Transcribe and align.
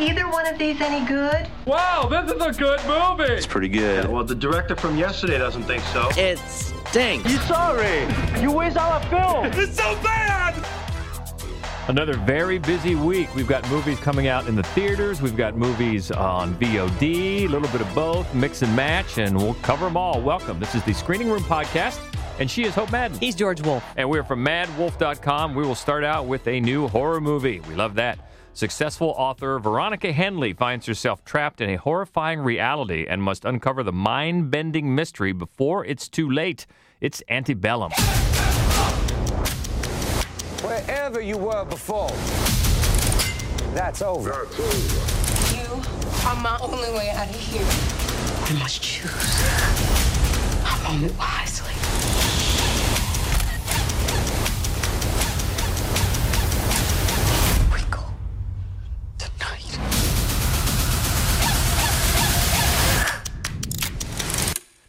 either 0.00 0.28
one 0.28 0.46
of 0.46 0.58
these 0.58 0.80
any 0.80 1.04
good? 1.06 1.48
Wow, 1.66 2.08
this 2.08 2.30
is 2.30 2.40
a 2.40 2.52
good 2.52 2.80
movie. 2.86 3.32
It's 3.32 3.46
pretty 3.46 3.68
good. 3.68 4.08
Well, 4.08 4.24
the 4.24 4.34
director 4.34 4.76
from 4.76 4.96
yesterday 4.96 5.38
doesn't 5.38 5.64
think 5.64 5.82
so. 5.84 6.08
It 6.16 6.38
stinks. 6.38 7.30
You 7.30 7.38
sorry? 7.38 8.06
You 8.40 8.52
waste 8.52 8.76
all 8.76 8.92
our 8.92 9.02
film. 9.04 9.46
It's 9.60 9.76
so 9.76 9.94
bad. 10.02 10.54
Another 11.88 12.14
very 12.14 12.58
busy 12.58 12.94
week. 12.94 13.34
We've 13.34 13.48
got 13.48 13.68
movies 13.70 13.98
coming 14.00 14.28
out 14.28 14.46
in 14.46 14.54
the 14.54 14.62
theaters. 14.62 15.22
We've 15.22 15.36
got 15.36 15.56
movies 15.56 16.10
on 16.10 16.54
VOD, 16.56 17.44
a 17.44 17.46
little 17.46 17.68
bit 17.68 17.80
of 17.80 17.94
both, 17.94 18.32
mix 18.34 18.60
and 18.60 18.76
match, 18.76 19.16
and 19.16 19.34
we'll 19.34 19.54
cover 19.54 19.86
them 19.86 19.96
all. 19.96 20.20
Welcome. 20.20 20.60
This 20.60 20.74
is 20.74 20.82
the 20.82 20.92
Screening 20.92 21.30
Room 21.30 21.42
Podcast, 21.44 21.98
and 22.38 22.50
she 22.50 22.64
is 22.64 22.74
Hope 22.74 22.92
Madden. 22.92 23.18
He's 23.18 23.34
George 23.34 23.62
Wolf. 23.62 23.82
And 23.96 24.08
we're 24.10 24.22
from 24.22 24.44
maddwolf.com. 24.44 25.54
We 25.54 25.62
will 25.62 25.74
start 25.74 26.04
out 26.04 26.26
with 26.26 26.46
a 26.46 26.60
new 26.60 26.88
horror 26.88 27.22
movie. 27.22 27.60
We 27.60 27.74
love 27.74 27.94
that. 27.94 28.18
Successful 28.52 29.14
author 29.16 29.58
Veronica 29.58 30.12
Henley 30.12 30.52
finds 30.52 30.86
herself 30.86 31.24
trapped 31.24 31.60
in 31.60 31.70
a 31.70 31.76
horrifying 31.76 32.40
reality 32.40 33.06
and 33.08 33.22
must 33.22 33.44
uncover 33.44 33.82
the 33.82 33.92
mind 33.92 34.50
bending 34.50 34.94
mystery 34.94 35.32
before 35.32 35.84
it's 35.84 36.08
too 36.08 36.28
late. 36.28 36.66
It's 37.00 37.22
Antebellum. 37.28 37.92
Wherever 40.62 41.20
you 41.20 41.38
were 41.38 41.64
before, 41.64 42.10
that's 43.74 44.02
over. 44.02 44.48
You 45.54 45.82
are 46.26 46.36
my 46.36 46.58
only 46.60 46.90
way 46.98 47.10
out 47.10 47.28
of 47.28 47.36
here. 47.36 47.62
I 47.62 48.58
must 48.58 48.82
choose. 48.82 49.12
I 50.64 50.80
moment 50.82 51.16
wisely. 51.16 51.87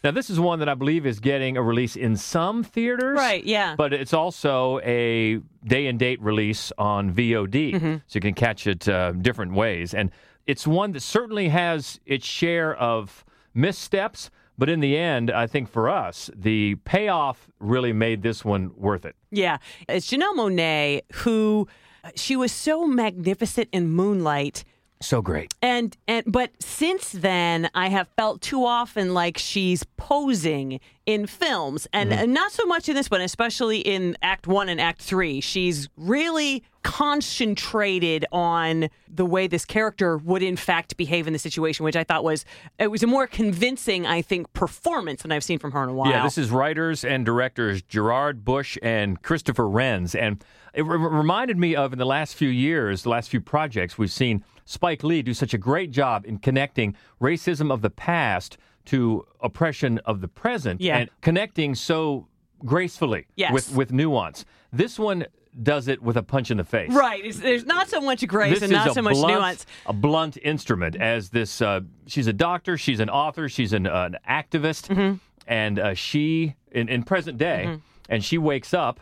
Now, 0.02 0.10
this 0.12 0.30
is 0.30 0.40
one 0.40 0.60
that 0.60 0.68
I 0.68 0.74
believe 0.74 1.04
is 1.04 1.20
getting 1.20 1.56
a 1.56 1.62
release 1.62 1.94
in 1.94 2.16
some 2.16 2.62
theaters. 2.62 3.16
Right, 3.18 3.44
yeah. 3.44 3.74
But 3.76 3.92
it's 3.92 4.14
also 4.14 4.78
a 4.80 5.40
day 5.64 5.86
and 5.86 5.98
date 5.98 6.20
release 6.22 6.72
on 6.78 7.12
VOD. 7.12 7.74
Mm-hmm. 7.74 7.94
So 8.06 8.16
you 8.16 8.20
can 8.20 8.34
catch 8.34 8.66
it 8.66 8.88
uh, 8.88 9.12
different 9.12 9.52
ways. 9.52 9.92
And 9.92 10.10
it's 10.46 10.66
one 10.66 10.92
that 10.92 11.00
certainly 11.00 11.48
has 11.50 12.00
its 12.06 12.24
share 12.24 12.74
of 12.76 13.24
missteps. 13.52 14.30
But 14.56 14.68
in 14.68 14.80
the 14.80 14.96
end, 14.96 15.30
I 15.30 15.46
think 15.46 15.68
for 15.68 15.88
us, 15.88 16.30
the 16.34 16.76
payoff 16.84 17.48
really 17.58 17.92
made 17.92 18.22
this 18.22 18.44
one 18.44 18.72
worth 18.76 19.04
it. 19.04 19.16
Yeah. 19.30 19.58
It's 19.88 20.10
Janelle 20.10 20.34
Monáe 20.34 21.02
who 21.12 21.68
she 22.14 22.36
was 22.36 22.52
so 22.52 22.86
magnificent 22.86 23.68
in 23.72 23.90
Moonlight. 23.90 24.64
So 25.02 25.22
great. 25.22 25.54
And 25.62 25.96
and 26.06 26.30
but 26.30 26.50
since 26.62 27.12
then 27.12 27.70
I 27.74 27.88
have 27.88 28.08
felt 28.16 28.42
too 28.42 28.66
often 28.66 29.14
like 29.14 29.38
she's 29.38 29.82
posing 29.96 30.78
in 31.06 31.26
films 31.26 31.88
and, 31.92 32.10
mm-hmm. 32.10 32.22
and 32.22 32.34
not 32.34 32.52
so 32.52 32.66
much 32.66 32.88
in 32.88 32.94
this 32.94 33.10
one 33.10 33.22
especially 33.22 33.78
in 33.78 34.16
act 34.22 34.46
1 34.46 34.68
and 34.68 34.80
act 34.80 35.02
3 35.02 35.40
she's 35.40 35.88
really 35.96 36.62
concentrated 36.82 38.24
on 38.30 38.88
the 39.08 39.26
way 39.26 39.48
this 39.48 39.64
character 39.64 40.18
would 40.18 40.42
in 40.42 40.56
fact 40.56 40.96
behave 40.96 41.26
in 41.26 41.32
the 41.32 41.38
situation 41.38 41.84
which 41.84 41.96
I 41.96 42.04
thought 42.04 42.22
was 42.22 42.44
it 42.78 42.88
was 42.88 43.02
a 43.02 43.06
more 43.06 43.26
convincing 43.26 44.06
I 44.06 44.22
think 44.22 44.52
performance 44.52 45.22
than 45.22 45.32
I've 45.32 45.42
seen 45.42 45.58
from 45.58 45.72
her 45.72 45.82
in 45.82 45.88
a 45.88 45.94
while. 45.94 46.10
Yeah, 46.10 46.22
this 46.22 46.38
is 46.38 46.50
writers 46.50 47.04
and 47.04 47.24
directors 47.24 47.82
Gerard 47.82 48.44
Bush 48.44 48.78
and 48.82 49.20
Christopher 49.22 49.64
Renz. 49.64 50.14
And 50.14 50.44
it 50.74 50.82
re- 50.82 50.96
reminded 50.96 51.58
me 51.58 51.74
of 51.74 51.92
in 51.92 51.98
the 51.98 52.06
last 52.06 52.34
few 52.34 52.48
years, 52.48 53.02
the 53.02 53.08
last 53.08 53.30
few 53.30 53.40
projects, 53.40 53.98
we've 53.98 54.12
seen 54.12 54.44
Spike 54.70 55.02
Lee 55.02 55.20
do 55.22 55.34
such 55.34 55.52
a 55.52 55.58
great 55.58 55.90
job 55.90 56.24
in 56.24 56.38
connecting 56.38 56.94
racism 57.20 57.72
of 57.72 57.82
the 57.82 57.90
past 57.90 58.56
to 58.86 59.26
oppression 59.40 59.98
of 60.04 60.20
the 60.20 60.28
present 60.28 60.80
Yeah. 60.80 60.98
and 60.98 61.10
connecting 61.22 61.74
so 61.74 62.28
gracefully 62.64 63.26
Yes. 63.34 63.52
with, 63.52 63.74
with 63.74 63.92
nuance. 63.92 64.44
This 64.72 64.96
one 64.96 65.26
does 65.60 65.88
it 65.88 66.00
with 66.00 66.16
a 66.16 66.22
punch 66.22 66.52
in 66.52 66.58
the 66.58 66.64
face. 66.64 66.92
Right. 66.92 67.24
It's, 67.24 67.40
there's 67.40 67.64
not 67.66 67.88
so 67.88 68.00
much 68.00 68.24
grace 68.28 68.54
This 68.54 68.62
and 68.62 68.70
not 68.72 68.94
so 68.94 69.02
much 69.02 69.14
blunt, 69.14 69.34
nuance. 69.34 69.66
A 69.86 69.92
blunt 69.92 70.36
instrument. 70.36 70.94
As 70.94 71.30
this, 71.30 71.60
uh, 71.60 71.80
she's 72.06 72.28
a 72.28 72.32
doctor, 72.32 72.78
she's 72.78 73.00
an 73.00 73.10
author, 73.10 73.48
she's 73.48 73.72
an, 73.72 73.88
uh, 73.88 74.10
an 74.12 74.18
activist, 74.28 74.86
Mm-hmm. 74.94 75.16
and 75.48 75.78
uh, 75.80 75.94
she 75.94 76.54
in, 76.70 76.88
in 76.88 77.02
present 77.02 77.38
day, 77.38 77.78
and 78.08 78.24
she 78.24 78.38
wakes 78.38 78.72
up 78.72 79.00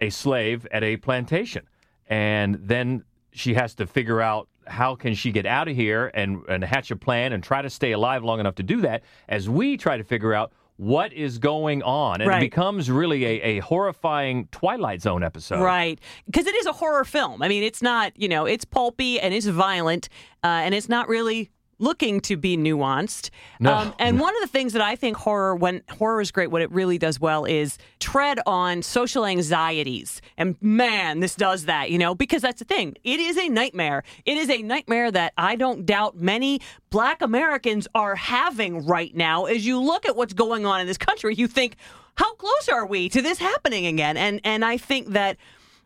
a 0.00 0.10
slave 0.10 0.64
at 0.70 0.84
a 0.84 0.96
plantation, 0.98 1.66
and 2.06 2.54
then 2.62 3.02
she 3.32 3.54
has 3.54 3.74
to 3.74 3.86
figure 3.86 4.20
out 4.20 4.48
how 4.66 4.94
can 4.94 5.14
she 5.14 5.32
get 5.32 5.46
out 5.46 5.68
of 5.68 5.74
here 5.76 6.10
and 6.14 6.42
and 6.48 6.62
hatch 6.64 6.90
a 6.90 6.96
plan 6.96 7.32
and 7.32 7.42
try 7.42 7.62
to 7.62 7.70
stay 7.70 7.92
alive 7.92 8.22
long 8.24 8.40
enough 8.40 8.54
to 8.56 8.62
do 8.62 8.80
that. 8.82 9.02
As 9.28 9.48
we 9.48 9.76
try 9.76 9.96
to 9.96 10.04
figure 10.04 10.34
out. 10.34 10.52
What 10.78 11.12
is 11.12 11.38
going 11.38 11.82
on? 11.84 12.22
And 12.22 12.28
Right. 12.28 12.38
it 12.42 12.46
becomes 12.50 12.90
really 12.90 13.24
a, 13.24 13.40
a 13.42 13.58
horrifying 13.60 14.48
Twilight 14.50 15.00
Zone 15.02 15.22
episode. 15.22 15.62
Right. 15.62 16.00
Because 16.26 16.46
it 16.46 16.56
is 16.56 16.66
a 16.66 16.72
horror 16.72 17.04
film. 17.04 17.40
I 17.42 17.46
mean, 17.46 17.62
it's 17.62 17.82
not, 17.82 18.12
you 18.16 18.26
know, 18.26 18.46
it's 18.46 18.64
pulpy 18.64 19.20
and 19.20 19.32
it's 19.32 19.46
violent 19.46 20.08
uh, 20.42 20.46
and 20.64 20.74
it's 20.74 20.88
not 20.88 21.08
really 21.08 21.50
looking 21.82 22.20
to 22.20 22.36
be 22.36 22.56
nuanced. 22.56 23.30
Um, 23.64 23.94
and 23.98 24.20
one 24.20 24.34
of 24.36 24.40
the 24.40 24.48
things 24.48 24.72
that 24.72 24.82
I 24.82 24.96
think 24.96 25.16
horror, 25.16 25.54
when 25.56 25.82
horror 25.90 26.20
is 26.20 26.30
great, 26.30 26.50
what 26.50 26.62
it 26.62 26.70
really 26.70 26.96
does 26.96 27.20
well 27.20 27.44
is 27.44 27.76
tread 27.98 28.38
on 28.46 28.82
social 28.82 29.26
anxieties. 29.26 30.22
And 30.38 30.56
man, 30.60 31.20
this 31.20 31.34
does 31.34 31.64
that, 31.66 31.90
you 31.90 31.98
know, 31.98 32.14
because 32.14 32.40
that's 32.40 32.60
the 32.60 32.64
thing. 32.64 32.94
It 33.04 33.20
is 33.20 33.36
a 33.36 33.48
nightmare. 33.48 34.04
It 34.24 34.36
is 34.38 34.48
a 34.48 34.62
nightmare 34.62 35.10
that 35.10 35.32
I 35.36 35.56
don't 35.56 35.84
doubt 35.84 36.16
many 36.16 36.60
black 36.90 37.20
Americans 37.20 37.88
are 37.94 38.14
having 38.14 38.86
right 38.86 39.14
now. 39.14 39.46
As 39.46 39.66
you 39.66 39.80
look 39.80 40.06
at 40.06 40.16
what's 40.16 40.34
going 40.34 40.64
on 40.64 40.80
in 40.80 40.86
this 40.86 40.98
country, 40.98 41.34
you 41.34 41.48
think, 41.48 41.76
how 42.14 42.34
close 42.34 42.68
are 42.68 42.86
we 42.86 43.08
to 43.08 43.22
this 43.22 43.38
happening 43.38 43.86
again? 43.86 44.16
And 44.16 44.40
and 44.44 44.64
I 44.64 44.76
think 44.76 45.08
that 45.08 45.36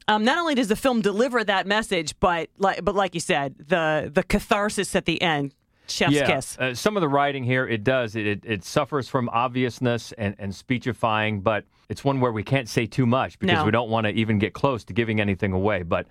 um, 0.09 0.25
not 0.25 0.39
only 0.39 0.55
does 0.55 0.69
the 0.69 0.77
film 0.77 1.01
deliver 1.01 1.43
that 1.43 1.67
message, 1.67 2.15
but 2.21 2.49
like 2.59 2.85
but 2.85 2.95
like 2.95 3.15
you 3.15 3.21
said, 3.21 3.55
the 3.59 4.11
the 4.13 4.23
catharsis 4.23 4.95
at 4.95 5.05
the 5.05 5.21
end, 5.21 5.55
chef's 5.89 6.13
yeah, 6.15 6.27
kiss. 6.27 6.59
Uh, 6.59 6.75
some 6.75 6.97
of 6.97 7.01
the 7.01 7.09
writing 7.09 7.45
here, 7.45 7.67
it 7.67 7.85
does. 7.85 8.17
It, 8.17 8.27
it, 8.27 8.41
it 8.45 8.65
suffers 8.65 9.09
from 9.09 9.29
obviousness 9.31 10.13
and, 10.13 10.35
and 10.39 10.55
speechifying, 10.55 11.41
but 11.41 11.65
it's 11.89 12.05
one 12.05 12.21
where 12.21 12.33
we 12.33 12.43
can't 12.43 12.69
say 12.69 12.87
too 12.87 13.07
much 13.07 13.39
because 13.39 13.59
No. 13.59 13.65
we 13.65 13.71
don't 13.71 13.91
want 13.91 14.07
to 14.07 14.13
even 14.13 14.39
get 14.39 14.53
close 14.55 14.85
to 14.85 14.93
giving 14.93 15.21
anything 15.21 15.53
away. 15.53 15.83
But 15.83 16.07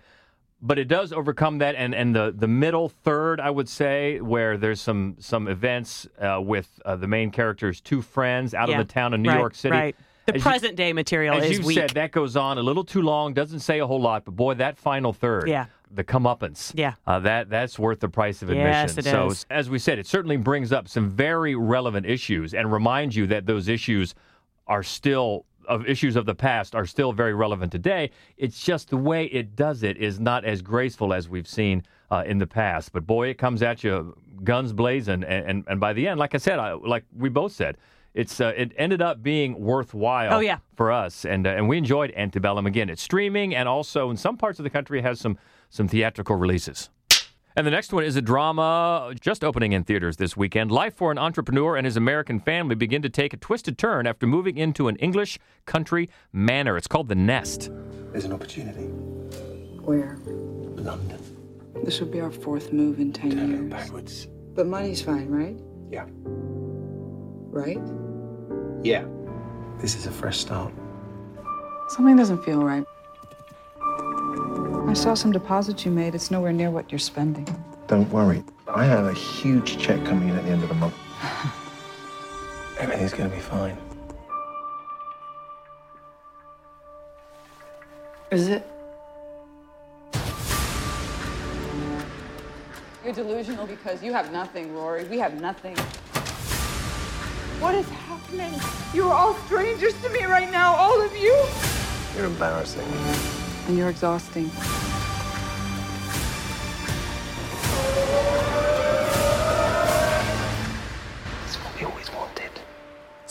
but 0.61 0.79
it 0.79 0.87
does 0.87 1.11
overcome 1.13 1.59
that, 1.59 1.75
and, 1.75 1.93
and 1.93 2.15
the, 2.15 2.33
the 2.35 2.47
middle 2.47 2.89
third, 2.89 3.39
I 3.39 3.49
would 3.51 3.67
say, 3.69 4.19
where 4.21 4.57
there's 4.57 4.79
some 4.81 5.15
some 5.19 5.47
events 5.47 6.07
uh, 6.19 6.39
with 6.41 6.79
uh, 6.85 6.95
the 6.95 7.07
main 7.07 7.29
character's 7.29 7.81
two 7.81 8.01
friends 8.01 8.53
out 8.53 8.69
Yeah, 8.69 8.79
of 8.79 8.87
the 8.87 8.91
town 8.93 9.13
of 9.13 9.19
New 9.19 9.29
right, 9.29 9.37
York 9.39 9.53
City. 9.53 9.75
Right. 9.75 9.95
The 10.25 10.35
As 10.35 10.39
you- 10.43 10.49
present 10.49 10.75
day 10.75 10.91
material 10.91 11.35
As 11.37 11.51
is 11.51 11.59
you 11.59 11.65
weak. 11.65 11.77
said, 11.77 11.89
that 11.91 12.11
goes 12.11 12.35
on 12.35 12.57
a 12.57 12.63
little 12.63 12.83
too 12.85 13.03
long, 13.03 13.33
doesn't 13.35 13.59
say 13.59 13.77
a 13.79 13.85
whole 13.85 14.01
lot, 14.01 14.25
but 14.25 14.35
boy, 14.35 14.55
that 14.55 14.77
final 14.79 15.13
third, 15.13 15.47
Yeah. 15.47 15.65
The 15.91 16.03
comeuppance, 16.03 16.71
Yeah. 16.75 16.93
uh, 17.07 17.19
that 17.19 17.49
that's 17.49 17.77
worth 17.79 17.99
the 17.99 18.09
price 18.09 18.41
of 18.41 18.49
admission. 18.49 18.71
Yes, 18.71 18.97
it 18.97 19.05
so, 19.05 19.27
is. 19.27 19.45
as 19.49 19.69
we 19.69 19.79
said, 19.79 19.99
it 19.99 20.07
certainly 20.07 20.37
brings 20.37 20.71
up 20.71 20.87
some 20.87 21.09
very 21.09 21.55
relevant 21.55 22.05
issues 22.05 22.53
and 22.53 22.71
reminds 22.71 23.15
you 23.15 23.27
that 23.27 23.45
those 23.45 23.67
issues 23.67 24.15
are 24.67 24.83
still 24.83 25.45
of 25.67 25.87
issues 25.87 26.15
of 26.15 26.27
the 26.27 26.35
past 26.35 26.75
are 26.75 26.85
still 26.85 27.11
very 27.11 27.33
relevant 27.33 27.71
today. 27.71 28.11
It's 28.37 28.63
just 28.63 28.89
the 28.91 28.97
way 28.97 29.25
it 29.25 29.55
does 29.55 29.81
it 29.81 29.97
is 29.97 30.19
not 30.19 30.45
as 30.45 30.61
graceful 30.61 31.11
as 31.11 31.27
we've 31.27 31.47
seen 31.47 31.81
uh, 32.11 32.23
in 32.25 32.37
the 32.37 32.45
past. 32.45 32.91
But 32.93 33.07
boy, 33.07 33.29
it 33.29 33.39
comes 33.39 33.63
at 33.63 33.83
you 33.83 34.15
guns 34.43 34.73
blazing, 34.73 35.23
and 35.23 35.49
and, 35.49 35.63
and 35.67 35.79
by 35.79 35.93
the 35.93 36.07
end, 36.07 36.19
like 36.19 36.35
I 36.35 36.37
said, 36.39 36.59
I, 36.59 36.73
like 36.73 37.03
we 37.17 37.29
both 37.29 37.51
said. 37.51 37.77
It's 38.13 38.39
uh, 38.39 38.53
it 38.55 38.71
ended 38.77 39.01
up 39.01 39.21
being 39.21 39.59
worthwhile 39.59 40.35
Oh, 40.35 40.39
yeah. 40.39 40.59
for 40.77 40.89
us, 40.89 41.25
and 41.25 41.45
uh, 41.45 41.49
and 41.49 41.67
we 41.67 41.77
enjoyed 41.77 42.13
Antebellum 42.15 42.65
again. 42.65 42.89
It's 42.89 43.01
streaming, 43.01 43.53
and 43.53 43.67
also 43.67 44.09
in 44.09 44.15
some 44.15 44.37
parts 44.37 44.57
of 44.57 44.63
the 44.63 44.69
country 44.69 45.01
has 45.01 45.19
some 45.19 45.37
some 45.75 45.89
theatrical 45.89 46.37
releases. 46.37 46.89
And 47.57 47.67
the 47.67 47.71
next 47.71 47.91
one 47.91 48.03
is 48.03 48.15
a 48.15 48.21
drama 48.21 49.13
just 49.19 49.43
opening 49.43 49.73
in 49.73 49.83
theaters 49.83 50.15
this 50.17 50.35
weekend. 50.37 50.71
Life 50.71 50.95
for 50.95 51.11
an 51.11 51.17
entrepreneur 51.17 51.75
and 51.75 51.85
his 51.85 51.97
American 51.97 52.39
family 52.39 52.75
begin 52.75 53.01
to 53.01 53.09
take 53.09 53.33
a 53.33 53.37
twisted 53.37 53.77
turn 53.77 54.07
after 54.07 54.25
moving 54.25 54.57
into 54.57 54.87
an 54.87 54.95
English 54.97 55.37
country 55.65 56.09
manor. 56.31 56.77
It's 56.77 56.87
called 56.87 57.09
The 57.09 57.15
Nest. 57.15 57.71
There's 58.11 58.23
an 58.25 58.31
opportunity. 58.31 58.85
Where? 59.83 60.17
London. 60.25 61.19
This 61.83 61.99
will 61.99 62.07
be 62.07 62.21
our 62.21 62.31
fourth 62.31 62.71
move 62.71 62.99
in 62.99 63.11
10 63.11 63.31
Turn 63.31 63.39
it 63.39 63.47
years. 63.49 63.69
backwards. 63.69 64.27
But 64.53 64.67
money's 64.67 65.01
fine, 65.01 65.29
right? 65.29 65.57
Yeah. 65.91 66.05
Right? 67.51 67.81
Yeah. 68.83 69.05
This 69.79 69.95
is 69.95 70.07
a 70.07 70.11
fresh 70.11 70.37
start. 70.37 70.73
Something 71.89 72.15
doesn't 72.15 72.43
feel 72.43 72.63
right. 72.63 72.85
I 74.95 74.97
saw 74.97 75.13
some 75.13 75.33
deposits 75.33 75.83
you 75.83 75.91
made. 75.91 76.15
It's 76.15 76.31
nowhere 76.31 76.53
near 76.53 76.71
what 76.71 76.89
you're 76.89 76.99
spending. 76.99 77.45
Don't 77.87 78.09
worry. 78.11 78.41
I 78.65 78.85
have 78.85 79.07
a 79.07 79.13
huge 79.13 79.77
check 79.77 80.01
coming 80.05 80.29
in 80.29 80.37
at 80.37 80.45
the 80.45 80.51
end 80.51 80.63
of 80.63 80.69
the 80.69 80.75
month. 80.75 80.95
Everything's 82.79 83.11
gonna 83.11 83.27
be 83.27 83.41
fine. 83.41 83.77
Is 88.31 88.47
it? 88.47 88.65
You're 93.03 93.13
delusional 93.13 93.67
because 93.67 94.01
you 94.01 94.13
have 94.13 94.31
nothing, 94.31 94.73
Rory. 94.73 95.03
We 95.03 95.19
have 95.19 95.41
nothing. 95.41 95.75
What 97.59 97.75
is 97.75 97.89
happening? 97.89 98.53
You're 98.93 99.11
all 99.11 99.33
strangers 99.45 100.01
to 100.03 100.09
me 100.09 100.23
right 100.23 100.49
now, 100.49 100.73
all 100.73 101.01
of 101.01 101.13
you. 101.17 101.35
You're 102.15 102.27
embarrassing. 102.27 102.87
And 103.67 103.77
you're 103.77 103.89
exhausting. 103.89 104.49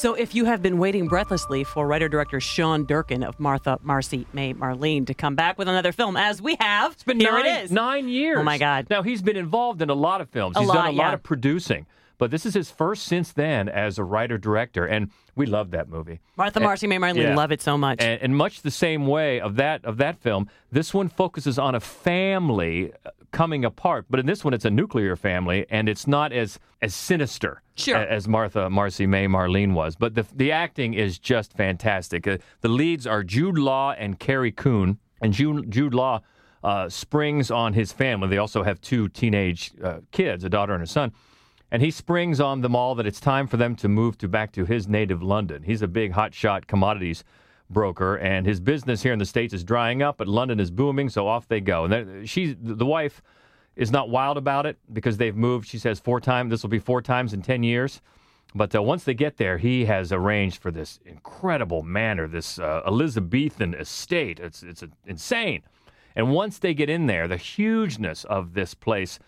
So, 0.05 0.13
if 0.13 0.35
you 0.35 0.45
have 0.45 0.61
been 0.61 0.77
waiting 0.77 1.09
breathlessly 1.09 1.65
for 1.65 1.87
writer 1.87 2.11
director 2.11 2.39
Sean 2.39 2.85
Durkin 2.85 3.23
of 3.23 3.41
Martha, 3.41 3.79
Marcy, 3.83 4.27
May, 4.35 4.53
Marlene 4.53 5.07
to 5.07 5.15
come 5.15 5.35
back 5.35 5.57
with 5.57 5.67
another 5.67 5.93
film, 5.93 6.15
as 6.15 6.43
we 6.43 6.59
have, 6.61 6.93
It's 6.93 7.05
been 7.05 7.19
here 7.19 7.33
nine, 7.33 7.47
it 7.47 7.65
is. 7.65 7.73
nine 7.73 8.11
years. 8.11 8.37
Oh 8.39 8.43
my 8.43 8.59
God. 8.59 8.89
Now 8.91 9.03
he's 9.03 9.23
been 9.23 9.39
involved 9.39 9.81
in 9.81 9.89
a 9.89 9.95
lot 9.95 10.21
of 10.21 10.29
films. 10.29 10.59
A 10.59 10.61
he's 10.61 10.69
lot, 10.69 10.75
done 10.75 10.89
a 10.89 10.93
lot 10.93 11.15
of 11.15 11.23
producing, 11.23 11.87
but 12.19 12.31
this 12.31 12.47
is 12.47 12.55
his 12.55 12.71
first 12.71 13.05
since 13.05 13.33
then 13.33 13.69
as 13.69 13.99
a 13.99 14.05
writer 14.05 14.39
director, 14.39 14.85
and 14.87 15.11
we 15.35 15.47
love 15.47 15.71
that 15.73 15.89
movie. 15.89 16.21
Martha, 16.37 16.59
And- 16.59 16.65
Marcy, 16.65 16.87
May, 16.87 16.99
Marlene 16.99 17.23
yeah. 17.23 17.35
love 17.37 17.53
it 17.53 17.61
so 17.63 17.77
much. 17.77 18.01
And, 18.01 18.21
and 18.23 18.37
much 18.37 18.63
the 18.63 18.71
same 18.71 19.07
way 19.07 19.41
of 19.41 19.57
that 19.57 19.85
of 19.85 19.97
that 19.99 20.19
film, 20.19 20.49
this 20.71 20.95
one 20.95 21.09
focuses 21.09 21.59
on 21.59 21.75
a 21.75 21.81
family 21.81 22.93
uh, 23.05 23.11
coming 23.33 23.65
apart. 23.65 24.07
But 24.09 24.21
in 24.21 24.27
this 24.27 24.45
one, 24.45 24.55
it's 24.55 24.65
a 24.65 24.71
nuclear 24.71 25.17
family, 25.17 25.67
and 25.71 25.89
it's 25.89 26.07
not 26.07 26.33
as 26.33 26.59
as 26.81 26.95
sinister 26.95 27.63
Sure. 27.77 27.97
a- 27.97 28.07
as 28.11 28.29
Martha, 28.29 28.71
Marcy, 28.71 29.07
May, 29.07 29.27
Marlene 29.27 29.73
was. 29.75 29.97
But 29.97 30.15
the 30.15 30.25
the 30.35 30.53
acting 30.53 30.95
is 30.95 31.19
just 31.19 31.53
fantastic. 31.53 32.27
Uh, 32.27 32.39
the 32.61 32.69
leads 32.69 33.07
are 33.07 33.23
Jude 33.25 33.59
Law 33.59 33.93
and 33.93 34.19
Carrie 34.19 34.53
Coon, 34.53 34.99
and 35.21 35.33
Jude, 35.33 35.71
Jude 35.71 35.95
Law. 35.95 36.21
Uh, 36.63 36.89
springs 36.89 37.51
on 37.51 37.75
his 37.75 37.93
family. 37.93 38.27
They 38.27 38.39
also 38.39 38.63
have 38.63 38.81
two 38.81 39.11
teenage 39.11 39.73
uh, 39.85 39.99
kids, 40.13 40.45
a 40.45 40.49
daughter 40.49 40.73
and 40.73 40.83
a 40.83 40.87
son. 40.87 41.13
And 41.75 41.83
he 41.83 41.91
springs 41.91 42.41
on 42.41 42.61
them 42.61 42.77
all 42.77 42.95
that 42.95 43.05
it's 43.05 43.19
time 43.19 43.49
for 43.49 43.57
them 43.57 43.75
to 43.75 43.89
move 43.89 44.17
to 44.19 44.29
back 44.29 44.53
to 44.53 44.65
his 44.65 44.87
native 44.87 45.25
London. 45.25 45.65
He's 45.65 45.83
a 45.83 45.89
big 45.89 46.13
hotshot 46.13 46.69
commodities 46.69 47.25
broker, 47.69 48.15
and 48.15 48.47
his 48.47 48.61
business 48.61 49.03
here 49.03 49.13
in 49.13 49.19
the 49.19 49.27
states 49.27 49.53
is 49.53 49.65
drying 49.65 50.01
up, 50.01 50.19
but 50.19 50.29
London 50.29 50.61
is 50.61 50.71
booming, 50.71 51.09
so 51.09 51.27
off 51.27 51.49
they 51.49 51.61
go. 51.61 51.87
And 51.87 52.31
she's 52.31 52.55
the 52.61 52.87
wife 52.87 53.23
is 53.75 53.91
not 53.91 54.09
wild 54.09 54.37
about 54.37 54.67
it 54.67 54.79
because 54.93 55.17
they've 55.17 55.35
moved. 55.35 55.67
She 55.67 55.81
says 55.81 55.99
four 55.99 56.21
times. 56.21 56.51
This 56.51 56.63
will 56.63 56.71
be 56.71 56.79
four 56.79 57.03
times 57.03 57.33
in 57.33 57.43
ten 57.43 57.65
years. 57.65 58.01
But 58.55 58.73
uh, 58.73 58.81
once 58.81 59.03
they 59.03 59.15
get 59.15 59.37
there, 59.39 59.59
he 59.59 59.87
has 59.87 60.13
arranged 60.13 60.63
for 60.63 60.71
this 60.71 61.01
incredible 61.05 61.83
manor, 61.83 62.29
this 62.29 62.61
uh, 62.61 62.83
Elizabethan 62.87 63.75
estate. 63.75 64.39
It's 64.39 64.63
it's 64.63 64.85
insane. 65.07 65.65
And 66.15 66.31
once 66.31 66.61
they 66.61 66.73
get 66.73 66.89
in 66.89 67.07
there, 67.07 67.27
the 67.27 67.37
hugeness 67.37 68.23
of 68.23 68.55
this 68.55 68.75
place 68.75 69.19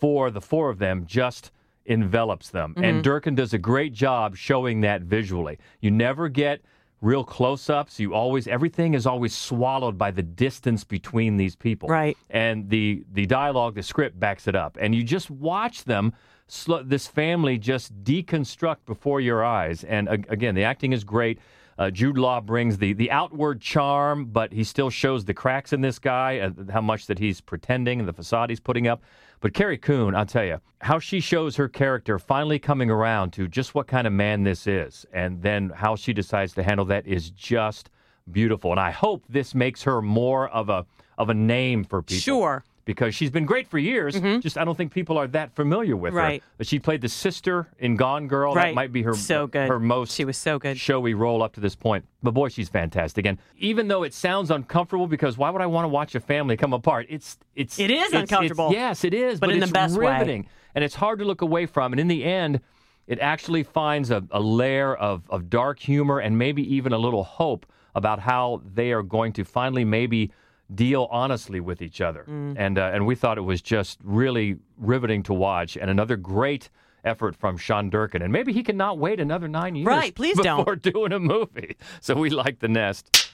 for 0.00 0.32
the 0.32 0.40
four 0.40 0.68
of 0.68 0.80
them 0.80 1.06
just 1.06 1.52
envelops 1.86 2.50
them. 2.50 2.74
And 2.76 3.02
Durkin 3.02 3.34
does 3.34 3.52
a 3.52 3.58
great 3.58 3.92
job 3.92 4.36
showing 4.36 4.80
that 4.82 5.02
visually. 5.02 5.58
You 5.80 5.90
never 5.90 6.28
get 6.28 6.62
real 7.00 7.24
close 7.24 7.68
ups. 7.68 7.98
You 7.98 8.14
always, 8.14 8.46
everything 8.46 8.94
is 8.94 9.06
always 9.06 9.34
swallowed 9.34 9.98
by 9.98 10.12
the 10.12 10.22
distance 10.22 10.84
between 10.84 11.36
these 11.36 11.56
people. 11.56 11.88
Right. 11.88 12.16
And 12.30 12.70
the, 12.70 13.04
the 13.12 13.26
dialogue, 13.26 13.74
the 13.74 13.82
script 13.82 14.18
backs 14.20 14.46
it 14.46 14.54
up. 14.54 14.78
And 14.80 14.94
you 14.94 15.02
just 15.02 15.30
watch 15.30 15.84
them, 15.84 16.12
sl- 16.46 16.84
this 16.84 17.08
family 17.08 17.58
just 17.58 18.04
deconstruct 18.04 18.84
before 18.86 19.20
your 19.20 19.44
eyes. 19.44 19.82
And 19.84 20.08
uh, 20.08 20.18
again, 20.28 20.54
the 20.54 20.62
acting 20.62 20.92
is 20.92 21.02
great. 21.02 21.40
Uh, 21.78 21.90
Jude 21.90 22.18
Law 22.18 22.40
brings 22.40 22.78
the, 22.78 22.92
the 22.92 23.10
outward 23.10 23.60
charm, 23.60 24.26
but 24.26 24.52
he 24.52 24.64
still 24.64 24.90
shows 24.90 25.24
the 25.24 25.34
cracks 25.34 25.72
in 25.72 25.80
this 25.80 25.98
guy, 25.98 26.38
uh, 26.38 26.50
how 26.70 26.80
much 26.80 27.06
that 27.06 27.18
he's 27.18 27.40
pretending 27.40 28.00
and 28.00 28.08
the 28.08 28.12
facade 28.12 28.50
he's 28.50 28.60
putting 28.60 28.86
up. 28.86 29.02
But 29.40 29.54
Carrie 29.54 29.78
Coon, 29.78 30.14
I'll 30.14 30.26
tell 30.26 30.44
you, 30.44 30.60
how 30.80 30.98
she 30.98 31.20
shows 31.20 31.56
her 31.56 31.68
character 31.68 32.18
finally 32.18 32.58
coming 32.58 32.90
around 32.90 33.32
to 33.32 33.48
just 33.48 33.74
what 33.74 33.86
kind 33.86 34.06
of 34.06 34.12
man 34.12 34.44
this 34.44 34.66
is, 34.66 35.04
and 35.12 35.42
then 35.42 35.70
how 35.74 35.96
she 35.96 36.12
decides 36.12 36.52
to 36.54 36.62
handle 36.62 36.84
that 36.86 37.06
is 37.06 37.30
just 37.30 37.90
beautiful. 38.30 38.70
And 38.70 38.78
I 38.78 38.90
hope 38.90 39.24
this 39.28 39.54
makes 39.54 39.82
her 39.82 40.00
more 40.00 40.48
of 40.50 40.68
a 40.68 40.86
of 41.18 41.28
a 41.28 41.34
name 41.34 41.84
for 41.84 42.02
people. 42.02 42.20
Sure. 42.20 42.64
Because 42.84 43.14
she's 43.14 43.30
been 43.30 43.44
great 43.46 43.68
for 43.68 43.78
years. 43.78 44.16
Mm-hmm. 44.16 44.40
Just 44.40 44.58
I 44.58 44.64
don't 44.64 44.76
think 44.76 44.92
people 44.92 45.16
are 45.16 45.28
that 45.28 45.54
familiar 45.54 45.94
with 45.96 46.14
Right. 46.14 46.42
her. 46.42 46.48
But 46.58 46.66
she 46.66 46.80
played 46.80 47.00
the 47.00 47.08
sister 47.08 47.68
in 47.78 47.94
Gone 47.94 48.26
Girl. 48.26 48.54
Right. 48.54 48.70
That 48.70 48.74
might 48.74 48.92
be 48.92 49.02
her 49.02 49.14
So 49.14 49.46
good. 49.46 49.68
her 49.68 49.78
most 49.78 50.14
She 50.16 50.24
was 50.24 50.36
so 50.36 50.58
good. 50.58 50.76
showy 50.78 51.14
role 51.14 51.44
up 51.44 51.52
to 51.54 51.60
this 51.60 51.76
point. 51.76 52.04
But 52.24 52.32
boy, 52.34 52.48
she's 52.48 52.68
fantastic. 52.68 53.24
And 53.24 53.38
even 53.56 53.86
though 53.86 54.02
it 54.02 54.12
sounds 54.12 54.50
uncomfortable, 54.50 55.06
because 55.06 55.38
why 55.38 55.50
would 55.50 55.62
I 55.62 55.66
want 55.66 55.84
to 55.84 55.88
watch 55.88 56.16
a 56.16 56.20
family 56.20 56.56
come 56.56 56.72
apart? 56.72 57.06
It's 57.08 57.38
it's 57.54 57.78
It 57.78 57.90
is 57.90 58.08
it's- 58.08 58.08
it's- 58.08 58.22
uncomfortable. 58.22 58.72
yes, 58.72 59.04
it 59.04 59.14
is. 59.14 59.38
But 59.38 59.50
in 59.50 59.58
the 59.60 59.64
it's 59.64 59.72
best 59.72 59.96
way. 59.96 60.10
riveting, 60.12 60.46
and 60.74 60.82
it's 60.82 60.96
hard 60.96 61.20
to 61.20 61.24
look 61.24 61.42
away 61.42 61.66
from. 61.66 61.92
And 61.92 62.00
in 62.00 62.08
the 62.08 62.24
end, 62.24 62.60
it 63.06 63.20
actually 63.20 63.62
finds 63.62 64.10
a, 64.10 64.24
a 64.32 64.40
layer 64.40 64.92
of, 64.94 65.22
of 65.30 65.48
dark 65.48 65.78
humor 65.78 66.18
and 66.18 66.36
maybe 66.36 66.74
even 66.74 66.92
a 66.92 66.98
little 66.98 67.22
hope 67.22 67.64
about 67.94 68.18
how 68.18 68.60
they 68.74 68.90
are 68.90 69.02
going 69.02 69.32
to 69.34 69.44
finally 69.44 69.84
maybe 69.84 70.32
deal 70.74 71.08
honestly 71.10 71.60
with 71.60 71.82
each 71.82 72.00
other. 72.00 72.24
Mm. 72.28 72.54
And 72.56 72.78
uh, 72.78 72.90
and 72.94 73.06
we 73.06 73.14
thought 73.14 73.38
it 73.38 73.42
was 73.42 73.62
just 73.62 73.98
really 74.02 74.56
riveting 74.76 75.22
to 75.24 75.34
watch, 75.34 75.76
and 75.76 75.90
another 75.90 76.16
great 76.16 76.70
effort 77.04 77.34
from 77.36 77.56
Sean 77.56 77.90
Durkin. 77.90 78.22
And 78.22 78.32
maybe 78.32 78.52
he 78.52 78.62
cannot 78.62 78.98
wait 78.98 79.18
another 79.20 79.48
nine 79.48 79.74
years 79.74 79.86
Right, 79.86 80.14
please 80.14 80.38
don't. 80.38 80.58
before 80.58 80.76
doing 80.92 81.12
a 81.12 81.18
movie. 81.18 81.76
So 82.00 82.14
we 82.14 82.30
like 82.30 82.60
the 82.60 82.68
nest. 82.68 83.32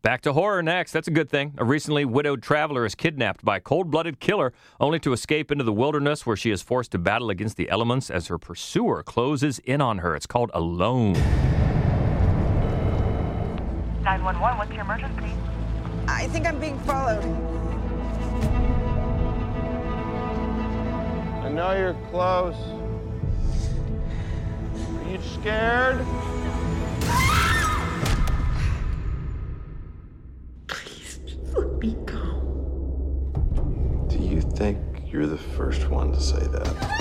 Back 0.00 0.20
to 0.22 0.32
horror 0.32 0.62
next. 0.62 0.92
That's 0.92 1.08
a 1.08 1.10
good 1.10 1.28
thing. 1.28 1.54
A 1.58 1.64
recently 1.64 2.04
widowed 2.04 2.40
traveler 2.40 2.86
is 2.86 2.94
kidnapped 2.94 3.44
by 3.44 3.56
a 3.56 3.60
cold 3.60 3.90
blooded 3.90 4.20
killer 4.20 4.52
only 4.78 5.00
to 5.00 5.12
escape 5.12 5.50
into 5.50 5.64
the 5.64 5.72
wilderness 5.72 6.24
where 6.24 6.36
she 6.36 6.52
is 6.52 6.62
forced 6.62 6.92
to 6.92 6.98
battle 6.98 7.30
against 7.30 7.56
the 7.56 7.68
elements 7.68 8.08
as 8.08 8.28
her 8.28 8.38
pursuer 8.38 9.02
closes 9.02 9.58
in 9.60 9.80
on 9.80 9.98
her. 9.98 10.14
It's 10.14 10.26
called 10.26 10.52
Alone. 10.54 11.14
911, 14.04 14.58
what's 14.58 14.70
your 14.72 14.82
emergency? 14.82 15.32
I 16.10 16.26
think 16.28 16.46
I'm 16.46 16.58
being 16.58 16.78
followed. 16.80 17.22
I 21.44 21.48
know 21.50 21.72
you're 21.72 21.96
close. 22.10 22.56
Are 24.96 25.10
you 25.10 25.20
scared? 25.22 26.04
Please, 30.66 31.20
just 31.26 31.54
let 31.54 31.78
me 31.78 31.96
go. 32.06 32.40
Do 34.08 34.18
you 34.18 34.40
think 34.40 34.78
you're 35.06 35.26
the 35.26 35.38
first 35.38 35.88
one 35.88 36.12
to 36.12 36.20
say 36.20 36.46
that? 36.46 36.97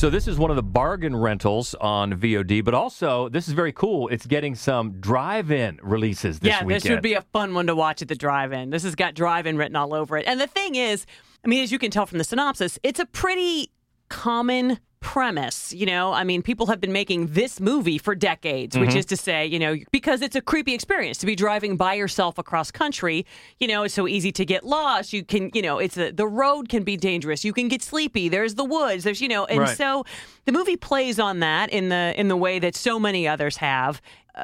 So 0.00 0.08
this 0.08 0.26
is 0.26 0.38
one 0.38 0.48
of 0.48 0.56
the 0.56 0.62
bargain 0.62 1.14
rentals 1.14 1.74
on 1.74 2.14
VOD, 2.14 2.64
but 2.64 2.72
also 2.72 3.28
this 3.28 3.48
is 3.48 3.52
very 3.52 3.70
cool. 3.70 4.08
It's 4.08 4.24
getting 4.24 4.54
some 4.54 4.92
drive-in 4.92 5.78
releases 5.82 6.40
this 6.40 6.48
yeah, 6.48 6.64
weekend. 6.64 6.84
this 6.84 6.90
would 6.90 7.02
be 7.02 7.12
a 7.12 7.20
fun 7.20 7.52
one 7.52 7.66
to 7.66 7.76
watch 7.76 8.00
at 8.00 8.08
the 8.08 8.14
drive-in. 8.14 8.70
This 8.70 8.82
has 8.84 8.94
got 8.94 9.12
drive-in 9.12 9.58
written 9.58 9.76
all 9.76 9.92
over 9.92 10.16
it. 10.16 10.24
And 10.26 10.40
the 10.40 10.46
thing 10.46 10.74
is, 10.74 11.04
I 11.44 11.48
mean, 11.48 11.62
as 11.62 11.70
you 11.70 11.78
can 11.78 11.90
tell 11.90 12.06
from 12.06 12.16
the 12.16 12.24
synopsis, 12.24 12.78
it's 12.82 12.98
a 12.98 13.04
pretty 13.04 13.72
common 14.08 14.78
premise. 15.00 15.72
You 15.72 15.86
know, 15.86 16.12
I 16.12 16.24
mean, 16.24 16.42
people 16.42 16.66
have 16.66 16.80
been 16.80 16.92
making 16.92 17.28
this 17.28 17.58
movie 17.58 17.98
for 17.98 18.14
decades, 18.14 18.78
which 18.78 18.90
Mhm. 18.90 18.96
is 18.96 19.06
to 19.06 19.16
say, 19.16 19.46
you 19.46 19.58
know, 19.58 19.76
because 19.90 20.22
it's 20.22 20.36
a 20.36 20.40
creepy 20.40 20.74
experience 20.74 21.18
to 21.18 21.26
be 21.26 21.34
driving 21.34 21.76
by 21.76 21.94
yourself 21.94 22.38
across 22.38 22.70
country. 22.70 23.24
You 23.58 23.66
know, 23.68 23.82
it's 23.82 23.94
so 23.94 24.06
easy 24.06 24.30
to 24.32 24.44
get 24.44 24.64
lost. 24.64 25.12
You 25.12 25.24
can, 25.24 25.50
you 25.54 25.62
know, 25.62 25.78
it's 25.78 25.96
a, 25.96 26.10
the 26.12 26.26
road 26.28 26.68
can 26.68 26.82
be 26.84 26.96
dangerous. 26.96 27.44
You 27.44 27.52
can 27.52 27.68
get 27.68 27.82
sleepy. 27.82 28.28
There's 28.28 28.54
the 28.54 28.64
woods. 28.64 29.04
There's, 29.04 29.20
you 29.20 29.28
know, 29.28 29.46
and 29.46 29.60
Right. 29.60 29.76
so 29.76 30.04
the 30.44 30.52
movie 30.52 30.76
plays 30.76 31.18
on 31.18 31.40
that 31.40 31.70
in 31.70 31.88
the 31.88 32.14
in 32.16 32.28
the 32.28 32.36
way 32.36 32.58
that 32.58 32.76
so 32.76 32.98
many 33.00 33.26
others 33.26 33.56
have. 33.58 34.00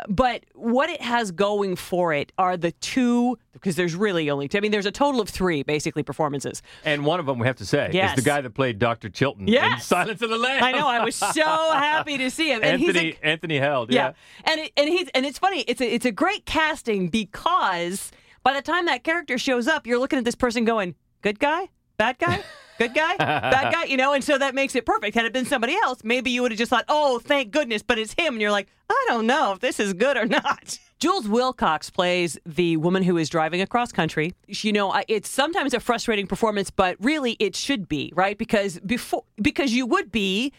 But 0.08 0.44
what 0.54 0.90
it 0.90 1.00
has 1.00 1.30
going 1.30 1.76
for 1.76 2.12
it 2.12 2.32
are 2.38 2.56
the 2.56 2.72
two 2.72 3.38
because 3.52 3.76
there's 3.76 3.94
really 3.94 4.28
only 4.30 4.48
two. 4.48 4.58
I 4.58 4.60
mean, 4.60 4.70
there's 4.70 4.86
a 4.86 4.90
total 4.92 5.20
of 5.20 5.28
three 5.30 5.62
basically 5.62 6.02
performances. 6.02 6.62
And 6.84 7.06
one 7.06 7.18
of 7.20 7.26
them, 7.26 7.38
we 7.38 7.46
have 7.46 7.56
to 7.56 7.64
say, 7.66 7.90
Yes. 7.92 8.10
is 8.18 8.22
the 8.24 8.28
guy 8.28 8.40
that 8.42 8.50
played 8.50 8.78
Dr. 8.78 9.08
Chilton 9.08 9.48
in 9.48 9.78
Silence 9.80 10.20
of 10.20 10.28
the 10.30 10.36
Lambs. 10.36 10.62
I 10.62 10.72
know. 10.72 10.86
I 10.86 11.02
was 11.04 11.16
so 11.16 11.26
happy 11.42 12.18
to 12.18 12.30
see 12.30 12.52
him. 12.52 12.60
And 12.62 12.78
he's 12.80 12.94
a- 12.94 12.98
Anthony 12.98 13.18
Anthony 13.22 13.58
Heald. 13.58 13.90
Yeah. 13.92 14.08
Yeah, 14.08 14.52
and 14.52 14.60
it, 14.60 14.72
and 14.76 14.88
he's 14.88 15.08
and 15.14 15.24
it's 15.24 15.38
funny. 15.38 15.60
It's 15.62 15.80
a 15.80 15.94
it's 15.94 16.04
a 16.04 16.12
great 16.12 16.44
casting 16.44 17.08
because 17.08 18.10
by 18.42 18.52
the 18.52 18.62
time 18.62 18.86
that 18.86 19.02
character 19.04 19.38
shows 19.38 19.66
up, 19.66 19.86
you're 19.86 19.98
looking 19.98 20.18
at 20.18 20.24
this 20.24 20.34
person 20.34 20.64
going, 20.64 20.94
"Good 21.22 21.38
guy, 21.38 21.68
bad 21.96 22.18
guy." 22.18 22.42
Good 22.78 22.94
guy, 22.94 23.16
bad 23.16 23.72
guy, 23.72 23.84
you 23.84 23.96
know, 23.96 24.12
and 24.12 24.22
so 24.22 24.36
that 24.38 24.54
makes 24.54 24.74
it 24.74 24.84
perfect. 24.84 25.14
Had 25.14 25.24
it 25.24 25.32
been 25.32 25.46
somebody 25.46 25.74
else, 25.84 26.00
maybe 26.04 26.30
you 26.30 26.42
would 26.42 26.50
have 26.52 26.58
just 26.58 26.70
thought, 26.70 26.84
"Oh, 26.88 27.18
thank 27.18 27.50
goodness," 27.50 27.82
but 27.82 27.98
it's 27.98 28.12
him, 28.14 28.34
and 28.34 28.40
you're 28.40 28.50
like, 28.50 28.68
"I 28.90 29.04
don't 29.08 29.26
know 29.26 29.52
if 29.52 29.60
this 29.60 29.80
is 29.80 29.92
good 29.94 30.16
or 30.16 30.26
not." 30.26 30.78
Jules 30.98 31.26
Willcox 31.26 31.92
plays 31.92 32.38
the 32.46 32.78
woman 32.78 33.02
who 33.02 33.18
is 33.18 33.28
driving 33.28 33.60
across 33.60 33.92
country. 33.92 34.34
You 34.46 34.72
know, 34.72 35.02
it's 35.08 35.28
sometimes 35.28 35.74
a 35.74 35.80
frustrating 35.80 36.26
performance, 36.26 36.70
but 36.70 36.96
really 37.00 37.36
it 37.38 37.54
should 37.54 37.88
be 37.88 38.12
right 38.14 38.36
because 38.38 38.78
before 38.80 39.24
because 39.40 39.72
you 39.72 39.86
would 39.86 40.10
be 40.10 40.52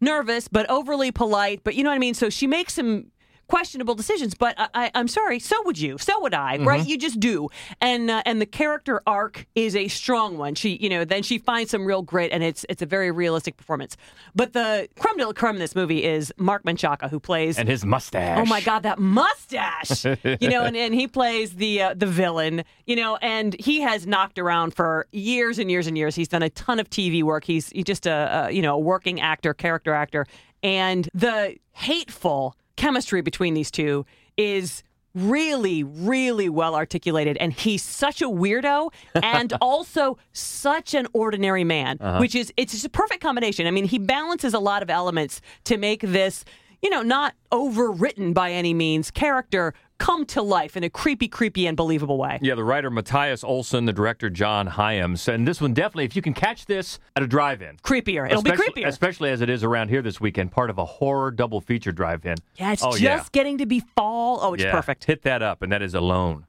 nervous 0.00 0.48
but 0.48 0.68
overly 0.70 1.10
polite, 1.10 1.62
but 1.64 1.74
you 1.74 1.82
know 1.82 1.90
what 1.90 1.96
I 1.96 1.98
mean. 1.98 2.14
So 2.14 2.30
she 2.30 2.46
makes 2.46 2.74
some 2.74 3.06
questionable 3.50 3.96
decisions. 3.96 4.34
But 4.34 4.54
I, 4.58 4.68
I, 4.74 4.90
I'm 4.94 5.08
sorry, 5.08 5.40
so 5.40 5.60
would 5.64 5.78
you, 5.78 5.98
so 5.98 6.20
would 6.20 6.34
I, 6.34 6.58
right? 6.58 6.86
You 6.86 6.96
just 6.96 7.18
do. 7.18 7.48
And 7.80 8.10
uh, 8.10 8.22
and 8.24 8.40
the 8.40 8.46
character 8.46 9.02
arc 9.06 9.46
is 9.54 9.74
a 9.74 9.88
strong 9.88 10.38
one. 10.38 10.54
She, 10.54 10.76
you 10.76 10.88
know, 10.88 11.04
then 11.04 11.22
she 11.22 11.38
finds 11.38 11.72
some 11.72 11.84
real 11.84 12.02
grit, 12.02 12.30
and 12.32 12.42
it's 12.44 12.64
it's 12.68 12.80
a 12.80 12.86
very 12.86 13.10
realistic 13.10 13.56
performance. 13.56 13.96
But 14.34 14.52
the 14.52 14.88
creme 14.98 15.16
de 15.16 15.26
la 15.26 15.32
creme 15.32 15.56
in 15.56 15.60
this 15.60 15.74
movie 15.74 16.04
is 16.04 16.32
Marc 16.38 16.62
Menchaca, 16.62 17.10
who 17.10 17.18
plays 17.18 17.58
And 17.58 17.68
his 17.68 17.84
mustache. 17.84 18.38
Oh 18.38 18.46
my 18.46 18.60
God, 18.60 18.84
that 18.84 18.98
mustache! 18.98 20.04
you 20.40 20.48
know, 20.48 20.62
and, 20.62 20.76
and 20.76 20.94
he 20.94 21.08
plays 21.08 21.56
the 21.56 21.82
uh, 21.82 21.94
the 21.94 22.06
villain. 22.06 22.62
You 22.86 22.96
know, 22.96 23.16
and 23.16 23.56
he 23.58 23.80
has 23.80 24.06
knocked 24.06 24.38
around 24.38 24.74
for 24.74 25.06
years 25.12 25.58
and 25.58 25.70
years 25.70 25.88
and 25.88 25.98
years. 25.98 26.14
He's 26.14 26.28
done 26.28 26.42
a 26.42 26.50
ton 26.50 26.78
of 26.78 26.88
TV 26.88 27.22
work. 27.22 27.44
He's, 27.44 27.68
he's 27.70 27.84
just 27.84 28.06
a, 28.06 28.46
a 28.46 28.50
you 28.52 28.62
know 28.62 28.76
a 28.76 28.78
working 28.78 29.20
actor, 29.20 29.54
character 29.54 29.92
actor, 29.92 30.24
and 30.62 31.08
the 31.14 31.56
hateful 31.72 32.54
chemistry 32.80 33.20
between 33.20 33.52
these 33.52 33.70
two 33.70 34.06
is 34.38 34.82
really 35.14 35.82
really 35.82 36.48
well 36.48 36.74
articulated 36.74 37.36
and 37.38 37.52
he's 37.52 37.82
such 37.82 38.22
a 38.22 38.26
weirdo 38.26 38.90
and 39.22 39.52
also 39.60 40.16
such 40.32 40.94
an 40.94 41.06
ordinary 41.12 41.64
man 41.64 41.98
uh-huh. 42.00 42.18
which 42.18 42.34
is 42.34 42.52
it's 42.56 42.72
just 42.72 42.84
a 42.86 42.90
perfect 42.90 43.20
combination. 43.20 43.66
I 43.66 43.70
mean 43.70 43.84
he 43.84 43.98
balances 43.98 44.54
a 44.54 44.58
lot 44.58 44.82
of 44.82 44.88
elements 44.88 45.42
to 45.64 45.76
make 45.76 46.00
this 46.00 46.44
you 46.80 46.88
know 46.88 47.02
not 47.02 47.34
overwritten 47.52 48.32
by 48.32 48.52
any 48.52 48.72
means 48.72 49.10
character 49.10 49.74
come 50.00 50.26
to 50.26 50.42
life 50.42 50.76
in 50.76 50.82
a 50.82 50.90
creepy 50.90 51.28
creepy 51.28 51.68
unbelievable 51.68 52.18
way 52.18 52.38
Yeah, 52.42 52.56
the 52.56 52.64
writer 52.64 52.90
Mattias 52.90 53.44
Olsson, 53.44 53.86
the 53.86 53.92
director 53.92 54.30
John 54.30 54.66
Hyams, 54.66 55.28
and 55.28 55.46
this 55.46 55.60
one 55.60 55.74
definitely, 55.74 56.06
if 56.06 56.16
you 56.16 56.22
can 56.22 56.34
catch 56.34 56.66
this 56.66 56.98
at 57.14 57.22
a 57.22 57.26
drive-in, 57.26 57.76
creepier 57.84 58.28
it'll 58.28 58.42
be 58.42 58.50
creepier 58.50 58.86
especially 58.86 59.30
as 59.30 59.42
it 59.42 59.50
is 59.50 59.62
around 59.62 59.88
here 59.88 60.02
this 60.02 60.20
weekend, 60.20 60.50
part 60.50 60.70
of 60.70 60.78
a 60.78 60.84
horror 60.84 61.30
double 61.30 61.60
feature 61.60 61.92
drive-in. 61.92 62.36
yeah 62.56 62.72
it's 62.72 62.82
oh, 62.82 62.90
just 62.90 63.02
yeah. 63.02 63.24
getting 63.30 63.58
to 63.58 63.66
be 63.66 63.80
fall 63.94 64.40
oh 64.42 64.54
it's 64.54 64.64
yeah. 64.64 64.72
perfect 64.72 65.04
Hit 65.10 65.22
that 65.22 65.42
up, 65.42 65.60
and 65.60 65.72
that 65.72 65.82
is 65.82 65.94
Alone. 65.94 66.46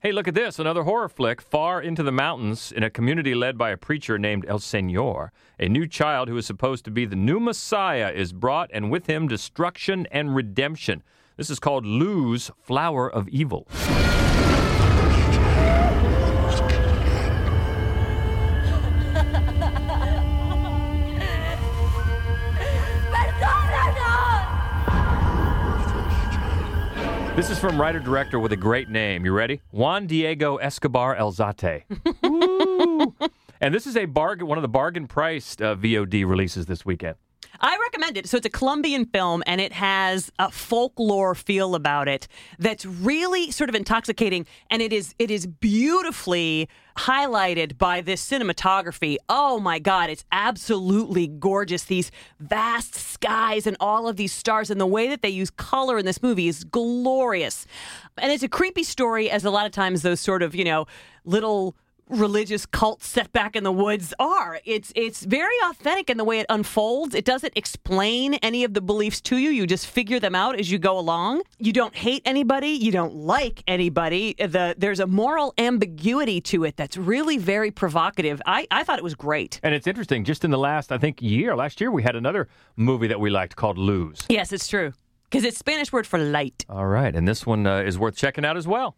Hey, 0.00 0.12
look 0.12 0.28
at 0.28 0.34
this. 0.34 0.58
Another 0.58 0.84
horror 0.84 1.08
flick. 1.08 1.40
Far 1.40 1.82
into 1.82 2.02
the 2.02 2.12
mountains, 2.12 2.70
in 2.70 2.82
a 2.82 2.90
community 2.90 3.34
led 3.34 3.56
by 3.56 3.70
a 3.70 3.76
preacher 3.76 4.18
named 4.18 4.44
El 4.48 4.58
Senor, 4.58 5.32
a 5.58 5.68
new 5.68 5.86
child 5.86 6.28
who 6.28 6.36
is 6.36 6.46
supposed 6.46 6.84
to 6.84 6.90
be 6.90 7.04
the 7.04 7.16
new 7.16 7.40
Messiah 7.40 8.10
is 8.10 8.32
brought, 8.32 8.70
and 8.72 8.90
with 8.90 9.06
him, 9.06 9.26
destruction 9.26 10.06
and 10.12 10.34
redemption. 10.34 11.02
This 11.38 11.50
is 11.50 11.60
called 11.60 11.86
Luz 11.86 12.50
Flower 12.60 13.08
of 13.08 13.28
Evil. 13.28 13.68
This 27.36 27.50
is 27.50 27.60
from 27.60 27.80
writer 27.80 28.00
director 28.00 28.40
with 28.40 28.50
a 28.50 28.56
great 28.56 28.88
name. 28.88 29.24
You 29.24 29.32
ready? 29.32 29.60
Juan 29.70 30.08
Diego 30.08 30.56
Escobar 30.56 31.14
Alzate. 31.14 31.84
And 33.60 33.74
this 33.74 33.88
is 33.88 33.96
a 33.96 34.04
bargain, 34.04 34.46
one 34.46 34.56
of 34.56 34.62
the 34.62 34.68
bargain 34.68 35.08
priced 35.08 35.60
uh, 35.60 35.74
VOD 35.74 36.24
releases 36.24 36.66
this 36.66 36.86
weekend. 36.86 37.16
I 37.60 37.76
recommend 37.76 38.16
it. 38.16 38.28
So 38.28 38.36
it's 38.36 38.46
a 38.46 38.50
Colombian 38.50 39.04
film 39.04 39.42
and 39.46 39.60
it 39.60 39.72
has 39.72 40.30
a 40.38 40.50
folklore 40.50 41.34
feel 41.34 41.74
about 41.74 42.06
it 42.06 42.28
that's 42.58 42.86
really 42.86 43.50
sort 43.50 43.68
of 43.68 43.74
intoxicating 43.74 44.46
and 44.70 44.80
it 44.80 44.92
is 44.92 45.14
it 45.18 45.30
is 45.30 45.46
beautifully 45.46 46.68
highlighted 46.96 47.76
by 47.76 48.00
this 48.00 48.28
cinematography. 48.28 49.16
Oh 49.28 49.58
my 49.58 49.78
god, 49.78 50.10
it's 50.10 50.24
absolutely 50.30 51.26
gorgeous. 51.26 51.84
These 51.84 52.10
vast 52.38 52.94
skies 52.94 53.66
and 53.66 53.76
all 53.80 54.08
of 54.08 54.16
these 54.16 54.32
stars 54.32 54.70
and 54.70 54.80
the 54.80 54.86
way 54.86 55.08
that 55.08 55.22
they 55.22 55.28
use 55.28 55.50
color 55.50 55.98
in 55.98 56.06
this 56.06 56.22
movie 56.22 56.48
is 56.48 56.62
glorious. 56.64 57.66
And 58.18 58.32
it's 58.32 58.42
a 58.42 58.48
creepy 58.48 58.84
story 58.84 59.30
as 59.30 59.44
a 59.44 59.50
lot 59.50 59.66
of 59.66 59.72
times 59.72 60.02
those 60.02 60.20
sort 60.20 60.42
of, 60.42 60.54
you 60.54 60.64
know, 60.64 60.86
little 61.24 61.76
religious 62.08 62.66
cults 62.66 63.06
set 63.06 63.32
back 63.32 63.56
in 63.56 63.64
the 63.64 63.72
woods 63.72 64.14
are. 64.18 64.60
It's 64.64 64.92
it's 64.94 65.24
very 65.24 65.54
authentic 65.64 66.10
in 66.10 66.16
the 66.16 66.24
way 66.24 66.40
it 66.40 66.46
unfolds. 66.48 67.14
It 67.14 67.24
doesn't 67.24 67.52
explain 67.56 68.34
any 68.34 68.64
of 68.64 68.74
the 68.74 68.80
beliefs 68.80 69.20
to 69.22 69.36
you. 69.36 69.50
You 69.50 69.66
just 69.66 69.86
figure 69.86 70.20
them 70.20 70.34
out 70.34 70.58
as 70.58 70.70
you 70.70 70.78
go 70.78 70.98
along. 70.98 71.42
You 71.58 71.72
don't 71.72 71.94
hate 71.94 72.22
anybody. 72.24 72.70
You 72.70 72.92
don't 72.92 73.14
like 73.14 73.62
anybody. 73.66 74.34
The 74.38 74.74
there's 74.78 75.00
a 75.00 75.06
moral 75.06 75.54
ambiguity 75.58 76.40
to 76.42 76.64
it 76.64 76.76
that's 76.76 76.96
really 76.96 77.38
very 77.38 77.70
provocative. 77.70 78.40
I, 78.46 78.66
I 78.70 78.84
thought 78.84 78.98
it 78.98 79.04
was 79.04 79.14
great. 79.14 79.60
And 79.62 79.74
it's 79.74 79.86
interesting, 79.86 80.24
just 80.24 80.44
in 80.44 80.50
the 80.50 80.58
last, 80.58 80.92
I 80.92 80.98
think, 80.98 81.20
year, 81.22 81.56
last 81.56 81.80
year, 81.80 81.90
we 81.90 82.02
had 82.02 82.16
another 82.16 82.48
movie 82.76 83.08
that 83.08 83.20
we 83.20 83.30
liked 83.30 83.56
called 83.56 83.78
Luz. 83.78 84.26
Yes, 84.28 84.52
it's 84.52 84.68
true. 84.68 84.92
Because 85.30 85.44
it's 85.44 85.58
Spanish 85.58 85.92
word 85.92 86.06
for 86.06 86.18
light. 86.18 86.64
All 86.70 86.86
right, 86.86 87.14
and 87.14 87.28
this 87.28 87.44
one 87.44 87.66
uh, 87.66 87.80
is 87.80 87.98
worth 87.98 88.16
checking 88.16 88.44
out 88.46 88.56
as 88.56 88.66
well. 88.66 88.96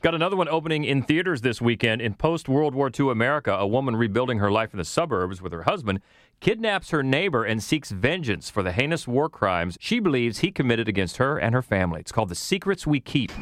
Got 0.00 0.14
another 0.14 0.36
one 0.36 0.48
opening 0.48 0.84
in 0.84 1.02
theaters 1.02 1.40
this 1.40 1.60
weekend. 1.60 2.00
In 2.00 2.14
post 2.14 2.48
World 2.48 2.72
War 2.72 2.88
II 2.88 3.10
America, 3.10 3.52
a 3.52 3.66
woman 3.66 3.96
rebuilding 3.96 4.38
her 4.38 4.48
life 4.48 4.72
in 4.72 4.78
the 4.78 4.84
suburbs 4.84 5.42
with 5.42 5.52
her 5.52 5.64
husband 5.64 6.00
kidnaps 6.38 6.90
her 6.90 7.02
neighbor 7.02 7.42
and 7.42 7.60
seeks 7.60 7.90
vengeance 7.90 8.48
for 8.48 8.62
the 8.62 8.70
heinous 8.70 9.08
war 9.08 9.28
crimes 9.28 9.76
she 9.80 9.98
believes 9.98 10.38
he 10.38 10.52
committed 10.52 10.86
against 10.86 11.16
her 11.16 11.36
and 11.36 11.52
her 11.52 11.62
family. 11.62 11.98
It's 11.98 12.12
called 12.12 12.28
The 12.28 12.36
Secrets 12.36 12.86
We 12.86 13.00
Keep. 13.00 13.32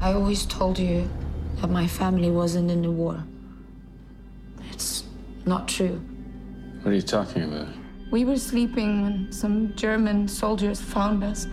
I 0.00 0.12
always 0.12 0.44
told 0.46 0.80
you 0.80 1.08
that 1.60 1.70
my 1.70 1.86
family 1.86 2.32
wasn't 2.32 2.68
in 2.68 2.82
the 2.82 2.90
war. 2.90 3.22
It's 4.72 5.04
not 5.44 5.68
true. 5.68 6.02
What 6.82 6.90
are 6.90 6.94
you 6.96 7.02
talking 7.02 7.44
about? 7.44 7.68
We 8.10 8.24
were 8.24 8.36
sleeping 8.36 9.02
when 9.02 9.32
some 9.32 9.76
German 9.76 10.26
soldiers 10.26 10.80
found 10.80 11.22
us. 11.22 11.46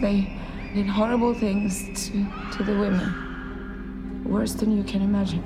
They 0.00 0.40
did 0.74 0.86
horrible 0.86 1.34
things 1.34 1.82
to, 2.06 2.24
to 2.56 2.62
the 2.62 2.78
women. 2.78 4.22
Worse 4.24 4.52
than 4.52 4.76
you 4.76 4.84
can 4.84 5.02
imagine. 5.02 5.42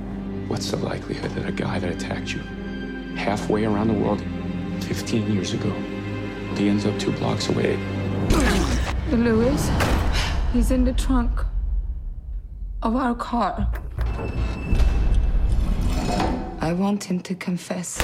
What's 0.49 0.71
the 0.71 0.77
likelihood 0.77 1.31
that 1.31 1.49
a 1.49 1.53
guy 1.53 1.79
that 1.79 1.91
attacked 1.91 2.35
you 2.35 2.41
halfway 3.17 3.65
around 3.65 3.89
the 3.89 3.95
world 3.95 4.23
15 4.81 5.33
years 5.33 5.55
ago, 5.55 5.71
he 6.57 6.69
ends 6.69 6.85
up 6.85 6.99
two 6.99 7.13
blocks 7.13 7.49
away? 7.49 7.77
The 9.09 9.17
Lewis, 9.17 9.71
he's 10.53 10.71
in 10.71 10.85
the 10.85 10.93
trunk 10.93 11.41
of 12.83 12.95
our 12.95 13.15
car. 13.15 13.71
I 16.61 16.73
want 16.75 17.03
him 17.05 17.21
to 17.21 17.35
confess. 17.35 17.99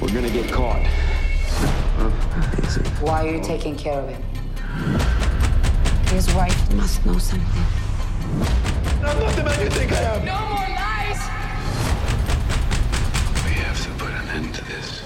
We're 0.00 0.12
gonna 0.12 0.30
get 0.30 0.50
caught. 0.50 0.84
Why 3.00 3.26
are 3.26 3.34
you 3.36 3.42
taking 3.42 3.76
care 3.76 4.00
of 4.00 4.08
him? 4.08 4.27
His 6.08 6.32
wife 6.34 6.74
must 6.74 7.04
know 7.06 7.18
something. 7.18 7.64
I'm 9.04 9.18
not 9.18 9.34
the 9.34 9.44
man 9.44 9.60
you 9.60 9.70
think 9.70 9.92
I 9.92 10.00
am. 10.02 10.24
No 10.24 10.38
more 10.48 10.68
lies! 10.74 11.20
We 13.44 13.52
have 13.62 13.80
to 13.84 13.90
put 14.02 14.12
an 14.12 14.28
end 14.28 14.54
to 14.54 14.64
this. 14.64 15.02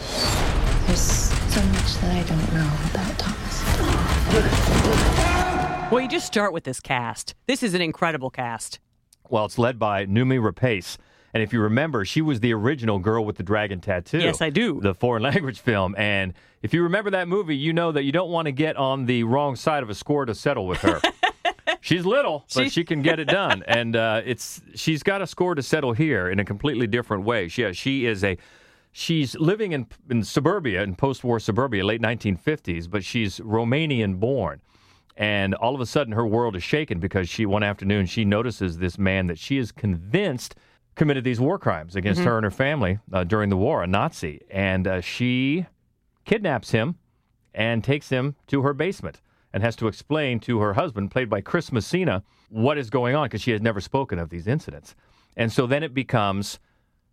There's 0.87 1.01
so 1.01 1.63
much 1.63 1.97
that 2.01 2.13
I 2.17 2.23
don't 2.29 2.53
know 2.55 2.71
about 2.91 3.19
Thomas. 3.19 3.63
Well, 5.93 6.01
you 6.01 6.09
just 6.09 6.27
start 6.27 6.53
with 6.53 6.65
this 6.65 6.81
cast. 6.81 7.35
This 7.47 7.63
is 7.63 7.75
an 7.75 7.83
incredible 7.83 8.31
cast. 8.31 8.81
Well, 9.29 9.45
it's 9.45 9.59
led 9.59 9.79
by 9.79 10.07
Noomi 10.07 10.41
Rapace. 10.41 10.97
And 11.35 11.43
if 11.43 11.53
you 11.53 11.61
remember, 11.61 12.05
she 12.05 12.21
was 12.21 12.41
the 12.41 12.53
original 12.53 12.99
girl 12.99 13.25
with 13.25 13.37
the 13.37 13.43
dragon 13.43 13.81
tattoo. 13.81 14.19
Yes, 14.19 14.43
I 14.43 14.51
do. 14.51 14.81
The 14.81 14.95
foreign 14.95 15.23
language 15.33 15.61
film. 15.61 15.95
And 15.97 16.35
if 16.63 16.75
you 16.75 16.83
remember 16.83 17.11
that 17.11 17.27
movie, 17.29 17.57
you 17.57 17.73
know 17.73 17.91
that 17.93 18.03
you 18.05 18.13
don't 18.13 18.31
want 18.31 18.47
to 18.47 18.53
get 18.53 18.77
on 18.77 19.07
the 19.07 19.25
wrong 19.25 19.57
side 19.57 19.83
of 19.83 19.89
a 19.91 19.95
score 19.95 20.27
to 20.27 20.35
settle 20.35 20.67
with 20.67 20.79
her. 20.83 21.01
she's 21.81 22.05
little, 22.05 22.45
but 22.55 22.65
She- 22.65 22.71
she 22.71 22.85
can 22.85 23.01
get 23.03 23.19
it 23.19 23.27
done. 23.29 23.63
and 23.69 23.97
uh, 23.97 24.21
it's 24.25 24.61
she's 24.75 25.03
got 25.03 25.23
a 25.23 25.27
score 25.27 25.55
to 25.55 25.63
settle 25.63 25.93
here 25.95 26.29
in 26.29 26.39
a 26.39 26.45
completely 26.45 26.87
different 26.87 27.25
way. 27.25 27.49
She, 27.49 27.63
yeah, 27.63 27.73
she 27.73 28.05
is 28.07 28.23
a 28.25 28.37
she's 28.93 29.35
living 29.37 29.73
in 29.73 29.87
in 30.11 30.23
suburbia, 30.25 30.83
in 30.83 30.95
post-war 30.97 31.41
suburbia, 31.41 31.83
late 31.85 32.03
1950s, 32.03 32.91
but 32.91 33.03
she's 33.05 33.41
Romanian 33.41 34.21
born. 34.21 34.61
And 35.17 35.55
all 35.55 35.75
of 35.75 35.81
a 35.81 35.87
sudden, 35.87 36.13
her 36.15 36.27
world 36.27 36.57
is 36.57 36.63
shaken 36.63 36.99
because 36.99 37.29
she 37.29 37.47
one 37.47 37.63
afternoon 37.63 38.05
she 38.07 38.25
notices 38.27 38.79
this 38.79 38.99
man 38.99 39.27
that 39.29 39.39
she 39.39 39.57
is 39.59 39.71
convinced 39.73 40.55
committed 40.95 41.25
these 41.25 41.41
war 41.41 41.59
crimes 41.59 41.97
against 41.97 42.21
her 42.23 42.37
and 42.37 42.45
her 42.45 42.51
family 42.51 42.99
uh, 43.13 43.25
during 43.25 43.49
the 43.49 43.57
war, 43.57 43.83
a 43.83 43.87
Nazi, 43.87 44.43
and 44.51 44.87
uh, 44.87 45.01
she 45.01 45.67
kidnaps 46.25 46.71
him 46.71 46.97
and 47.55 47.83
takes 47.83 48.09
him 48.09 48.37
to 48.47 48.63
her 48.63 48.75
basement 48.75 49.21
and 49.53 49.63
has 49.63 49.77
to 49.77 49.89
explain 49.89 50.41
to 50.41 50.61
her 50.61 50.75
husband, 50.75 51.11
played 51.11 51.29
by 51.29 51.41
Chris 51.41 51.73
Messina, 51.73 52.23
what 52.49 52.79
is 52.79 52.91
going 52.91 53.15
on 53.15 53.27
because 53.27 53.43
she 53.43 53.51
has 53.51 53.61
never 53.61 53.81
spoken 53.81 54.19
of 54.19 54.31
these 54.31 54.47
incidents. 54.47 54.95
And 55.37 55.53
so 55.53 55.67
then 55.67 55.83
it 55.83 55.95
becomes 55.95 56.59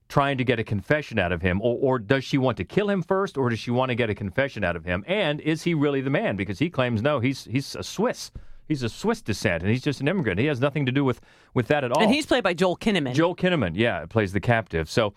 trying 0.09 0.37
to 0.37 0.43
get 0.43 0.59
a 0.59 0.63
confession 0.63 1.19
out 1.19 1.31
of 1.31 1.41
him, 1.41 1.61
or, 1.61 1.77
or 1.79 1.99
does 1.99 2.23
she 2.23 2.37
want 2.37 2.57
to 2.57 2.63
kill 2.63 2.89
him 2.89 3.03
first, 3.03 3.37
or 3.37 3.49
does 3.49 3.59
she 3.59 3.71
want 3.71 3.89
to 3.89 3.95
get 3.95 4.09
a 4.09 4.15
confession 4.15 4.63
out 4.63 4.75
of 4.75 4.83
him? 4.83 5.03
And 5.07 5.39
is 5.41 5.63
he 5.63 5.73
really 5.73 6.01
the 6.01 6.09
man? 6.09 6.35
Because 6.35 6.59
he 6.59 6.69
claims 6.69 7.01
no, 7.01 7.19
he's 7.19 7.45
he's 7.45 7.75
a 7.75 7.83
Swiss. 7.83 8.31
He's 8.69 8.83
a 8.83 8.87
Swiss 8.87 9.21
descent, 9.21 9.63
and 9.63 9.71
he's 9.71 9.81
just 9.81 9.99
an 9.99 10.07
immigrant. 10.07 10.39
He 10.39 10.45
has 10.45 10.61
nothing 10.61 10.85
to 10.85 10.91
do 10.91 11.03
with 11.03 11.19
with 11.53 11.67
that 11.67 11.83
at 11.83 11.91
all. 11.91 12.01
And 12.01 12.13
he's 12.13 12.25
played 12.25 12.43
by 12.43 12.53
Joel 12.53 12.77
Kinnaman. 12.77 13.13
Joel 13.13 13.35
Kinnaman, 13.35 13.71
yeah, 13.73 14.05
plays 14.05 14.31
the 14.31 14.39
captive. 14.39 14.89
So 14.89 15.15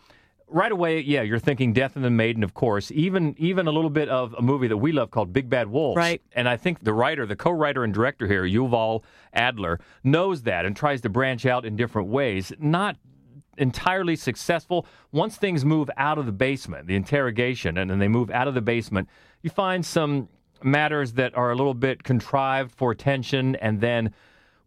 right 0.48 0.72
away, 0.72 1.00
yeah, 1.00 1.22
you're 1.22 1.38
thinking 1.38 1.72
Death 1.72 1.94
and 1.94 2.04
the 2.04 2.10
Maiden, 2.10 2.42
of 2.42 2.54
course. 2.54 2.90
Even 2.90 3.34
even 3.38 3.66
a 3.66 3.70
little 3.70 3.90
bit 3.90 4.08
of 4.08 4.34
a 4.38 4.42
movie 4.42 4.68
that 4.68 4.78
we 4.78 4.90
love 4.90 5.10
called 5.10 5.32
Big 5.32 5.50
Bad 5.50 5.68
Wolves. 5.68 5.98
Right. 5.98 6.22
And 6.32 6.48
I 6.48 6.56
think 6.56 6.82
the 6.82 6.94
writer, 6.94 7.26
the 7.26 7.36
co-writer 7.36 7.84
and 7.84 7.92
director 7.92 8.26
here, 8.26 8.44
Yuval 8.44 9.02
Adler, 9.34 9.80
knows 10.02 10.42
that 10.42 10.64
and 10.64 10.74
tries 10.74 11.02
to 11.02 11.10
branch 11.10 11.46
out 11.46 11.64
in 11.66 11.76
different 11.76 12.08
ways. 12.08 12.52
Not 12.58 12.96
entirely 13.58 14.16
successful. 14.16 14.86
Once 15.12 15.36
things 15.36 15.62
move 15.62 15.90
out 15.98 16.16
of 16.16 16.24
the 16.24 16.32
basement, 16.32 16.86
the 16.86 16.96
interrogation, 16.96 17.76
and 17.76 17.90
then 17.90 17.98
they 17.98 18.08
move 18.08 18.30
out 18.30 18.48
of 18.48 18.54
the 18.54 18.62
basement, 18.62 19.10
you 19.42 19.50
find 19.50 19.84
some 19.84 20.28
matters 20.64 21.14
that 21.14 21.36
are 21.36 21.50
a 21.50 21.54
little 21.56 21.74
bit 21.74 22.02
contrived 22.02 22.72
for 22.72 22.94
tension. 22.94 23.56
And 23.56 23.80
then 23.80 24.12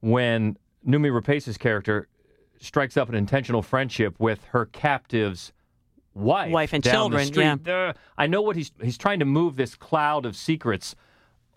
when 0.01 0.57
Noomi 0.87 1.11
Rapace's 1.11 1.57
character 1.57 2.07
strikes 2.59 2.97
up 2.97 3.09
an 3.09 3.15
intentional 3.15 3.61
friendship 3.61 4.15
with 4.19 4.43
her 4.45 4.65
captive's 4.65 5.51
wife, 6.13 6.51
Wife 6.51 6.73
and 6.73 6.83
children, 6.83 7.29
yeah. 7.33 7.55
uh, 7.73 7.93
I 8.17 8.27
know 8.27 8.41
what 8.41 8.55
he's 8.55 8.71
he's 8.81 8.97
trying 8.97 9.19
to 9.19 9.25
move 9.25 9.55
this 9.55 9.75
cloud 9.75 10.25
of 10.25 10.35
secrets 10.35 10.95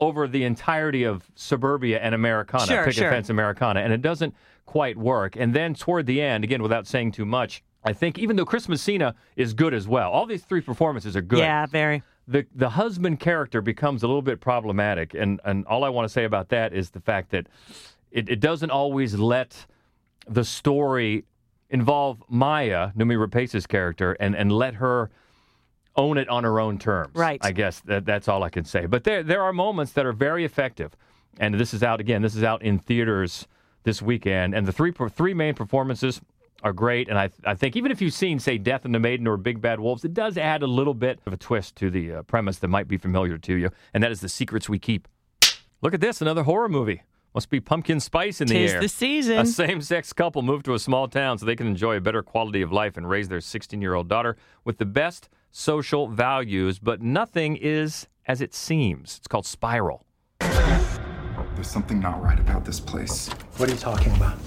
over 0.00 0.28
the 0.28 0.44
entirety 0.44 1.04
of 1.04 1.30
suburbia 1.34 1.98
and 2.00 2.14
Americana, 2.14 2.66
Sure, 2.66 2.84
picket 2.84 2.98
sure. 2.98 3.10
fence 3.10 3.30
Americana, 3.30 3.80
and 3.80 3.92
it 3.92 4.02
doesn't 4.02 4.34
quite 4.64 4.96
work. 4.96 5.36
And 5.36 5.54
then 5.54 5.74
toward 5.74 6.06
the 6.06 6.20
end, 6.20 6.44
again, 6.44 6.62
without 6.62 6.86
saying 6.86 7.12
too 7.12 7.24
much, 7.24 7.62
I 7.84 7.92
think 7.92 8.18
even 8.18 8.36
though 8.36 8.44
Chris 8.44 8.68
Messina 8.68 9.14
is 9.36 9.54
good 9.54 9.74
as 9.74 9.88
well, 9.88 10.10
all 10.10 10.26
these 10.26 10.44
three 10.44 10.60
performances 10.60 11.16
are 11.16 11.22
good. 11.22 11.38
Yeah, 11.40 11.66
very. 11.66 12.02
The 12.30 12.46
the 12.54 12.68
husband 12.68 13.20
character 13.20 13.62
becomes 13.62 14.02
a 14.02 14.06
little 14.06 14.22
bit 14.22 14.40
problematic, 14.40 15.14
and 15.14 15.40
and 15.44 15.66
all 15.66 15.82
I 15.82 15.88
want 15.88 16.04
to 16.04 16.12
say 16.12 16.24
about 16.24 16.50
that 16.50 16.74
is 16.74 16.90
the 16.90 17.00
fact 17.00 17.30
that 17.30 17.46
it, 18.10 18.28
it 18.28 18.40
doesn't 18.40 18.70
always 18.70 19.14
let 19.14 19.66
the 20.28 20.44
story 20.44 21.24
involve 21.70 22.22
Maya, 22.28 22.90
Noomi 22.96 23.18
Rapace's 23.18 23.66
character, 23.66 24.12
and 24.20 24.36
and 24.36 24.52
let 24.52 24.74
her 24.74 25.10
own 25.96 26.18
it 26.18 26.28
on 26.28 26.44
her 26.44 26.60
own 26.60 26.78
terms. 26.78 27.14
Right. 27.14 27.40
I 27.42 27.52
guess 27.52 27.80
that, 27.80 28.04
that's 28.04 28.28
all 28.28 28.42
I 28.44 28.50
can 28.50 28.64
say. 28.64 28.84
But 28.84 29.04
there 29.04 29.22
there 29.22 29.42
are 29.42 29.52
moments 29.52 29.92
that 29.92 30.04
are 30.04 30.12
very 30.12 30.44
effective, 30.44 30.94
and 31.38 31.54
this 31.54 31.72
is 31.72 31.82
out 31.82 31.98
again. 31.98 32.20
This 32.20 32.36
is 32.36 32.44
out 32.44 32.62
in 32.62 32.78
theaters 32.78 33.48
this 33.84 34.02
weekend, 34.02 34.54
and 34.54 34.66
the 34.66 34.72
three 34.72 34.92
three 34.92 35.32
main 35.34 35.54
performances 35.54 36.20
are 36.62 36.72
great. 36.72 37.08
And 37.08 37.18
I 37.18 37.30
I 37.44 37.54
think 37.54 37.76
even 37.76 37.90
if 37.92 38.00
you've 38.00 38.14
seen 38.14 38.38
say 38.38 38.58
Death 38.58 38.84
and 38.84 38.94
the 38.94 38.98
Maiden 38.98 39.26
or 39.26 39.36
Big 39.36 39.60
Bad 39.60 39.80
Wolves, 39.80 40.04
it 40.04 40.14
does 40.14 40.36
add 40.36 40.62
a 40.62 40.66
little 40.66 40.94
bit 40.94 41.20
of 41.26 41.32
a 41.32 41.36
twist 41.36 41.76
to 41.76 41.90
the 41.90 42.12
uh, 42.14 42.22
premise 42.22 42.58
that 42.58 42.68
might 42.68 42.88
be 42.88 42.96
familiar 42.96 43.38
to 43.38 43.54
you, 43.54 43.70
and 43.94 44.02
that 44.02 44.10
is 44.10 44.20
the 44.20 44.28
secrets 44.28 44.68
we 44.68 44.78
keep. 44.78 45.08
Look 45.80 45.94
at 45.94 46.00
this, 46.00 46.20
another 46.20 46.42
horror 46.42 46.68
movie. 46.68 47.02
Must 47.34 47.50
be 47.50 47.60
pumpkin 47.60 48.00
spice 48.00 48.40
in 48.40 48.48
the 48.48 48.54
Tis 48.54 48.72
air. 48.72 48.80
the 48.80 48.88
season. 48.88 49.38
A 49.38 49.46
same-sex 49.46 50.12
couple 50.12 50.42
move 50.42 50.62
to 50.64 50.74
a 50.74 50.78
small 50.78 51.06
town 51.06 51.38
so 51.38 51.46
they 51.46 51.54
can 51.54 51.66
enjoy 51.66 51.96
a 51.96 52.00
better 52.00 52.22
quality 52.22 52.62
of 52.62 52.72
life 52.72 52.96
and 52.96 53.08
raise 53.08 53.28
their 53.28 53.38
16-year-old 53.38 54.08
daughter 54.08 54.36
with 54.64 54.78
the 54.78 54.86
best 54.86 55.28
social 55.50 56.08
values, 56.08 56.78
but 56.78 57.00
nothing 57.00 57.56
is 57.56 58.08
as 58.26 58.40
it 58.40 58.54
seems. 58.54 59.18
It's 59.18 59.28
called 59.28 59.46
Spiral. 59.46 60.04
There's 60.40 61.70
something 61.70 62.00
not 62.00 62.22
right 62.22 62.38
about 62.40 62.64
this 62.64 62.80
place. 62.80 63.28
What 63.56 63.68
are 63.68 63.72
you 63.72 63.78
talking 63.78 64.14
about? 64.16 64.38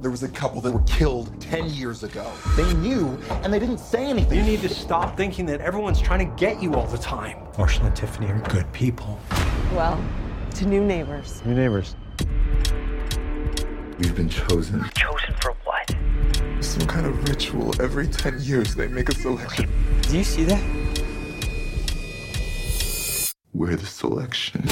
There 0.00 0.10
was 0.10 0.24
a 0.24 0.28
couple 0.28 0.60
that 0.62 0.72
were 0.72 0.82
killed 0.82 1.40
10 1.40 1.70
years 1.70 2.02
ago. 2.02 2.30
They 2.56 2.74
knew, 2.74 3.18
and 3.42 3.52
they 3.52 3.58
didn't 3.58 3.78
say 3.78 4.04
anything. 4.06 4.38
You 4.38 4.44
need 4.44 4.60
to 4.62 4.68
stop 4.68 5.16
thinking 5.16 5.46
that 5.46 5.60
everyone's 5.60 6.00
trying 6.00 6.28
to 6.28 6.36
get 6.36 6.60
you 6.60 6.74
all 6.74 6.86
the 6.86 6.98
time. 6.98 7.38
Marshall 7.56 7.86
and 7.86 7.94
Tiffany 7.94 8.28
are 8.28 8.40
good 8.40 8.70
people. 8.72 9.18
Well, 9.72 10.02
to 10.56 10.66
new 10.66 10.84
neighbors. 10.84 11.40
New 11.44 11.54
neighbors. 11.54 11.94
We've 13.98 14.14
been 14.14 14.28
chosen. 14.28 14.90
Chosen 14.94 15.34
for 15.40 15.52
what? 15.64 15.94
Some 16.60 16.86
kind 16.86 17.06
of 17.06 17.28
ritual. 17.28 17.80
Every 17.80 18.08
10 18.08 18.40
years, 18.40 18.74
they 18.74 18.88
make 18.88 19.08
a 19.08 19.14
selection. 19.14 19.70
Do 20.02 20.18
you 20.18 20.24
see 20.24 20.44
that? 20.44 20.62
We're 23.52 23.76
the 23.76 23.86
selection. 23.86 24.64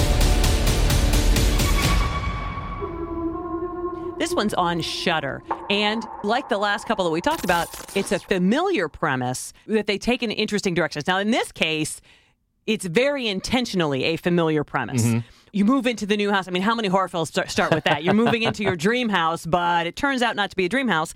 This 4.24 4.32
one's 4.32 4.54
on 4.54 4.80
Shudder, 4.80 5.42
and 5.68 6.02
like 6.22 6.48
the 6.48 6.56
last 6.56 6.88
couple 6.88 7.04
that 7.04 7.10
we 7.10 7.20
talked 7.20 7.44
about, 7.44 7.68
it's 7.94 8.10
a 8.10 8.18
familiar 8.18 8.88
premise 8.88 9.52
that 9.66 9.86
they 9.86 9.98
take 9.98 10.22
in 10.22 10.30
interesting 10.30 10.72
directions. 10.72 11.06
Now, 11.06 11.18
in 11.18 11.30
this 11.30 11.52
case, 11.52 12.00
it's 12.66 12.87
very 12.87 13.28
intentionally 13.28 14.04
a 14.04 14.16
familiar 14.16 14.64
premise. 14.64 15.04
Mm-hmm. 15.04 15.18
You 15.52 15.66
move 15.66 15.87
into 15.87 16.06
the 16.06 16.16
new 16.16 16.30
house. 16.30 16.48
I 16.48 16.52
mean, 16.52 16.62
how 16.62 16.74
many 16.74 16.88
horror 16.88 17.08
films 17.08 17.28
start, 17.28 17.50
start 17.50 17.74
with 17.74 17.84
that? 17.84 18.02
You're 18.02 18.14
moving 18.14 18.44
into 18.44 18.62
your 18.62 18.76
dream 18.76 19.10
house, 19.10 19.44
but 19.44 19.87
it 19.87 19.94
turns 19.94 20.22
out 20.22 20.37
not 20.37 20.48
to 20.48 20.56
be 20.56 20.64
a 20.64 20.70
dream 20.70 20.88
house. 20.88 21.12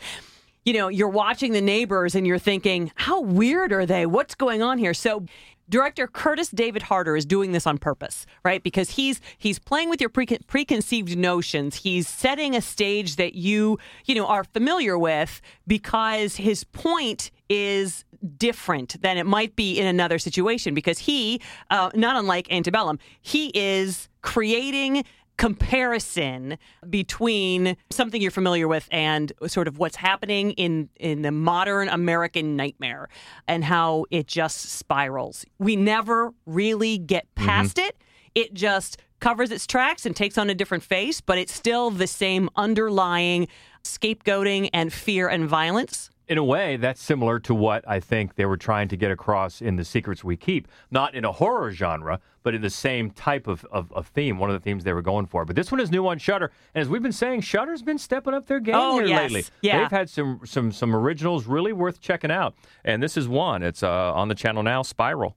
You 0.66 0.74
know, 0.74 0.88
you're 0.88 1.08
watching 1.08 1.54
the 1.54 1.62
neighbors 1.62 2.14
and 2.14 2.26
you're 2.26 2.38
thinking, 2.38 2.92
how 2.94 3.22
weird 3.22 3.72
are 3.72 3.86
they? 3.86 4.04
What's 4.04 4.34
going 4.34 4.60
on 4.60 4.76
here? 4.76 4.92
So, 4.92 5.24
director 5.68 6.06
Curtis 6.06 6.48
David 6.48 6.82
Harder 6.82 7.16
is 7.16 7.26
doing 7.26 7.52
this 7.52 7.66
on 7.66 7.78
purpose, 7.78 8.26
right? 8.44 8.62
Because 8.62 8.90
he's 8.90 9.20
he's 9.36 9.58
playing 9.58 9.90
with 9.90 10.00
your 10.00 10.10
pre- 10.10 10.38
preconceived 10.46 11.16
notions. 11.16 11.76
He's 11.76 12.08
setting 12.08 12.54
a 12.56 12.60
stage 12.60 13.16
that 13.16 13.34
you, 13.34 13.78
you 14.04 14.14
know, 14.14 14.26
are 14.26 14.44
familiar 14.44 14.98
with 14.98 15.40
because 15.66 16.36
his 16.36 16.64
point 16.64 17.30
is 17.48 18.04
different 18.36 19.00
than 19.00 19.16
it 19.16 19.26
might 19.26 19.56
be 19.56 19.78
in 19.78 19.86
another 19.86 20.18
situation 20.18 20.74
because 20.74 20.98
he, 20.98 21.40
uh, 21.70 21.90
not 21.94 22.16
unlike 22.16 22.50
Antebellum, 22.52 22.98
he 23.20 23.50
is 23.54 24.08
creating 24.22 25.04
comparison 25.38 26.58
between 26.90 27.76
something 27.90 28.20
you're 28.20 28.30
familiar 28.30 28.68
with 28.68 28.88
and 28.90 29.32
sort 29.46 29.68
of 29.68 29.78
what's 29.78 29.96
happening 29.96 30.50
in 30.52 30.88
in 30.96 31.22
the 31.22 31.30
modern 31.30 31.88
American 31.88 32.56
nightmare 32.56 33.08
and 33.46 33.64
how 33.64 34.04
it 34.10 34.26
just 34.26 34.60
spirals. 34.60 35.46
We 35.58 35.76
never 35.76 36.34
really 36.44 36.98
get 36.98 37.24
mm-hmm. 37.34 37.46
past 37.46 37.78
it. 37.78 37.96
It 38.34 38.52
just 38.52 38.98
covers 39.20 39.50
its 39.50 39.66
tracks 39.66 40.04
and 40.04 40.14
takes 40.14 40.36
on 40.36 40.50
a 40.50 40.54
different 40.54 40.82
face, 40.82 41.20
but 41.20 41.38
it's 41.38 41.54
still 41.54 41.90
the 41.90 42.06
same 42.06 42.50
underlying 42.56 43.48
scapegoating 43.84 44.70
and 44.72 44.92
fear 44.92 45.28
and 45.28 45.48
violence. 45.48 46.10
In 46.28 46.36
a 46.36 46.44
way, 46.44 46.76
that's 46.76 47.02
similar 47.02 47.38
to 47.40 47.54
what 47.54 47.88
I 47.88 48.00
think 48.00 48.34
they 48.34 48.44
were 48.44 48.58
trying 48.58 48.88
to 48.88 48.98
get 48.98 49.10
across 49.10 49.62
in 49.62 49.76
The 49.76 49.84
Secrets 49.84 50.22
We 50.22 50.36
Keep. 50.36 50.68
Not 50.90 51.14
in 51.14 51.24
a 51.24 51.32
horror 51.32 51.72
genre, 51.72 52.20
but 52.42 52.54
in 52.54 52.60
the 52.60 52.68
same 52.68 53.10
type 53.10 53.46
of, 53.46 53.64
of, 53.72 53.90
of 53.92 54.08
theme, 54.08 54.38
one 54.38 54.50
of 54.50 54.54
the 54.54 54.60
themes 54.60 54.84
they 54.84 54.92
were 54.92 55.00
going 55.00 55.24
for. 55.24 55.46
But 55.46 55.56
this 55.56 55.72
one 55.72 55.80
is 55.80 55.90
new 55.90 56.06
on 56.06 56.18
Shudder, 56.18 56.52
and 56.74 56.82
as 56.82 56.88
we've 56.90 57.02
been 57.02 57.12
saying, 57.12 57.40
Shudder's 57.40 57.80
been 57.80 57.96
stepping 57.96 58.34
up 58.34 58.44
their 58.46 58.60
game 58.60 58.74
Oh, 58.76 58.98
here 58.98 59.06
yes. 59.06 59.32
lately. 59.32 59.44
Yeah. 59.62 59.80
They've 59.80 59.90
had 59.90 60.10
some 60.10 60.40
some 60.44 60.70
some 60.70 60.94
originals 60.94 61.46
really 61.46 61.72
worth 61.72 61.98
checking 61.98 62.30
out, 62.30 62.54
and 62.84 63.02
this 63.02 63.16
is 63.16 63.26
one. 63.26 63.62
It's 63.62 63.82
uh, 63.82 64.12
on 64.12 64.28
the 64.28 64.34
channel 64.34 64.62
now, 64.62 64.82
Spiral. 64.82 65.34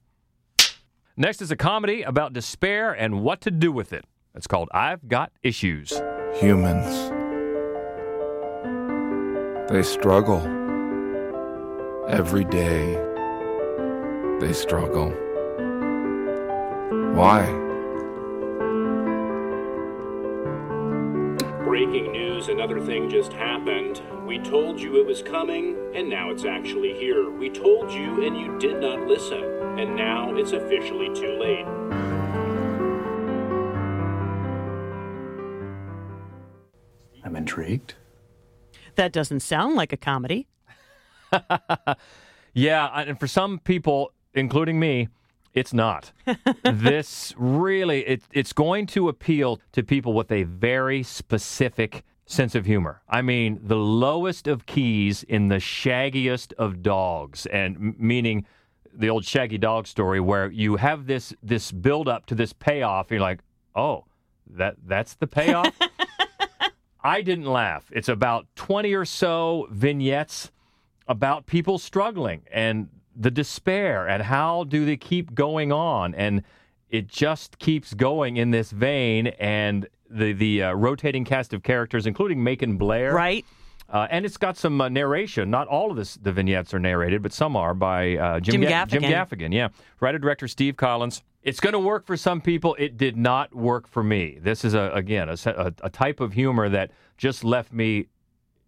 Next 1.16 1.40
is 1.40 1.50
a 1.50 1.56
comedy 1.56 2.02
about 2.02 2.34
despair 2.34 2.92
and 2.92 3.22
what 3.22 3.40
to 3.42 3.50
do 3.50 3.72
with 3.72 3.94
it. 3.94 4.04
It's 4.34 4.46
called 4.46 4.68
I've 4.74 5.08
Got 5.08 5.32
Issues. 5.42 5.90
Humans. 6.34 7.10
They 9.70 9.82
struggle. 9.82 10.40
Every 12.08 12.44
day, 12.44 12.94
they 14.40 14.52
struggle. 14.52 15.10
Why? 17.14 17.46
Breaking 21.64 22.10
news, 22.10 22.48
another 22.48 22.80
thing 22.80 23.08
just 23.08 23.32
happened. 23.32 24.02
We 24.26 24.40
told 24.40 24.80
you 24.80 25.00
it 25.00 25.06
was 25.06 25.22
coming, 25.22 25.76
and 25.94 26.10
now 26.10 26.30
it's 26.30 26.44
actually 26.44 26.92
here. 26.94 27.30
We 27.30 27.48
told 27.50 27.92
you, 27.92 28.26
and 28.26 28.36
you 28.36 28.58
did 28.58 28.80
not 28.80 29.06
listen. 29.06 29.44
And 29.78 29.94
now 29.94 30.34
it's 30.34 30.52
officially 30.52 31.08
too 31.14 31.38
late. 31.38 31.66
I'm 37.24 37.36
intrigued. 37.36 37.94
That 38.96 39.12
doesn't 39.12 39.40
sound 39.40 39.76
like 39.76 39.92
a 39.92 39.96
comedy. 39.96 40.48
Yeah, 42.54 42.88
and 42.88 43.18
for 43.18 43.26
some 43.26 43.58
people, 43.58 44.12
including 44.34 44.78
me, 44.78 45.08
it's 45.54 45.72
not. 45.72 46.12
this 46.64 47.34
really, 47.36 48.00
it, 48.00 48.22
it's 48.32 48.52
going 48.52 48.86
to 48.88 49.08
appeal 49.08 49.60
to 49.72 49.82
people 49.82 50.12
with 50.12 50.30
a 50.30 50.42
very 50.44 51.02
specific 51.02 52.04
sense 52.26 52.54
of 52.54 52.66
humor. 52.66 53.02
I 53.08 53.22
mean, 53.22 53.60
the 53.62 53.76
lowest 53.76 54.46
of 54.46 54.66
keys 54.66 55.22
in 55.22 55.48
the 55.48 55.56
shaggiest 55.56 56.52
of 56.54 56.82
dogs, 56.82 57.46
and 57.46 57.98
meaning 57.98 58.46
the 58.94 59.08
old 59.08 59.24
shaggy 59.24 59.58
dog 59.58 59.86
story 59.86 60.20
where 60.20 60.50
you 60.50 60.76
have 60.76 61.06
this 61.06 61.34
this 61.42 61.72
build 61.72 62.08
up 62.08 62.26
to 62.26 62.34
this 62.34 62.52
payoff, 62.52 63.06
and 63.06 63.12
you're 63.12 63.20
like, 63.20 63.40
oh, 63.74 64.04
that 64.46 64.76
that's 64.86 65.14
the 65.14 65.26
payoff. 65.26 65.74
I 67.04 67.22
didn't 67.22 67.46
laugh. 67.46 67.90
It's 67.92 68.08
about 68.08 68.46
20 68.54 68.94
or 68.94 69.04
so 69.04 69.66
vignettes 69.70 70.52
about 71.12 71.44
people 71.46 71.78
struggling 71.78 72.40
and 72.50 72.88
the 73.14 73.30
despair 73.30 74.08
and 74.08 74.22
how 74.22 74.64
do 74.64 74.86
they 74.86 74.96
keep 74.96 75.34
going 75.34 75.70
on 75.70 76.14
and 76.14 76.42
it 76.88 77.06
just 77.06 77.58
keeps 77.58 77.92
going 77.92 78.38
in 78.38 78.50
this 78.50 78.70
vein 78.70 79.26
and 79.38 79.86
the 80.08 80.32
the 80.32 80.62
uh, 80.62 80.72
rotating 80.72 81.22
cast 81.22 81.52
of 81.52 81.62
characters 81.62 82.06
including 82.06 82.42
Macon 82.42 82.78
Blair 82.78 83.12
Right. 83.12 83.44
Uh, 83.90 84.06
and 84.10 84.24
it's 84.24 84.38
got 84.38 84.56
some 84.56 84.80
uh, 84.80 84.88
narration. 84.88 85.50
Not 85.50 85.68
all 85.68 85.90
of 85.90 85.98
this, 85.98 86.14
the 86.14 86.32
vignettes 86.32 86.72
are 86.72 86.78
narrated, 86.78 87.22
but 87.22 87.30
some 87.30 87.56
are 87.58 87.74
by 87.74 88.16
uh, 88.16 88.40
Jim, 88.40 88.62
Jim 88.62 88.62
Ga- 88.62 88.86
Jim 88.86 89.02
Gaffigan. 89.02 89.28
Gaffigan. 89.28 89.52
Yeah, 89.52 89.68
writer 90.00 90.18
director 90.18 90.48
Steve 90.48 90.78
Collins. 90.78 91.22
It's 91.42 91.60
going 91.60 91.74
to 91.74 91.78
work 91.78 92.06
for 92.06 92.16
some 92.16 92.40
people. 92.40 92.74
It 92.78 92.96
did 92.96 93.18
not 93.18 93.54
work 93.54 93.86
for 93.86 94.02
me. 94.02 94.38
This 94.40 94.64
is 94.64 94.72
a 94.72 94.90
again 94.94 95.28
a, 95.28 95.36
a, 95.44 95.72
a 95.82 95.90
type 95.90 96.20
of 96.20 96.32
humor 96.32 96.70
that 96.70 96.90
just 97.18 97.44
left 97.44 97.70
me 97.70 98.06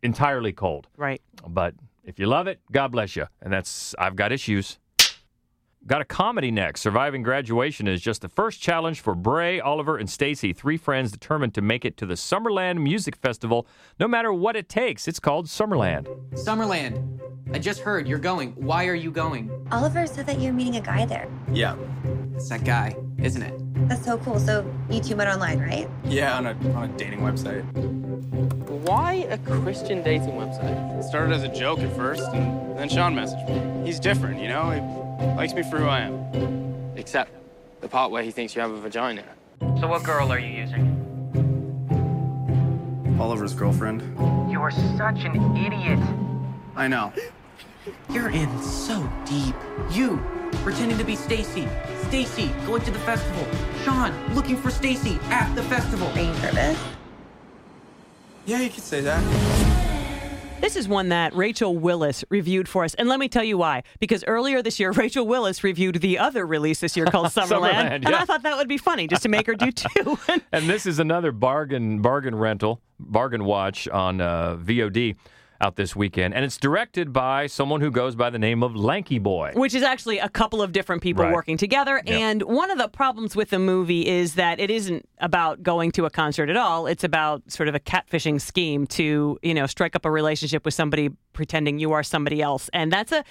entirely 0.02 0.52
cold. 0.52 0.88
Right. 0.98 1.22
But 1.48 1.74
if 2.04 2.18
you 2.18 2.26
love 2.26 2.46
it, 2.46 2.60
God 2.70 2.92
bless 2.92 3.16
you. 3.16 3.26
And 3.40 3.52
that's 3.52 3.94
I've 3.98 4.16
got 4.16 4.32
issues. 4.32 4.78
Got 5.86 6.00
a 6.00 6.06
comedy 6.06 6.50
next. 6.50 6.80
Surviving 6.80 7.22
graduation 7.22 7.86
is 7.86 8.00
just 8.00 8.22
the 8.22 8.28
first 8.30 8.58
challenge 8.58 9.02
for 9.02 9.14
Bray, 9.14 9.60
Oliver, 9.60 9.98
and 9.98 10.08
Stacy, 10.08 10.54
three 10.54 10.78
friends 10.78 11.12
determined 11.12 11.52
to 11.54 11.60
make 11.60 11.84
it 11.84 11.98
to 11.98 12.06
the 12.06 12.14
Summerland 12.14 12.80
Music 12.82 13.16
Festival, 13.16 13.66
no 14.00 14.08
matter 14.08 14.32
what 14.32 14.56
it 14.56 14.70
takes. 14.70 15.06
It's 15.06 15.20
called 15.20 15.44
Summerland. 15.46 16.06
Summerland. 16.32 17.20
I 17.52 17.58
just 17.58 17.80
heard 17.80 18.08
you're 18.08 18.18
going. 18.18 18.52
Why 18.52 18.86
are 18.86 18.94
you 18.94 19.10
going? 19.10 19.50
Oliver 19.70 20.06
said 20.06 20.24
that 20.26 20.40
you're 20.40 20.54
meeting 20.54 20.76
a 20.76 20.80
guy 20.80 21.04
there. 21.04 21.28
Yeah. 21.52 21.76
It's 22.34 22.48
that 22.48 22.64
guy, 22.64 22.96
isn't 23.18 23.42
it? 23.42 23.88
That's 23.88 24.04
so 24.04 24.18
cool. 24.18 24.38
So 24.38 24.64
you 24.90 25.00
two 25.00 25.16
met 25.16 25.28
online, 25.28 25.60
right? 25.60 25.88
Yeah, 26.04 26.36
on 26.36 26.46
a, 26.46 26.50
on 26.74 26.90
a 26.90 26.96
dating 26.96 27.20
website. 27.20 27.62
Why 28.86 29.26
a 29.30 29.38
Christian 29.38 30.02
dating 30.02 30.32
website? 30.32 30.98
It 30.98 31.04
started 31.04 31.34
as 31.34 31.42
a 31.42 31.48
joke 31.48 31.80
at 31.80 31.94
first, 31.96 32.22
and 32.32 32.78
then 32.78 32.88
Sean 32.88 33.14
messaged 33.14 33.48
me. 33.48 33.86
He's 33.86 33.98
different, 33.98 34.40
you 34.40 34.48
know? 34.48 34.70
He 34.70 35.26
likes 35.36 35.54
me 35.54 35.62
for 35.62 35.78
who 35.78 35.86
I 35.86 36.00
am. 36.00 36.92
Except 36.96 37.30
the 37.80 37.88
part 37.88 38.10
where 38.10 38.22
he 38.22 38.30
thinks 38.30 38.54
you 38.54 38.60
have 38.62 38.70
a 38.70 38.80
vagina. 38.80 39.24
So 39.80 39.88
what 39.88 40.02
girl 40.02 40.30
are 40.32 40.38
you 40.38 40.60
using? 40.60 40.90
Oliver's 43.20 43.54
girlfriend. 43.54 44.02
You're 44.50 44.70
such 44.70 45.24
an 45.24 45.56
idiot. 45.56 46.00
I 46.76 46.88
know. 46.88 47.12
You're 48.10 48.30
in 48.30 48.62
so 48.62 49.08
deep. 49.24 49.54
You 49.90 50.22
pretending 50.62 50.98
to 50.98 51.04
be 51.04 51.16
Stacy. 51.16 51.68
Stacy 52.14 52.52
going 52.64 52.80
to 52.82 52.92
the 52.92 52.98
festival. 53.00 53.44
Sean 53.82 54.14
looking 54.36 54.56
for 54.56 54.70
Stacy 54.70 55.18
at 55.30 55.52
the 55.56 55.64
festival. 55.64 56.06
Are 56.06 56.20
you 56.20 56.32
nervous? 56.42 56.80
Yeah, 58.46 58.60
you 58.60 58.70
could 58.70 58.84
say 58.84 59.00
that. 59.00 59.20
This 60.60 60.76
is 60.76 60.86
one 60.86 61.08
that 61.08 61.34
Rachel 61.34 61.76
Willis 61.76 62.24
reviewed 62.28 62.68
for 62.68 62.84
us. 62.84 62.94
And 62.94 63.08
let 63.08 63.18
me 63.18 63.28
tell 63.28 63.42
you 63.42 63.58
why. 63.58 63.82
Because 63.98 64.22
earlier 64.28 64.62
this 64.62 64.78
year, 64.78 64.92
Rachel 64.92 65.26
Willis 65.26 65.64
reviewed 65.64 65.96
the 65.96 66.20
other 66.20 66.46
release 66.46 66.78
this 66.78 66.96
year 66.96 67.06
called 67.06 67.26
Summerland. 67.32 67.48
Summerland, 67.48 68.06
And. 68.06 68.14
I 68.14 68.24
thought 68.24 68.44
that 68.44 68.58
would 68.58 68.68
be 68.68 68.78
funny 68.78 69.08
just 69.08 69.24
to 69.24 69.28
make 69.28 69.48
her 69.48 69.56
do 69.56 69.72
two. 69.72 70.16
And 70.52 70.70
this 70.70 70.86
is 70.86 71.00
another 71.00 71.32
bargain 71.32 72.00
bargain 72.00 72.36
rental, 72.36 72.80
bargain 73.00 73.44
watch 73.44 73.88
on 73.88 74.20
uh, 74.20 74.54
VOD 74.54 75.16
out 75.60 75.76
this 75.76 75.94
weekend. 75.94 76.34
And 76.34 76.44
it's 76.44 76.56
directed 76.56 77.12
by 77.12 77.46
someone 77.46 77.80
who 77.80 77.90
goes 77.90 78.14
by 78.14 78.30
the 78.30 78.38
name 78.38 78.62
of 78.62 78.74
Lanky 78.76 79.18
Boy. 79.18 79.52
Which 79.54 79.74
is 79.74 79.82
actually 79.82 80.18
a 80.18 80.28
couple 80.28 80.60
of 80.62 80.72
different 80.72 81.02
people 81.02 81.24
Right. 81.24 81.32
working 81.32 81.56
together. 81.56 82.02
Yep. 82.04 82.20
And 82.20 82.42
one 82.42 82.70
of 82.70 82.78
the 82.78 82.88
problems 82.88 83.36
with 83.36 83.50
the 83.50 83.58
movie 83.58 84.06
is 84.06 84.34
that 84.34 84.58
it 84.60 84.70
isn't 84.70 85.08
about 85.18 85.62
going 85.62 85.90
to 85.92 86.04
a 86.06 86.10
concert 86.10 86.50
at 86.50 86.56
all. 86.56 86.86
It's 86.86 87.04
about 87.04 87.42
sort 87.50 87.68
of 87.68 87.74
a 87.74 87.80
catfishing 87.80 88.40
scheme 88.40 88.86
to, 88.88 89.38
you 89.42 89.54
know, 89.54 89.66
strike 89.66 89.94
up 89.96 90.04
a 90.04 90.10
relationship 90.10 90.64
with 90.64 90.74
somebody 90.74 91.10
pretending 91.32 91.78
you 91.78 91.92
are 91.92 92.02
somebody 92.02 92.42
else. 92.42 92.68
And 92.72 92.92
that's 92.92 93.12
a 93.12 93.24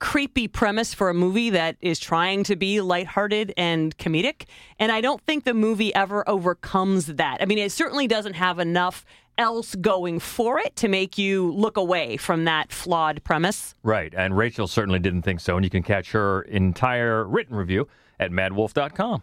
creepy 0.00 0.48
premise 0.48 0.92
for 0.92 1.10
a 1.10 1.14
movie 1.14 1.50
that 1.50 1.76
is 1.80 1.98
trying 1.98 2.42
to 2.44 2.56
be 2.56 2.80
lighthearted 2.80 3.52
and 3.56 3.96
comedic. 3.98 4.44
And 4.78 4.90
I 4.90 5.00
don't 5.00 5.20
think 5.22 5.44
the 5.44 5.54
movie 5.54 5.94
ever 5.94 6.28
overcomes 6.28 7.06
that. 7.06 7.38
I 7.40 7.44
mean, 7.44 7.58
it 7.58 7.70
certainly 7.70 8.08
doesn't 8.08 8.34
have 8.34 8.58
enough 8.58 9.04
else 9.38 9.74
going 9.76 10.18
for 10.18 10.58
it 10.58 10.76
to 10.76 10.88
make 10.88 11.16
you 11.16 11.50
look 11.52 11.76
away 11.76 12.16
from 12.16 12.44
that 12.44 12.72
flawed 12.72 13.22
premise. 13.24 13.74
Right. 13.82 14.12
And 14.14 14.36
Rachel 14.36 14.66
certainly 14.66 14.98
didn't 14.98 15.22
think 15.22 15.40
so. 15.40 15.56
And 15.56 15.64
you 15.64 15.70
can 15.70 15.82
catch 15.82 16.12
her 16.12 16.42
entire 16.42 17.24
written 17.24 17.56
review 17.56 17.88
at 18.18 18.30
maddwolf.com. 18.30 19.22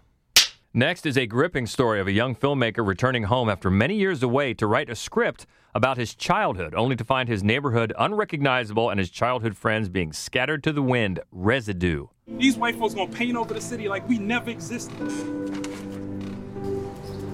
Next 0.74 1.06
is 1.06 1.18
a 1.18 1.26
gripping 1.26 1.66
story 1.66 2.00
of 2.00 2.08
a 2.08 2.12
young 2.12 2.36
filmmaker 2.36 2.86
returning 2.86 3.24
home 3.24 3.50
after 3.50 3.72
many 3.72 3.96
years 3.96 4.22
away 4.22 4.54
to 4.56 4.68
write 4.68 4.90
a 4.90 4.96
script 4.96 5.46
about 5.78 5.96
his 5.96 6.16
childhood, 6.16 6.74
only 6.74 6.96
to 6.96 7.04
find 7.04 7.30
his 7.30 7.44
neighborhood 7.44 7.94
unrecognizable 8.00 8.90
and 8.90 8.98
his 8.98 9.12
childhood 9.12 9.56
friends 9.56 9.88
being 9.88 10.12
scattered 10.12 10.64
to 10.64 10.74
the 10.74 10.82
wind. 10.82 11.20
Residue. 11.32 12.08
These 12.28 12.58
white 12.58 12.76
folks 12.78 12.96
gonna 12.96 13.12
paint 13.14 13.38
over 13.38 13.54
the 13.54 13.62
city 13.62 13.88
like 13.88 14.10
we 14.10 14.18
never 14.18 14.50
existed. 14.50 14.98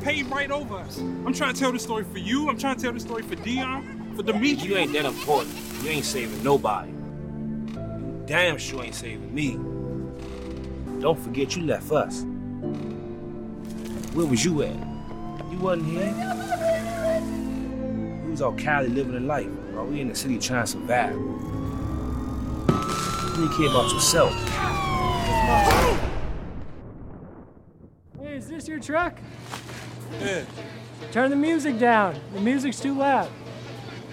Paint 0.01 0.29
right 0.29 0.51
over 0.51 0.75
us. 0.75 0.99
I'm 0.99 1.33
trying 1.33 1.53
to 1.53 1.59
tell 1.59 1.71
this 1.71 1.83
story 1.83 2.03
for 2.03 2.17
you. 2.17 2.49
I'm 2.49 2.57
trying 2.57 2.75
to 2.75 2.81
tell 2.81 2.91
this 2.91 3.03
story 3.03 3.23
for 3.23 3.35
Dion, 3.35 4.11
for 4.17 4.23
Demetri. 4.23 4.67
You 4.67 4.75
ain't 4.75 4.91
that 4.91 5.05
important. 5.05 5.55
You 5.81 5.91
ain't 5.91 6.03
saving 6.03 6.43
nobody. 6.43 6.91
You 6.91 8.23
damn 8.25 8.57
sure 8.57 8.83
ain't 8.83 8.93
saving 8.93 9.33
me. 9.33 9.53
Don't 10.99 11.17
forget 11.17 11.55
you 11.55 11.63
left 11.63 11.89
us. 11.93 12.25
Where 14.13 14.25
was 14.25 14.43
you 14.43 14.63
at? 14.63 14.75
You 15.49 15.59
wasn't 15.59 15.87
here. 15.87 16.72
You 18.33 18.47
was 18.47 18.55
out 18.55 18.57
Cali 18.57 18.87
living 18.87 19.15
a 19.15 19.19
life, 19.19 19.45
while 19.45 19.85
we 19.85 20.01
in 20.01 20.07
the 20.07 20.15
city 20.15 20.39
trying 20.39 20.65
to 20.65 20.71
survive. 20.71 21.13
You 21.13 21.27
didn't 23.35 23.55
care 23.55 23.69
about 23.69 23.93
yourself. 23.93 24.33
Hey, 28.19 28.35
is 28.35 28.47
this 28.47 28.67
your 28.67 28.79
truck? 28.79 29.19
Yeah. 30.19 30.45
Turn 31.11 31.29
the 31.29 31.35
music 31.35 31.77
down. 31.77 32.19
The 32.33 32.41
music's 32.41 32.79
too 32.79 32.95
loud. 32.95 33.29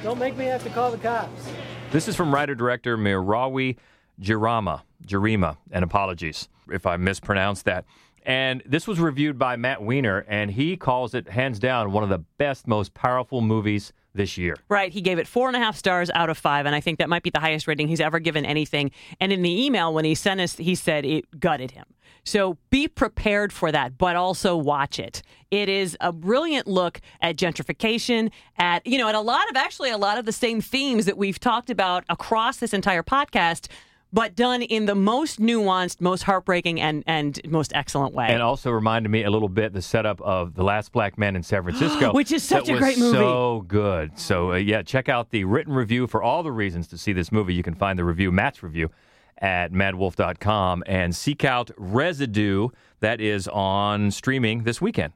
Don't 0.02 0.18
make 0.18 0.36
me 0.36 0.44
have 0.44 0.62
to 0.64 0.68
call 0.68 0.90
the 0.90 0.98
cops. 0.98 1.48
This 1.90 2.06
is 2.06 2.14
from 2.14 2.34
writer 2.34 2.54
director 2.54 2.98
Merawi 2.98 3.78
Gerima. 4.20 4.82
Jarima, 5.06 5.56
and 5.72 5.82
apologies 5.82 6.50
if 6.70 6.84
I 6.84 6.98
mispronounced 6.98 7.64
that. 7.64 7.86
And 8.26 8.62
this 8.66 8.86
was 8.86 9.00
reviewed 9.00 9.38
by 9.38 9.56
Matt 9.56 9.80
Weiner, 9.80 10.26
and 10.28 10.50
he 10.50 10.76
calls 10.76 11.14
it 11.14 11.30
hands 11.30 11.58
down 11.58 11.90
one 11.90 12.02
of 12.04 12.10
the 12.10 12.18
best, 12.18 12.68
most 12.68 12.92
powerful 12.92 13.40
movies 13.40 13.94
this 14.14 14.36
year. 14.36 14.56
Right. 14.68 14.92
He 14.92 15.00
gave 15.00 15.18
it 15.18 15.26
four 15.26 15.48
and 15.48 15.56
a 15.56 15.60
half 15.60 15.76
stars 15.76 16.10
out 16.14 16.30
of 16.30 16.38
five. 16.38 16.66
And 16.66 16.74
I 16.74 16.80
think 16.80 16.98
that 16.98 17.08
might 17.08 17.22
be 17.22 17.30
the 17.30 17.40
highest 17.40 17.66
rating 17.66 17.88
he's 17.88 18.00
ever 18.00 18.18
given 18.18 18.44
anything. 18.44 18.90
And 19.20 19.32
in 19.32 19.42
the 19.42 19.66
email, 19.66 19.92
when 19.94 20.04
he 20.04 20.14
sent 20.14 20.40
us, 20.40 20.56
he 20.56 20.74
said 20.74 21.04
it 21.04 21.40
gutted 21.40 21.72
him. 21.72 21.86
So 22.24 22.58
be 22.68 22.86
prepared 22.86 23.52
for 23.52 23.72
that, 23.72 23.96
but 23.96 24.14
also 24.14 24.56
watch 24.56 24.98
it. 24.98 25.22
It 25.50 25.68
is 25.68 25.96
a 26.00 26.12
brilliant 26.12 26.66
look 26.66 27.00
at 27.20 27.36
gentrification, 27.36 28.30
at, 28.58 28.86
you 28.86 28.98
know, 28.98 29.08
at 29.08 29.14
a 29.14 29.20
lot 29.20 29.48
of 29.48 29.56
actually 29.56 29.90
a 29.90 29.98
lot 29.98 30.18
of 30.18 30.26
the 30.26 30.32
same 30.32 30.60
themes 30.60 31.06
that 31.06 31.16
we've 31.16 31.40
talked 31.40 31.70
about 31.70 32.04
across 32.08 32.58
this 32.58 32.74
entire 32.74 33.02
podcast. 33.02 33.68
But 34.12 34.34
done 34.34 34.62
in 34.62 34.86
the 34.86 34.94
most 34.96 35.40
nuanced, 35.40 36.00
most 36.00 36.24
heartbreaking, 36.24 36.80
and, 36.80 37.04
and 37.06 37.40
most 37.48 37.72
excellent 37.74 38.12
way. 38.12 38.26
And 38.28 38.42
also 38.42 38.70
reminded 38.70 39.08
me 39.08 39.22
a 39.22 39.30
little 39.30 39.48
bit 39.48 39.72
the 39.72 39.82
setup 39.82 40.20
of 40.20 40.54
The 40.54 40.64
Last 40.64 40.90
Black 40.90 41.16
Man 41.16 41.36
in 41.36 41.42
San 41.44 41.62
Francisco, 41.64 42.12
Which 42.12 42.32
is 42.32 42.42
such 42.42 42.68
a 42.68 42.76
great 42.76 42.98
movie. 42.98 43.16
So 43.16 43.64
good. 43.68 44.18
So, 44.18 44.52
uh, 44.52 44.56
yeah, 44.56 44.82
check 44.82 45.08
out 45.08 45.30
the 45.30 45.44
written 45.44 45.72
review 45.72 46.06
for 46.08 46.22
all 46.22 46.42
the 46.42 46.52
reasons 46.52 46.88
to 46.88 46.98
see 46.98 47.12
this 47.12 47.30
movie. 47.30 47.54
You 47.54 47.62
can 47.62 47.74
find 47.74 47.98
the 47.98 48.04
review, 48.04 48.32
Matt's 48.32 48.62
review, 48.62 48.90
at 49.38 49.72
maddwolf.com 49.72 50.82
and 50.86 51.14
seek 51.14 51.44
out 51.44 51.70
Residue. 51.76 52.68
That 53.00 53.20
is 53.20 53.48
on 53.48 54.10
streaming 54.10 54.64
this 54.64 54.80
weekend. 54.80 55.12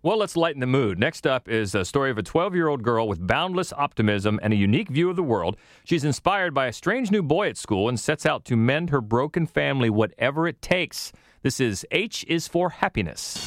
Well, 0.00 0.18
let's 0.18 0.36
lighten 0.36 0.60
the 0.60 0.66
mood. 0.66 0.96
Next 0.96 1.26
up 1.26 1.48
is 1.48 1.74
a 1.74 1.84
story 1.84 2.12
of 2.12 2.18
a 2.18 2.22
12 2.22 2.54
year 2.54 2.68
old 2.68 2.84
girl 2.84 3.08
with 3.08 3.26
boundless 3.26 3.72
optimism 3.72 4.38
and 4.44 4.52
a 4.52 4.56
unique 4.56 4.88
view 4.88 5.10
of 5.10 5.16
the 5.16 5.24
world. 5.24 5.56
She's 5.82 6.04
inspired 6.04 6.54
by 6.54 6.66
a 6.66 6.72
strange 6.72 7.10
new 7.10 7.22
boy 7.22 7.48
at 7.48 7.56
school 7.56 7.88
and 7.88 7.98
sets 7.98 8.24
out 8.24 8.44
to 8.44 8.56
mend 8.56 8.90
her 8.90 9.00
broken 9.00 9.44
family, 9.44 9.90
whatever 9.90 10.46
it 10.46 10.62
takes. 10.62 11.10
This 11.42 11.58
is 11.58 11.84
H 11.90 12.24
is 12.28 12.46
for 12.46 12.70
Happiness. 12.70 13.44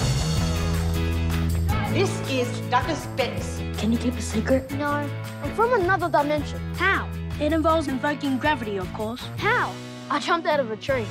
This 1.94 2.12
is 2.30 2.60
Dr. 2.70 2.96
Spence. 2.96 3.62
Can 3.80 3.94
you 3.94 3.98
keep 3.98 4.16
a 4.16 4.22
secret? 4.22 4.70
No. 4.72 5.10
I'm 5.44 5.56
from 5.56 5.74
another 5.74 6.10
dimension. 6.10 6.60
How? 6.76 7.10
It 7.40 7.54
involves 7.54 7.88
invoking 7.88 8.38
gravity, 8.38 8.76
of 8.76 8.92
course. 8.94 9.26
How? 9.38 9.74
I 10.10 10.20
jumped 10.20 10.48
out 10.48 10.60
of 10.60 10.70
a 10.70 10.76
tree. 10.76 11.06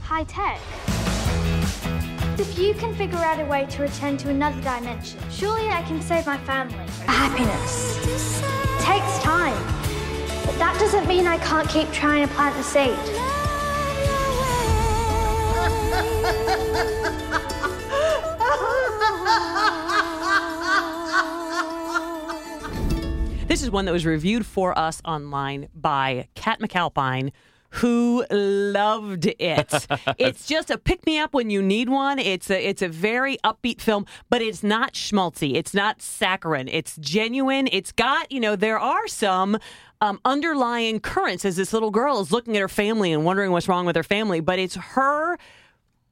High 0.00 0.24
tech. 0.24 0.60
If 2.42 2.58
you 2.58 2.74
can 2.74 2.92
figure 2.92 3.18
out 3.18 3.38
a 3.38 3.44
way 3.44 3.66
to 3.66 3.82
return 3.82 4.16
to 4.16 4.28
another 4.28 4.60
dimension, 4.62 5.20
surely 5.30 5.68
I 5.68 5.80
can 5.82 6.02
save 6.02 6.26
my 6.26 6.36
family. 6.38 6.74
Happiness. 7.06 8.00
takes 8.84 9.18
time. 9.20 9.54
But 10.44 10.58
that 10.58 10.76
doesn't 10.80 11.06
mean 11.06 11.28
I 11.28 11.38
can't 11.38 11.68
keep 11.68 11.88
trying 11.92 12.26
to 12.26 12.34
plant 12.34 12.56
the 12.56 12.64
seed. 12.64 12.98
This 23.46 23.62
is 23.62 23.70
one 23.70 23.84
that 23.84 23.92
was 23.92 24.04
reviewed 24.04 24.44
for 24.44 24.76
us 24.76 25.00
online 25.04 25.68
by 25.76 26.26
Kat 26.34 26.58
McAlpine, 26.58 27.30
who 27.72 28.24
loved 28.30 29.26
it. 29.38 29.86
it's 30.18 30.46
just 30.46 30.70
a 30.70 30.78
pick 30.78 31.06
me 31.06 31.18
up 31.18 31.34
when 31.34 31.50
you 31.50 31.62
need 31.62 31.88
one. 31.88 32.18
It's 32.18 32.50
a 32.50 32.68
it's 32.68 32.82
a 32.82 32.88
very 32.88 33.38
upbeat 33.44 33.80
film, 33.80 34.06
but 34.28 34.42
it's 34.42 34.62
not 34.62 34.94
schmaltzy. 34.94 35.54
It's 35.54 35.74
not 35.74 36.02
saccharine. 36.02 36.68
It's 36.68 36.96
genuine. 36.98 37.68
It's 37.72 37.92
got 37.92 38.30
you 38.30 38.40
know 38.40 38.56
there 38.56 38.78
are 38.78 39.08
some. 39.08 39.58
Um, 40.00 40.20
underlying 40.24 40.98
currents 40.98 41.44
as 41.44 41.54
this 41.54 41.72
little 41.72 41.92
girl 41.92 42.18
is 42.18 42.32
looking 42.32 42.56
at 42.56 42.60
her 42.60 42.66
family 42.66 43.12
and 43.12 43.24
wondering 43.24 43.52
what's 43.52 43.68
wrong 43.68 43.86
with 43.86 43.94
her 43.94 44.02
family, 44.02 44.40
but 44.40 44.58
it's 44.58 44.74
her 44.74 45.38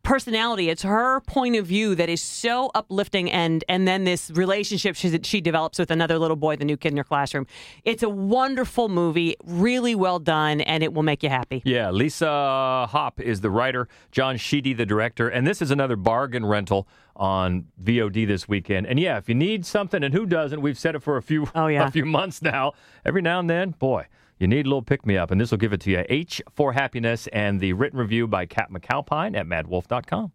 personality. 0.03 0.69
It's 0.69 0.83
her 0.83 1.21
point 1.21 1.57
of 1.57 1.67
view 1.67 1.95
that 1.95 2.09
is 2.09 2.23
so 2.23 2.71
uplifting, 2.75 3.31
and 3.31 3.65
and 3.69 3.87
then 3.87 4.05
this 4.05 4.31
relationship 4.31 4.97
she, 4.97 5.19
she 5.23 5.41
develops 5.41 5.79
with 5.79 5.91
another 5.91 6.19
little 6.19 6.37
boy, 6.37 6.57
the 6.57 6.65
new 6.65 6.77
kid 6.77 6.93
in 6.93 6.99
her 6.99 7.05
classroom. 7.05 7.47
It's 7.85 8.03
a 8.03 8.09
wonderful 8.09 8.89
movie, 8.89 9.37
really 9.45 9.95
well 9.95 10.19
done, 10.19 10.61
and 10.61 10.83
it 10.83 10.93
will 10.93 11.03
make 11.03 11.23
you 11.23 11.29
happy. 11.29 11.63
Yeah, 11.65 11.91
Lisa 11.91 12.87
Hop 12.91 13.21
is 13.21 13.41
the 13.41 13.51
writer, 13.51 13.89
John 14.11 14.37
Sheedy 14.37 14.73
the 14.73 14.87
director, 14.87 15.29
and 15.29 15.47
this 15.47 15.63
is 15.63 15.71
another 15.71 15.97
bargain 15.97 16.45
rental 16.47 16.89
on 17.17 17.67
VOD 17.83 18.27
this 18.27 18.49
weekend. 18.49 18.87
And 18.87 18.99
yeah, 18.99 19.19
if 19.19 19.29
you 19.29 19.35
need 19.35 19.67
something, 19.67 20.03
and 20.03 20.15
who 20.15 20.27
doesn't? 20.27 20.61
We've 20.61 20.79
said 20.79 20.95
it 20.95 21.03
for 21.03 21.17
a 21.17 21.23
few 21.23 21.49
oh, 21.55 21.67
yeah. 21.67 21.87
a 21.89 21.91
few 21.91 22.07
months 22.07 22.43
now. 22.43 22.73
Every 23.05 23.23
now 23.23 23.41
and 23.41 23.51
then, 23.51 23.71
boy. 23.71 24.07
You 24.40 24.48
need 24.48 24.64
a 24.64 24.68
little 24.70 24.83
pick 24.83 25.05
me 25.05 25.18
up, 25.18 25.31
and 25.31 25.38
this 25.38 25.50
will 25.50 25.59
give 25.59 25.74
it 25.74 25.83
to 25.83 25.90
you. 25.90 26.03
H 26.09 26.40
for 26.50 26.72
Happiness 26.72 27.26
and 27.26 27.61
the 27.61 27.74
written 27.74 27.98
review 27.98 28.26
by 28.26 28.46
Kat 28.46 28.70
McAlpine 28.72 29.37
at 29.37 29.46
maddwolf.com. 29.46 30.33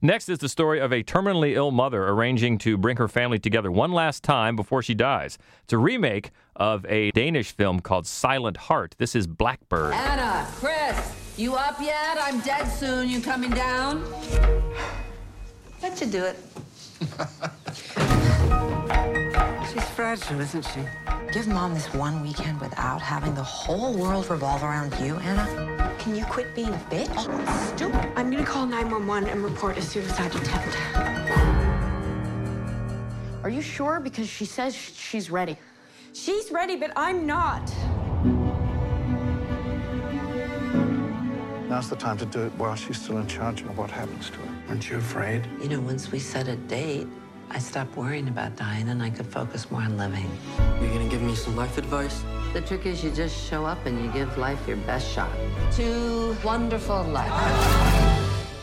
Next 0.00 0.28
is 0.28 0.38
the 0.38 0.48
story 0.48 0.78
of 0.78 0.92
a 0.92 1.02
terminally 1.02 1.56
ill 1.56 1.72
mother 1.72 2.06
arranging 2.06 2.56
to 2.58 2.76
bring 2.76 2.98
her 2.98 3.08
family 3.08 3.40
together 3.40 3.72
one 3.72 3.90
last 3.90 4.22
time 4.22 4.54
before 4.54 4.80
she 4.80 4.94
dies. 4.94 5.38
It's 5.64 5.72
a 5.72 5.78
remake 5.78 6.30
of 6.54 6.86
a 6.86 7.10
Danish 7.10 7.50
film 7.50 7.80
called 7.80 8.06
Silent 8.06 8.58
Heart. 8.58 8.94
This 8.98 9.16
is 9.16 9.26
Blackbird. 9.26 9.92
Anna, 9.92 10.46
Chris, 10.56 11.12
you 11.36 11.56
up 11.56 11.80
yet? 11.80 12.18
I'm 12.20 12.38
dead 12.40 12.66
soon. 12.68 13.08
You 13.08 13.20
coming 13.20 13.50
down? 13.50 14.04
Let 15.82 16.00
you 16.00 16.06
do 16.06 16.24
it. 16.24 16.38
She's 19.76 19.90
fragile, 19.90 20.40
isn't 20.40 20.66
she? 20.72 20.80
Give 21.30 21.46
Mom 21.48 21.74
this 21.74 21.92
one 21.92 22.22
weekend 22.22 22.58
without 22.62 23.02
having 23.02 23.34
the 23.34 23.42
whole 23.42 23.92
world 23.92 24.30
revolve 24.30 24.62
around 24.62 24.98
you, 24.98 25.16
Anna. 25.16 25.94
Can 25.98 26.16
you 26.16 26.24
quit 26.24 26.54
being 26.54 26.70
a 26.70 26.82
bitch? 26.90 27.10
Oh, 27.14 27.74
stupid. 27.76 28.10
I'm 28.16 28.30
gonna 28.30 28.42
call 28.42 28.64
911 28.64 29.28
and 29.28 29.44
report 29.44 29.76
a 29.76 29.82
suicide 29.82 30.34
attempt. 30.34 30.78
Are 33.44 33.50
you 33.50 33.60
sure? 33.60 34.00
Because 34.00 34.30
she 34.30 34.46
says 34.46 34.74
she's 34.74 35.30
ready. 35.30 35.58
She's 36.14 36.50
ready, 36.50 36.76
but 36.76 36.92
I'm 36.96 37.26
not. 37.26 37.70
Now's 41.68 41.90
the 41.90 41.96
time 41.96 42.16
to 42.16 42.24
do 42.24 42.46
it 42.46 42.52
while 42.54 42.76
she's 42.76 43.02
still 43.02 43.18
in 43.18 43.26
charge 43.26 43.60
of 43.60 43.76
what 43.76 43.90
happens 43.90 44.30
to 44.30 44.38
her. 44.38 44.54
Aren't 44.70 44.88
you 44.88 44.96
afraid? 44.96 45.46
You 45.60 45.68
know, 45.68 45.80
once 45.80 46.10
we 46.10 46.18
set 46.18 46.48
a 46.48 46.56
date, 46.56 47.06
I 47.50 47.58
stopped 47.58 47.96
worrying 47.96 48.28
about 48.28 48.56
dying 48.56 48.88
and 48.88 49.02
I 49.02 49.10
could 49.10 49.26
focus 49.26 49.70
more 49.70 49.82
on 49.82 49.96
living. 49.96 50.30
You're 50.80 50.92
gonna 50.92 51.08
give 51.08 51.22
me 51.22 51.34
some 51.34 51.56
life 51.56 51.78
advice? 51.78 52.22
The 52.52 52.60
trick 52.60 52.86
is 52.86 53.02
you 53.04 53.10
just 53.10 53.48
show 53.48 53.64
up 53.64 53.84
and 53.86 54.02
you 54.02 54.10
give 54.12 54.36
life 54.38 54.66
your 54.66 54.76
best 54.78 55.10
shot. 55.10 55.30
To 55.72 56.36
wonderful 56.44 57.04
life. 57.04 57.32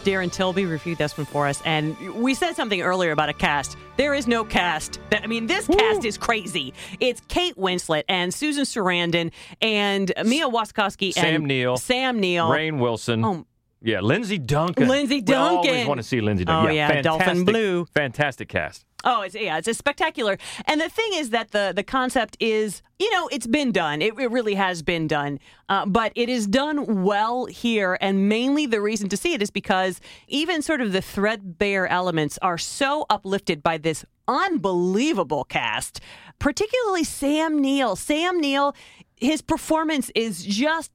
Darren 0.03 0.31
Tilby 0.31 0.65
reviewed 0.65 0.97
this 0.97 1.17
one 1.17 1.25
for 1.25 1.47
us, 1.47 1.61
and 1.63 1.97
we 2.15 2.33
said 2.33 2.57
something 2.57 2.81
earlier 2.81 3.11
about 3.11 3.29
a 3.29 3.33
cast. 3.33 3.77
There 3.95 4.13
is 4.13 4.27
no 4.27 4.43
cast. 4.43 4.99
I 5.13 5.27
mean, 5.27 5.47
this 5.47 5.69
Woo. 5.69 5.77
cast 5.77 6.03
is 6.03 6.17
crazy. 6.17 6.73
It's 6.99 7.21
Kate 7.29 7.55
Winslet 7.55 8.03
and 8.09 8.33
Susan 8.33 8.65
Sarandon 8.65 9.31
and 9.61 10.11
Mia 10.25 10.49
Wasikowska 10.49 11.05
and 11.05 11.13
Sam 11.13 11.35
and 11.35 11.45
Neill, 11.45 11.77
Sam 11.77 12.19
Neill, 12.19 12.49
Rainn 12.49 12.79
Wilson. 12.79 13.23
Oh, 13.23 13.45
yeah, 13.83 13.99
Lindsay 13.99 14.37
Duncan. 14.37 14.87
Lindsay 14.87 15.21
Duncan. 15.21 15.61
We 15.61 15.69
always 15.69 15.87
want 15.87 15.99
to 15.99 16.03
see 16.03 16.21
Lindsay 16.21 16.45
Duncan. 16.45 16.71
Oh 16.71 16.73
yeah, 16.73 16.93
yeah 16.93 17.01
Dolphin 17.01 17.43
Blue. 17.43 17.85
Fantastic 17.93 18.47
cast. 18.47 18.85
Oh, 19.03 19.21
it's 19.21 19.35
yeah, 19.35 19.57
it's 19.57 19.67
a 19.67 19.73
spectacular. 19.73 20.37
And 20.65 20.79
the 20.79 20.87
thing 20.87 21.11
is 21.15 21.31
that 21.31 21.51
the 21.51 21.73
the 21.75 21.83
concept 21.83 22.37
is, 22.39 22.81
you 22.97 23.11
know, 23.11 23.27
it's 23.31 23.47
been 23.47 23.73
done. 23.73 24.01
It, 24.01 24.17
it 24.17 24.31
really 24.31 24.53
has 24.53 24.81
been 24.81 25.07
done, 25.07 25.39
uh, 25.67 25.85
but 25.85 26.13
it 26.15 26.29
is 26.29 26.47
done 26.47 27.03
well 27.03 27.45
here. 27.45 27.97
And 27.99 28.29
mainly 28.29 28.65
the 28.65 28.79
reason 28.79 29.09
to 29.09 29.17
see 29.17 29.33
it 29.33 29.41
is 29.41 29.51
because 29.51 29.99
even 30.29 30.61
sort 30.61 30.79
of 30.79 30.93
the 30.93 31.01
threadbare 31.01 31.85
elements 31.87 32.39
are 32.41 32.57
so 32.57 33.05
uplifted 33.09 33.61
by 33.61 33.77
this 33.77 34.05
unbelievable 34.29 35.43
cast, 35.43 35.99
particularly 36.39 37.03
Sam 37.03 37.59
Neill. 37.59 37.97
Sam 37.97 38.39
Neill, 38.39 38.73
his 39.17 39.41
performance 39.41 40.11
is 40.15 40.45
just 40.45 40.91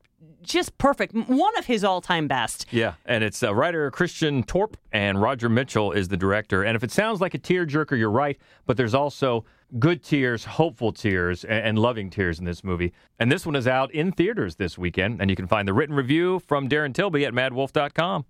just 0.49 0.77
perfect. 0.79 1.15
One 1.15 1.57
of 1.59 1.67
his 1.67 1.85
all 1.85 2.01
time 2.01 2.29
best. 2.29 2.67
Yeah, 2.71 2.95
and 3.07 3.23
it's 3.23 3.43
uh, 3.43 3.55
writer 3.55 3.91
Christian 3.91 4.43
Torp 4.43 4.77
and 4.93 5.21
Roger 5.21 5.49
Michell 5.49 5.93
is 5.93 6.09
the 6.09 6.17
director. 6.17 6.63
And 6.63 6.77
if 6.77 6.83
it 6.83 6.91
sounds 6.91 7.21
like 7.21 7.35
a 7.35 7.39
tearjerker, 7.39 7.99
you're 7.99 8.11
right. 8.11 8.39
But 8.67 8.77
there's 8.77 8.95
also 8.95 9.45
good 9.79 10.03
tears, 10.03 10.45
hopeful 10.45 10.93
tears, 10.93 11.45
and, 11.45 11.67
and 11.67 11.79
loving 11.79 12.11
tears 12.11 12.39
in 12.39 12.45
this 12.45 12.65
movie. 12.65 12.93
And 13.19 13.31
this 13.31 13.45
one 13.45 13.57
is 13.57 13.67
out 13.67 13.93
in 13.93 14.13
theaters 14.13 14.57
this 14.57 14.79
weekend. 14.79 15.21
And 15.21 15.31
you 15.31 15.37
can 15.37 15.47
find 15.47 15.69
the 15.69 15.75
written 15.75 15.95
review 15.95 16.41
from 16.41 16.69
Darren 16.69 16.95
Tilby 16.95 17.25
at 17.25 17.33
maddwolf.com. 17.33 18.25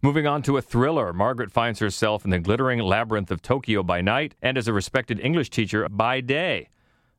Moving 0.00 0.28
on 0.28 0.42
to 0.42 0.56
a 0.56 0.62
thriller, 0.62 1.12
Margaret 1.12 1.50
finds 1.50 1.80
herself 1.80 2.24
in 2.24 2.30
the 2.30 2.38
glittering 2.38 2.78
labyrinth 2.78 3.32
of 3.32 3.42
Tokyo 3.42 3.82
by 3.82 4.00
night 4.00 4.36
and 4.40 4.56
as 4.56 4.68
a 4.68 4.72
respected 4.72 5.18
English 5.18 5.50
teacher 5.50 5.88
by 5.88 6.20
day. 6.20 6.68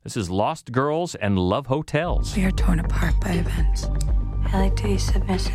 This 0.02 0.16
is 0.16 0.30
Lost 0.30 0.72
Girls 0.72 1.14
and 1.14 1.38
Love 1.38 1.66
Hotels. 1.66 2.34
We 2.34 2.44
are 2.44 2.50
torn 2.50 2.80
apart 2.80 3.20
by 3.20 3.32
events. 3.32 3.84
I 4.46 4.62
like 4.62 4.76
to 4.76 4.84
be 4.84 4.96
submissive. 4.96 5.52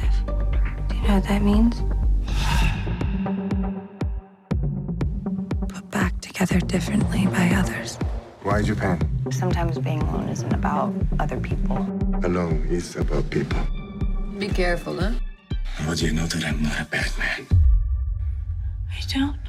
Do 0.88 0.95
you 0.95 1.01
know 1.08 1.15
what 1.15 1.23
that 1.23 1.41
means? 1.41 1.81
Put 5.67 5.89
back 5.89 6.21
together 6.21 6.60
differently 6.60 7.25
by 7.25 7.55
others. 7.55 7.97
Why 8.43 8.62
Japan? 8.62 9.01
Sometimes 9.31 9.79
being 9.79 10.03
alone 10.03 10.29
isn't 10.29 10.53
about 10.53 10.93
other 11.19 11.39
people. 11.39 11.77
Alone 12.23 12.67
is 12.69 12.95
about 12.97 13.27
people. 13.31 13.62
Be 14.38 14.47
careful, 14.47 14.99
huh? 14.99 15.13
How 15.63 15.95
do 15.95 16.05
you 16.05 16.13
know 16.13 16.27
that 16.27 16.45
I'm 16.45 16.62
not 16.62 16.81
a 16.81 16.86
bad 16.86 17.12
man? 17.17 17.47
I 18.91 19.01
don't. 19.12 19.45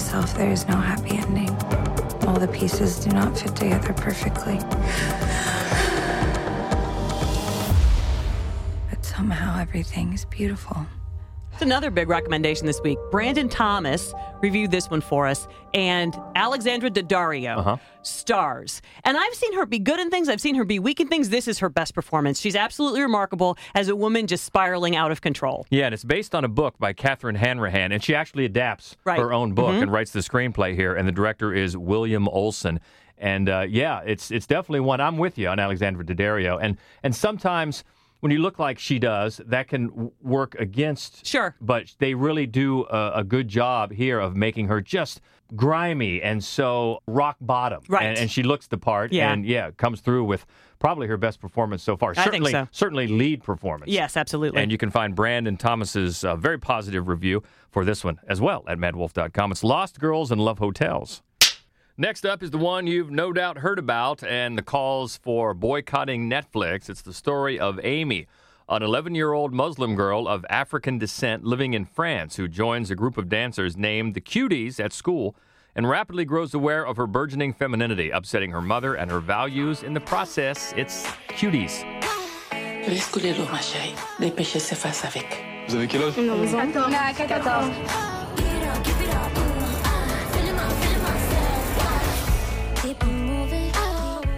Myself 0.00 0.34
there 0.34 0.50
is 0.50 0.66
no 0.66 0.76
happy 0.76 1.18
ending. 1.18 1.50
All 2.26 2.38
the 2.38 2.48
pieces 2.48 3.00
do 3.00 3.10
not 3.10 3.38
fit 3.38 3.54
together 3.54 3.92
perfectly. 3.92 4.56
But 8.88 9.04
somehow 9.04 9.60
everything 9.60 10.14
is 10.14 10.24
beautiful. 10.24 10.86
It's 11.60 11.66
another 11.66 11.90
big 11.90 12.08
recommendation 12.08 12.64
this 12.64 12.80
week. 12.80 12.96
Brandon 13.10 13.46
Thomas 13.46 14.14
reviewed 14.40 14.70
this 14.70 14.88
one 14.88 15.02
for 15.02 15.26
us, 15.26 15.46
and 15.74 16.18
Alexandra 16.34 16.88
Daddario 16.88 17.58
uh-huh. 17.58 17.76
stars. 18.00 18.80
And 19.04 19.14
I've 19.14 19.34
seen 19.34 19.52
her 19.52 19.66
be 19.66 19.78
good 19.78 20.00
in 20.00 20.08
things, 20.08 20.30
I've 20.30 20.40
seen 20.40 20.54
her 20.54 20.64
be 20.64 20.78
weak 20.78 21.00
in 21.00 21.08
things. 21.08 21.28
This 21.28 21.46
is 21.46 21.58
her 21.58 21.68
best 21.68 21.94
performance. 21.94 22.40
She's 22.40 22.56
absolutely 22.56 23.02
remarkable 23.02 23.58
as 23.74 23.90
a 23.90 23.94
woman 23.94 24.26
just 24.26 24.44
spiraling 24.44 24.96
out 24.96 25.12
of 25.12 25.20
control. 25.20 25.66
Yeah, 25.68 25.84
and 25.84 25.92
it's 25.92 26.02
based 26.02 26.34
on 26.34 26.46
a 26.46 26.48
book 26.48 26.78
by 26.78 26.94
Catherine 26.94 27.36
Hanrahan, 27.36 27.92
and 27.92 28.02
she 28.02 28.14
actually 28.14 28.46
adapts 28.46 28.96
right. 29.04 29.18
her 29.18 29.30
own 29.30 29.52
book 29.52 29.72
mm-hmm. 29.72 29.82
and 29.82 29.92
writes 29.92 30.12
the 30.12 30.20
screenplay 30.20 30.74
here. 30.74 30.94
And 30.94 31.06
the 31.06 31.12
director 31.12 31.52
is 31.52 31.76
William 31.76 32.26
Olsson. 32.26 32.78
And 33.18 33.50
uh, 33.50 33.66
yeah, 33.68 34.00
it's 34.06 34.30
it's 34.30 34.46
definitely 34.46 34.80
one. 34.80 35.02
I'm 35.02 35.18
with 35.18 35.36
you 35.36 35.48
on 35.48 35.58
Alexandra 35.58 36.06
Daddario, 36.06 36.58
and 36.58 36.78
and 37.02 37.14
sometimes 37.14 37.84
when 38.20 38.32
you 38.32 38.38
look 38.38 38.58
like 38.58 38.78
she 38.78 38.98
does, 38.98 39.40
that 39.46 39.68
can 39.68 40.10
work 40.22 40.54
against. 40.58 41.26
Sure. 41.26 41.54
But 41.60 41.94
they 41.98 42.14
really 42.14 42.46
do 42.46 42.84
a, 42.84 43.12
a, 43.16 43.24
good 43.24 43.48
job 43.48 43.92
here 43.92 44.20
of 44.20 44.36
making 44.36 44.68
her 44.68 44.80
just 44.80 45.20
grimy 45.56 46.22
and 46.22 46.42
so 46.42 47.02
rock 47.06 47.36
bottom. 47.40 47.82
Right. 47.88 48.04
And, 48.04 48.18
and 48.18 48.30
she 48.30 48.42
looks 48.42 48.66
the 48.66 48.78
part. 48.78 49.12
Yeah. 49.12 49.32
And 49.32 49.44
yeah, 49.44 49.70
comes 49.72 50.00
through 50.00 50.24
with 50.24 50.46
probably 50.78 51.06
her 51.06 51.16
best 51.16 51.40
performance 51.40 51.82
so 51.82 51.96
far. 51.96 52.12
I 52.16 52.24
certainly, 52.24 52.52
think 52.52 52.66
so. 52.66 52.68
certainly 52.72 53.06
lead 53.06 53.42
performance. 53.42 53.90
Yes, 53.90 54.16
absolutely. 54.16 54.62
And 54.62 54.70
you 54.70 54.78
can 54.78 54.90
find 54.90 55.14
Brandon 55.14 55.56
Thomas's 55.56 56.24
uh, 56.24 56.36
very 56.36 56.58
positive 56.58 57.08
review 57.08 57.42
for 57.70 57.84
this 57.84 58.04
one 58.04 58.18
as 58.28 58.40
well 58.40 58.64
at 58.66 58.78
maddwolf.com. 58.78 59.52
It's 59.52 59.64
Lost 59.64 59.98
Girls 60.00 60.30
and 60.30 60.40
Love 60.40 60.58
Hotels. 60.58 61.22
Next 62.00 62.24
up 62.24 62.42
is 62.42 62.50
the 62.50 62.56
one 62.56 62.86
you've 62.86 63.10
no 63.10 63.30
doubt 63.30 63.58
heard 63.58 63.78
about 63.78 64.24
and 64.24 64.56
the 64.56 64.62
calls 64.62 65.18
for 65.18 65.52
boycotting 65.52 66.30
Netflix. 66.30 66.88
It's 66.88 67.02
the 67.02 67.12
story 67.12 67.60
of 67.60 67.78
Amy, 67.84 68.26
an 68.70 68.82
11 68.82 69.14
year 69.14 69.34
old 69.34 69.52
Muslim 69.52 69.94
girl 69.96 70.26
of 70.26 70.46
African 70.48 70.96
descent 70.96 71.44
living 71.44 71.74
in 71.74 71.84
France 71.84 72.36
who 72.36 72.48
joins 72.48 72.90
a 72.90 72.94
group 72.94 73.18
of 73.18 73.28
dancers 73.28 73.76
named 73.76 74.14
the 74.14 74.22
Cuties 74.22 74.80
at 74.80 74.94
school 74.94 75.36
and 75.74 75.90
rapidly 75.90 76.24
grows 76.24 76.54
aware 76.54 76.86
of 76.86 76.96
her 76.96 77.06
burgeoning 77.06 77.52
femininity, 77.52 78.08
upsetting 78.08 78.50
her 78.50 78.62
mother 78.62 78.94
and 78.94 79.10
her 79.10 79.20
values 79.20 79.82
in 79.82 79.92
the 79.92 80.00
process. 80.00 80.72
It's 80.78 81.04
Cuties. 81.28 81.84
Vous 85.68 85.74
avez 85.74 85.86
quel 85.86 86.00
âge 86.00 86.16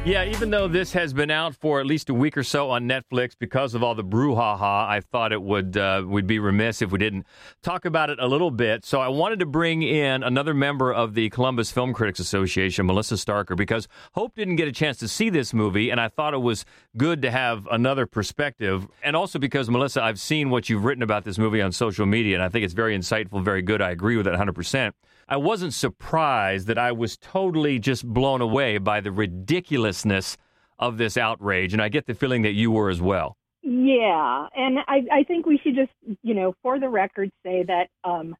Yeah, 0.04 0.24
even 0.24 0.50
though 0.50 0.66
this 0.66 0.92
has 0.94 1.12
been 1.12 1.30
out 1.30 1.54
for 1.54 1.78
at 1.78 1.86
least 1.86 2.10
a 2.10 2.14
week 2.14 2.36
or 2.36 2.42
so 2.42 2.70
on 2.70 2.88
Netflix 2.88 3.36
because 3.38 3.72
of 3.72 3.84
all 3.84 3.94
the 3.94 4.02
brouhaha, 4.02 4.88
I 4.88 5.00
thought 5.00 5.32
it 5.32 5.40
would 5.40 5.76
uh, 5.76 6.02
would 6.04 6.26
be 6.26 6.40
remiss 6.40 6.82
if 6.82 6.90
we 6.90 6.98
didn't 6.98 7.24
talk 7.62 7.84
about 7.84 8.10
it 8.10 8.18
a 8.18 8.26
little 8.26 8.50
bit. 8.50 8.84
So 8.84 9.00
I 9.00 9.06
wanted 9.06 9.38
to 9.38 9.46
bring 9.46 9.84
in 9.84 10.24
another 10.24 10.54
member 10.54 10.92
of 10.92 11.14
the 11.14 11.30
Columbus 11.30 11.70
Film 11.70 11.92
Critics 11.92 12.18
Association, 12.18 12.84
Melissa 12.84 13.14
Starker, 13.14 13.56
because 13.56 13.86
Hope 14.14 14.34
didn't 14.34 14.56
get 14.56 14.66
a 14.66 14.72
chance 14.72 14.96
to 14.98 15.06
see 15.06 15.30
this 15.30 15.54
movie, 15.54 15.90
and 15.90 16.00
I 16.00 16.08
thought 16.08 16.34
it 16.34 16.42
was 16.42 16.64
good 16.96 17.22
to 17.22 17.30
have 17.30 17.68
another 17.70 18.04
perspective, 18.04 18.88
and 19.04 19.14
also 19.14 19.38
because 19.38 19.70
Melissa, 19.70 20.02
I've 20.02 20.18
seen 20.18 20.50
what 20.50 20.68
you've 20.68 20.84
written 20.84 21.04
about 21.04 21.22
this 21.22 21.38
movie 21.38 21.62
on 21.62 21.70
social 21.70 22.06
media, 22.06 22.34
and 22.34 22.42
I 22.42 22.48
think 22.48 22.64
it's 22.64 22.74
very 22.74 22.98
insightful, 22.98 23.40
very 23.44 23.62
good. 23.62 23.80
I 23.80 23.90
agree 23.90 24.16
with 24.16 24.26
it 24.26 24.30
100 24.30 24.52
percent. 24.52 24.96
I 25.28 25.36
wasn't 25.36 25.74
surprised 25.74 26.66
that 26.66 26.78
I 26.78 26.92
was 26.92 27.16
totally 27.16 27.78
just 27.78 28.06
blown 28.06 28.40
away 28.40 28.78
by 28.78 29.00
the 29.00 29.12
ridiculousness 29.12 30.36
of 30.78 30.98
this 30.98 31.16
outrage, 31.16 31.72
and 31.72 31.80
I 31.80 31.88
get 31.88 32.06
the 32.06 32.14
feeling 32.14 32.42
that 32.42 32.52
you 32.52 32.70
were 32.70 32.90
as 32.90 33.00
well. 33.00 33.36
Yeah, 33.62 34.48
and 34.56 34.80
I, 34.88 35.04
I 35.12 35.22
think 35.22 35.46
we 35.46 35.58
should 35.58 35.76
just, 35.76 35.92
you 36.22 36.34
know, 36.34 36.54
for 36.62 36.80
the 36.80 36.88
record, 36.88 37.30
say 37.44 37.62
that, 37.62 37.88
um, 38.02 38.34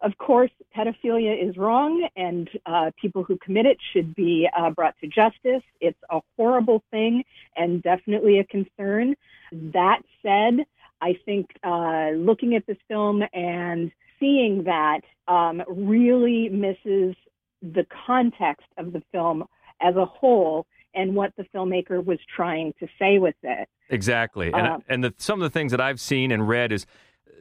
of 0.00 0.16
course, 0.16 0.52
pedophilia 0.74 1.48
is 1.48 1.56
wrong, 1.56 2.08
and 2.16 2.48
uh, 2.64 2.90
people 3.00 3.24
who 3.24 3.36
commit 3.38 3.66
it 3.66 3.78
should 3.92 4.14
be 4.14 4.48
uh, 4.56 4.70
brought 4.70 4.94
to 5.00 5.08
justice. 5.08 5.62
It's 5.80 5.98
a 6.10 6.20
horrible 6.36 6.82
thing 6.90 7.24
and 7.56 7.82
definitely 7.82 8.38
a 8.38 8.44
concern. 8.44 9.16
That 9.50 10.00
said, 10.22 10.64
I 11.02 11.18
think 11.24 11.50
uh, 11.64 12.10
looking 12.14 12.54
at 12.54 12.66
this 12.66 12.78
film 12.88 13.22
and 13.32 13.90
seeing 14.20 14.64
that 14.64 15.00
um, 15.26 15.62
really 15.68 16.48
misses 16.48 17.16
the 17.62 17.84
context 18.06 18.66
of 18.78 18.92
the 18.92 19.02
film 19.12 19.44
as 19.80 19.96
a 19.96 20.04
whole 20.04 20.66
and 20.94 21.14
what 21.14 21.32
the 21.36 21.44
filmmaker 21.54 22.04
was 22.04 22.18
trying 22.34 22.72
to 22.80 22.86
say 22.98 23.18
with 23.18 23.34
it. 23.42 23.68
Exactly. 23.88 24.52
And, 24.52 24.66
Um, 24.66 24.84
and 24.88 25.04
the, 25.04 25.14
some 25.18 25.40
of 25.40 25.50
the 25.50 25.58
things 25.58 25.70
that 25.72 25.80
I've 25.80 26.00
seen 26.00 26.32
and 26.32 26.48
read 26.48 26.72
is 26.72 26.86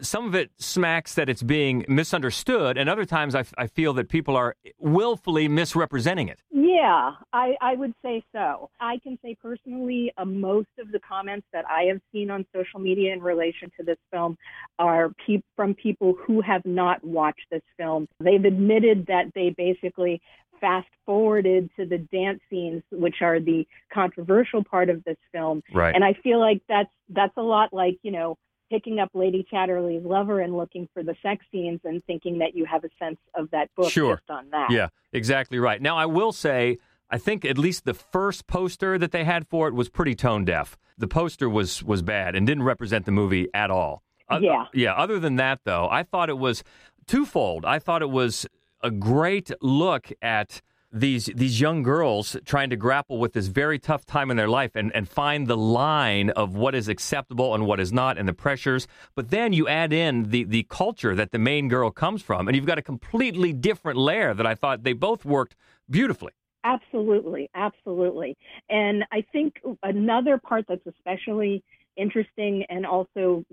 some 0.01 0.25
of 0.25 0.35
it 0.35 0.51
smacks 0.57 1.15
that 1.15 1.29
it's 1.29 1.43
being 1.43 1.85
misunderstood, 1.88 2.77
and 2.77 2.89
other 2.89 3.05
times 3.05 3.35
I, 3.35 3.41
f- 3.41 3.53
I 3.57 3.67
feel 3.67 3.93
that 3.93 4.09
people 4.09 4.35
are 4.35 4.55
willfully 4.77 5.47
misrepresenting 5.47 6.27
it. 6.27 6.41
Yeah, 6.51 7.12
I, 7.33 7.55
I 7.62 7.75
would 7.75 7.93
say 8.03 8.23
so. 8.33 8.69
I 8.79 8.99
can 9.03 9.17
say 9.21 9.35
personally, 9.41 10.12
uh, 10.17 10.25
most 10.25 10.69
of 10.79 10.91
the 10.91 10.99
comments 10.99 11.47
that 11.53 11.65
I 11.69 11.83
have 11.83 11.99
seen 12.12 12.31
on 12.31 12.45
social 12.55 12.79
media 12.79 13.13
in 13.13 13.21
relation 13.21 13.71
to 13.77 13.85
this 13.85 13.97
film 14.12 14.38
are 14.77 15.12
pe- 15.25 15.41
from 15.55 15.73
people 15.73 16.15
who 16.25 16.41
have 16.41 16.65
not 16.65 17.03
watched 17.03 17.45
this 17.51 17.62
film. 17.77 18.07
They've 18.19 18.43
admitted 18.43 19.05
that 19.07 19.25
they 19.35 19.53
basically 19.57 20.21
fast 20.59 20.88
forwarded 21.05 21.69
to 21.77 21.85
the 21.85 21.97
dance 21.97 22.39
scenes, 22.49 22.83
which 22.91 23.21
are 23.21 23.39
the 23.39 23.65
controversial 23.93 24.63
part 24.63 24.89
of 24.89 25.03
this 25.03 25.17
film. 25.31 25.62
Right. 25.73 25.93
And 25.95 26.03
I 26.03 26.13
feel 26.23 26.39
like 26.39 26.62
that's 26.67 26.89
that's 27.09 27.33
a 27.38 27.41
lot 27.41 27.73
like 27.73 27.97
you 28.03 28.12
know 28.12 28.38
picking 28.69 28.99
up 28.99 29.10
Lady 29.13 29.45
Chatterley's 29.49 30.03
lover 30.05 30.39
and 30.41 30.55
looking 30.55 30.88
for 30.93 31.03
the 31.03 31.15
sex 31.21 31.45
scenes 31.51 31.79
and 31.84 32.03
thinking 32.05 32.39
that 32.39 32.55
you 32.55 32.65
have 32.65 32.84
a 32.84 32.89
sense 32.99 33.17
of 33.36 33.49
that 33.51 33.69
book 33.75 33.89
Sure. 33.91 34.15
just 34.17 34.29
on 34.29 34.49
that. 34.51 34.71
Yeah, 34.71 34.88
exactly 35.13 35.60
right. 35.60 35.82
Now, 35.82 35.97
I 35.97 36.05
will 36.05 36.32
say, 36.32 36.77
I 37.10 37.17
think 37.17 37.43
at 37.45 37.58
least 37.58 37.86
the 37.86 37.93
first 37.93 38.45
poster 38.47 38.97
that 38.97 39.12
they 39.12 39.23
had 39.23 39.47
for 39.47 39.67
it 39.67 39.73
was 39.73 39.89
pretty 39.89 40.13
tone 40.15 40.45
deaf. 40.45 40.77
The 40.97 41.08
poster 41.08 41.49
was 41.49 41.82
was 41.84 42.01
bad 42.01 42.36
and 42.36 42.45
didn't 42.45 42.63
represent 42.63 43.05
the 43.05 43.12
movie 43.12 43.47
at 43.53 43.71
all. 43.71 44.03
O- 44.29 44.38
Yeah. 44.39 44.65
yeah. 44.73 44.93
Other 44.93 45.19
than 45.19 45.38
that, 45.38 45.62
though, 45.63 45.88
I 45.89 46.03
thought 46.03 46.29
it 46.29 46.38
was 46.38 46.63
twofold. 47.08 47.65
I 47.65 47.79
thought 47.79 48.01
it 48.01 48.10
was 48.12 48.45
a 48.84 48.91
great 48.91 49.51
look 49.62 50.12
at 50.21 50.62
these 50.91 51.28
these 51.36 51.62
young 51.62 51.84
girls 51.84 52.36
trying 52.45 52.69
to 52.69 52.75
grapple 52.75 53.19
with 53.19 53.34
this 53.34 53.47
very 53.47 53.78
tough 53.78 54.06
time 54.06 54.32
in 54.32 54.38
their 54.38 54.47
life 54.47 54.75
and, 54.75 54.93
and 54.95 55.08
find 55.08 55.47
the 55.47 55.58
line 55.58 56.30
of 56.32 56.56
what 56.56 56.73
is 56.73 56.88
acceptable 56.88 57.54
and 57.54 57.65
what 57.65 57.80
is 57.80 57.93
not 57.93 58.17
and 58.17 58.28
the 58.28 58.34
pressures. 58.34 58.88
But 59.15 59.30
then 59.30 59.54
you 59.54 59.67
add 59.67 59.93
in 59.93 60.30
the 60.30 60.43
the 60.43 60.63
culture 60.63 61.15
that 61.15 61.32
the 61.32 61.39
main 61.39 61.67
girl 61.67 61.91
comes 61.91 62.21
from, 62.21 62.47
and 62.47 62.56
you've 62.56 62.65
got 62.65 62.80
a 62.80 62.84
completely 62.84 63.54
different 63.54 63.97
layer 63.99 64.34
that 64.34 64.45
I 64.45 64.56
thought 64.56 64.84
they 64.84 64.93
both 64.93 65.25
worked 65.25 65.56
beautifully. 65.89 66.32
Absolutely, 66.63 67.49
absolutely. 67.56 68.38
And 68.69 69.06
I 69.12 69.23
think 69.32 69.62
another 69.84 70.38
part 70.38 70.65
that's 70.67 70.86
especially 70.88 71.63
interesting 71.95 72.65
and 72.69 72.86
also 72.86 73.43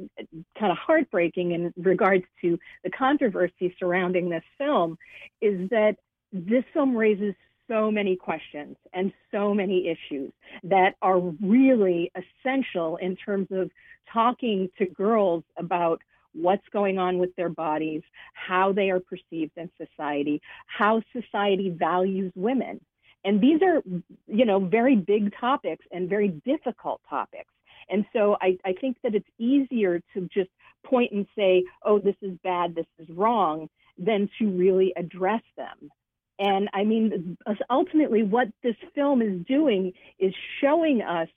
kind 0.58 0.72
of 0.72 0.78
heartbreaking 0.78 1.52
in 1.52 1.74
regards 1.76 2.24
to 2.40 2.58
the 2.84 2.90
controversy 2.90 3.74
surrounding 3.78 4.30
this 4.30 4.44
film 4.56 4.96
is 5.40 5.68
that 5.70 5.96
this 6.32 6.64
film 6.72 6.96
raises 6.96 7.34
so 7.68 7.90
many 7.90 8.16
questions 8.16 8.76
and 8.92 9.12
so 9.32 9.52
many 9.52 9.88
issues 9.88 10.32
that 10.62 10.94
are 11.02 11.18
really 11.18 12.10
essential 12.14 12.96
in 12.96 13.16
terms 13.16 13.48
of 13.50 13.70
talking 14.12 14.68
to 14.78 14.86
girls 14.86 15.42
about 15.58 16.00
what's 16.32 16.66
going 16.72 16.98
on 16.98 17.18
with 17.18 17.34
their 17.36 17.48
bodies, 17.48 18.02
how 18.34 18.72
they 18.72 18.90
are 18.90 19.00
perceived 19.00 19.52
in 19.56 19.70
society, 19.78 20.40
how 20.66 21.02
society 21.12 21.70
values 21.70 22.32
women. 22.36 22.80
And 23.24 23.40
these 23.40 23.60
are, 23.62 23.82
you 24.26 24.44
know, 24.44 24.60
very 24.60 24.94
big 24.94 25.34
topics 25.40 25.84
and 25.90 26.08
very 26.08 26.28
difficult 26.44 27.00
topics. 27.08 27.50
And 27.88 28.04
so 28.12 28.36
I, 28.40 28.58
I 28.64 28.74
think 28.80 28.98
that 29.02 29.14
it's 29.14 29.28
easier 29.38 30.00
to 30.14 30.28
just 30.32 30.50
point 30.84 31.12
and 31.12 31.26
say, 31.36 31.64
oh, 31.84 31.98
this 31.98 32.16
is 32.22 32.36
bad, 32.44 32.74
this 32.74 32.86
is 32.98 33.08
wrong, 33.10 33.68
than 33.98 34.28
to 34.38 34.50
really 34.50 34.92
address 34.96 35.42
them. 35.56 35.90
And 36.38 36.68
I 36.74 36.84
mean, 36.84 37.38
ultimately, 37.70 38.22
what 38.22 38.48
this 38.62 38.76
film 38.94 39.22
is 39.22 39.44
doing 39.46 39.92
is 40.18 40.34
showing 40.60 41.02
us 41.02 41.28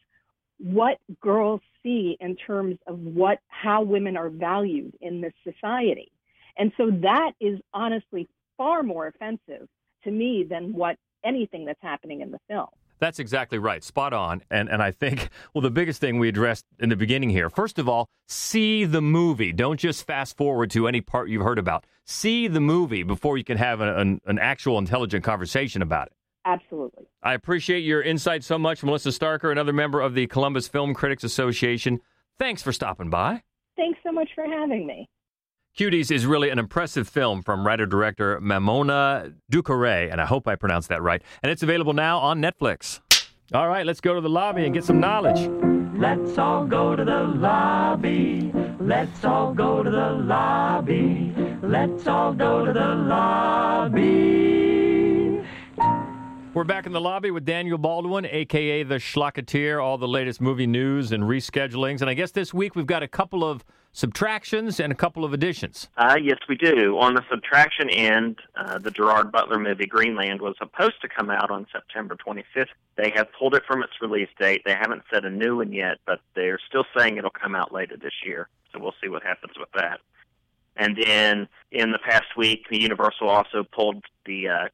what 0.58 0.98
girls 1.22 1.62
see 1.82 2.18
in 2.20 2.36
terms 2.36 2.78
of 2.86 3.00
what 3.00 3.40
how 3.48 3.82
women 3.82 4.18
are 4.18 4.30
valued 4.30 4.94
in 5.00 5.22
this 5.22 5.34
society. 5.44 6.12
And 6.58 6.74
so 6.76 6.92
that 7.02 7.32
is 7.40 7.60
honestly 7.74 8.28
far 8.58 8.84
more 8.84 9.08
offensive 9.08 9.68
to 10.04 10.12
me 10.12 10.46
than 10.50 10.74
what 10.74 10.98
anything 11.24 11.66
that's 11.66 11.82
happening 11.82 12.22
in 12.22 12.32
the 12.32 12.40
film. 12.50 12.68
That's 13.00 13.20
exactly 13.20 13.58
right. 13.58 13.84
Spot 13.84 14.14
on. 14.14 14.42
And 14.50 14.70
and 14.70 14.82
I 14.82 14.92
think 14.92 15.30
well 15.54 15.62
the 15.62 15.72
biggest 15.72 16.02
thing 16.02 16.20
we 16.20 16.30
addressed 16.30 16.66
in 16.80 16.90
the 16.90 16.96
beginning 16.96 17.30
here. 17.30 17.50
First 17.50 17.80
of 17.80 17.88
all, 17.90 18.08
see 18.28 18.86
the 18.86 19.02
movie. 19.02 19.54
Don't 19.54 19.80
just 19.80 20.06
fast 20.06 20.38
forward 20.38 20.72
to 20.72 20.88
any 20.88 21.02
part 21.02 21.30
you've 21.30 21.44
heard 21.44 21.60
about. 21.60 21.86
See 22.06 22.48
the 22.48 22.62
movie 22.62 23.04
before 23.04 23.38
you 23.38 23.44
can 23.44 23.58
have 23.58 23.82
an, 23.82 23.90
an, 23.90 24.22
an 24.26 24.40
actual 24.40 24.78
intelligent 24.78 25.24
conversation 25.24 25.82
about 25.82 26.08
it. 26.08 26.14
Absolutely. 26.46 27.06
I 27.22 27.34
appreciate 27.34 27.82
your 27.82 28.02
insight 28.02 28.44
so 28.44 28.58
much, 28.58 28.84
Melissa 28.84 29.10
Starker, 29.10 29.52
another 29.52 29.74
member 29.74 30.02
of 30.02 30.16
the 30.16 30.26
Columbus 30.28 30.68
Film 30.68 30.94
Critics 30.94 31.24
Association. 31.24 32.00
Thanks 32.40 32.64
for 32.64 32.72
stopping 32.72 33.10
by. 33.10 33.44
Thanks 33.76 34.00
so 34.04 34.12
much 34.12 34.30
for 34.34 34.46
having 34.46 34.88
me. 34.88 35.08
Cuties 35.80 36.12
is 36.12 36.26
really 36.26 36.50
an 36.50 36.60
impressive 36.60 37.08
film 37.08 37.42
from 37.42 37.66
writer 37.66 37.86
director 37.86 38.38
Maïmouna 38.42 39.34
Doucouré, 39.50 40.12
and 40.12 40.20
I 40.20 40.26
hope 40.26 40.46
I 40.46 40.58
pronounced 40.58 40.90
that 40.90 41.02
right. 41.02 41.22
And 41.42 41.50
it's 41.54 41.64
available 41.64 41.94
now 41.94 42.20
on 42.20 42.42
Netflix. 42.42 43.00
All 43.54 43.70
right, 43.70 43.86
let's 43.86 44.02
go 44.02 44.14
to 44.14 44.20
the 44.20 44.28
lobby 44.28 44.66
and 44.66 44.74
get 44.74 44.84
some 44.84 45.00
knowledge. 45.00 45.50
Let's 45.98 46.38
all 46.38 46.66
go 46.66 46.98
to 46.98 47.06
the 47.06 47.24
lobby. 47.24 48.52
Let's 48.82 49.24
all 49.24 49.54
go 49.54 49.82
to 49.82 49.90
the 49.90 50.10
lobby. 50.10 51.34
Let's 51.64 52.08
all 52.08 52.34
go 52.34 52.66
to 52.66 52.74
the 52.74 52.96
lobby. 52.96 54.69
We're 56.60 56.66
back 56.66 56.86
in 56.86 56.92
the 56.92 57.00
lobby 57.00 57.32
with 57.32 57.46
Daniel 57.46 57.78
Baldwin, 57.78 58.26
aka 58.26 58.84
the 58.84 58.96
Schlocketeer, 58.96 59.82
all 59.82 59.98
the 59.98 60.10
latest 60.10 60.42
movie 60.42 60.68
news 60.68 61.14
and 61.14 61.24
reschedulings. 61.24 62.02
And 62.02 62.10
I 62.10 62.14
guess 62.14 62.32
this 62.32 62.54
week 62.54 62.76
we've 62.76 62.86
got 62.86 63.02
a 63.02 63.08
couple 63.08 63.46
of 63.46 63.64
subtractions 63.94 64.82
and 64.82 64.92
a 64.92 64.96
couple 64.96 65.24
of 65.24 65.32
additions. 65.32 65.88
Uh, 65.96 66.18
yes, 66.22 66.38
we 66.50 66.56
do. 66.58 67.00
On 67.00 67.14
the 67.14 67.24
subtraction 67.32 67.90
end, 67.90 68.40
uh, 68.58 68.78
the 68.78 68.92
Gerard 68.92 69.32
Butler 69.32 69.58
movie 69.58 69.86
Greenland 69.86 70.42
was 70.42 70.54
supposed 70.58 71.00
to 71.02 71.08
come 71.08 71.30
out 71.30 71.50
on 71.50 71.66
September 71.72 72.18
25th. 72.18 72.68
They 72.98 73.14
have 73.16 73.28
pulled 73.32 73.56
it 73.56 73.64
from 73.66 73.82
its 73.82 73.94
release 74.02 74.28
date. 74.38 74.64
They 74.66 74.76
haven't 74.76 75.04
set 75.10 75.24
a 75.24 75.30
new 75.30 75.56
one 75.56 75.72
yet, 75.72 76.00
but 76.06 76.20
they're 76.36 76.60
still 76.68 76.84
saying 76.98 77.16
it'll 77.16 77.30
come 77.30 77.56
out 77.56 77.74
later 77.74 77.96
this 77.96 78.26
year. 78.26 78.50
So 78.74 78.80
we'll 78.80 78.96
see 79.02 79.08
what 79.08 79.24
happens 79.24 79.54
with 79.58 79.72
that. 79.76 80.02
And 80.76 80.98
then 80.98 81.48
in 81.72 81.94
the 81.94 82.00
past 82.00 82.36
week, 82.36 82.66
the 82.70 82.82
Universal 82.82 83.30
also 83.30 83.64
pulled 83.64 84.04
the 84.26 84.50
uh, 84.50 84.68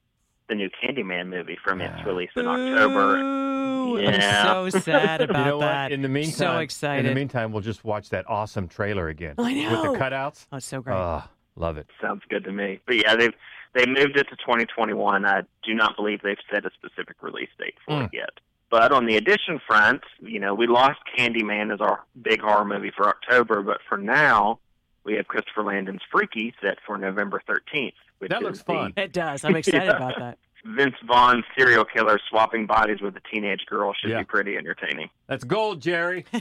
the 0.47 0.55
new 0.55 0.69
Candyman 0.69 1.27
movie 1.27 1.57
from 1.63 1.81
its 1.81 2.05
release 2.05 2.29
in 2.35 2.45
October. 2.47 3.17
I'm 3.17 4.69
so 4.71 4.79
sad 4.79 5.21
about 5.21 5.39
you 5.39 5.45
know 5.45 5.59
that. 5.59 5.83
What? 5.85 5.91
In 5.91 6.01
the 6.01 6.09
meantime, 6.09 6.33
so 6.33 6.57
excited. 6.57 7.05
In 7.05 7.11
the 7.11 7.15
meantime, 7.15 7.51
we'll 7.51 7.61
just 7.61 7.83
watch 7.83 8.09
that 8.09 8.25
awesome 8.29 8.67
trailer 8.67 9.07
again 9.09 9.35
I 9.37 9.53
know. 9.53 9.91
with 9.91 9.93
the 9.93 10.05
cutouts. 10.05 10.47
Oh, 10.51 10.57
it's 10.57 10.65
so 10.65 10.81
great. 10.81 10.95
Ah, 10.95 11.29
love 11.55 11.77
it. 11.77 11.87
Sounds 12.01 12.21
good 12.29 12.43
to 12.45 12.51
me. 12.51 12.79
But 12.85 12.97
yeah, 12.97 13.15
they've 13.15 13.33
they 13.73 13.85
moved 13.85 14.17
it 14.17 14.27
to 14.29 14.35
2021. 14.37 15.25
I 15.25 15.41
do 15.63 15.73
not 15.73 15.95
believe 15.95 16.21
they've 16.23 16.37
set 16.51 16.65
a 16.65 16.71
specific 16.71 17.17
release 17.21 17.49
date 17.59 17.75
for 17.85 18.03
it 18.03 18.09
yet. 18.13 18.29
But 18.71 18.91
on 18.91 19.05
the 19.05 19.15
addition 19.17 19.59
front, 19.65 20.01
you 20.21 20.39
know, 20.39 20.53
we 20.53 20.67
lost 20.67 20.99
Candyman 21.17 21.73
as 21.73 21.81
our 21.81 22.03
big 22.21 22.41
horror 22.41 22.65
movie 22.65 22.91
for 22.95 23.07
October, 23.07 23.61
but 23.61 23.79
for 23.87 23.97
now, 23.97 24.59
we 25.03 25.13
have 25.15 25.27
Christopher 25.27 25.63
Landon's 25.63 26.01
Freaky 26.11 26.53
set 26.61 26.77
for 26.85 26.97
November 26.97 27.41
13th. 27.47 27.93
Which 28.19 28.29
That 28.31 28.37
is 28.41 28.43
looks 28.43 28.57
the- 28.59 28.63
fun. 28.65 28.93
It 28.97 29.11
does. 29.13 29.43
I'm 29.43 29.55
excited 29.57 29.83
Yeah. 29.85 29.95
about 29.95 30.19
that. 30.19 30.37
Vince 30.65 30.95
Vaughn 31.05 31.43
serial 31.57 31.85
killer 31.85 32.19
swapping 32.29 32.65
bodies 32.65 32.99
with 32.99 33.15
a 33.15 33.21
teenage 33.31 33.65
girl 33.67 33.93
should 33.93 34.09
Yeah. 34.09 34.19
be 34.19 34.25
pretty 34.25 34.57
entertaining. 34.57 35.09
That's 35.27 35.43
gold, 35.43 35.81
Jerry. 35.81 36.25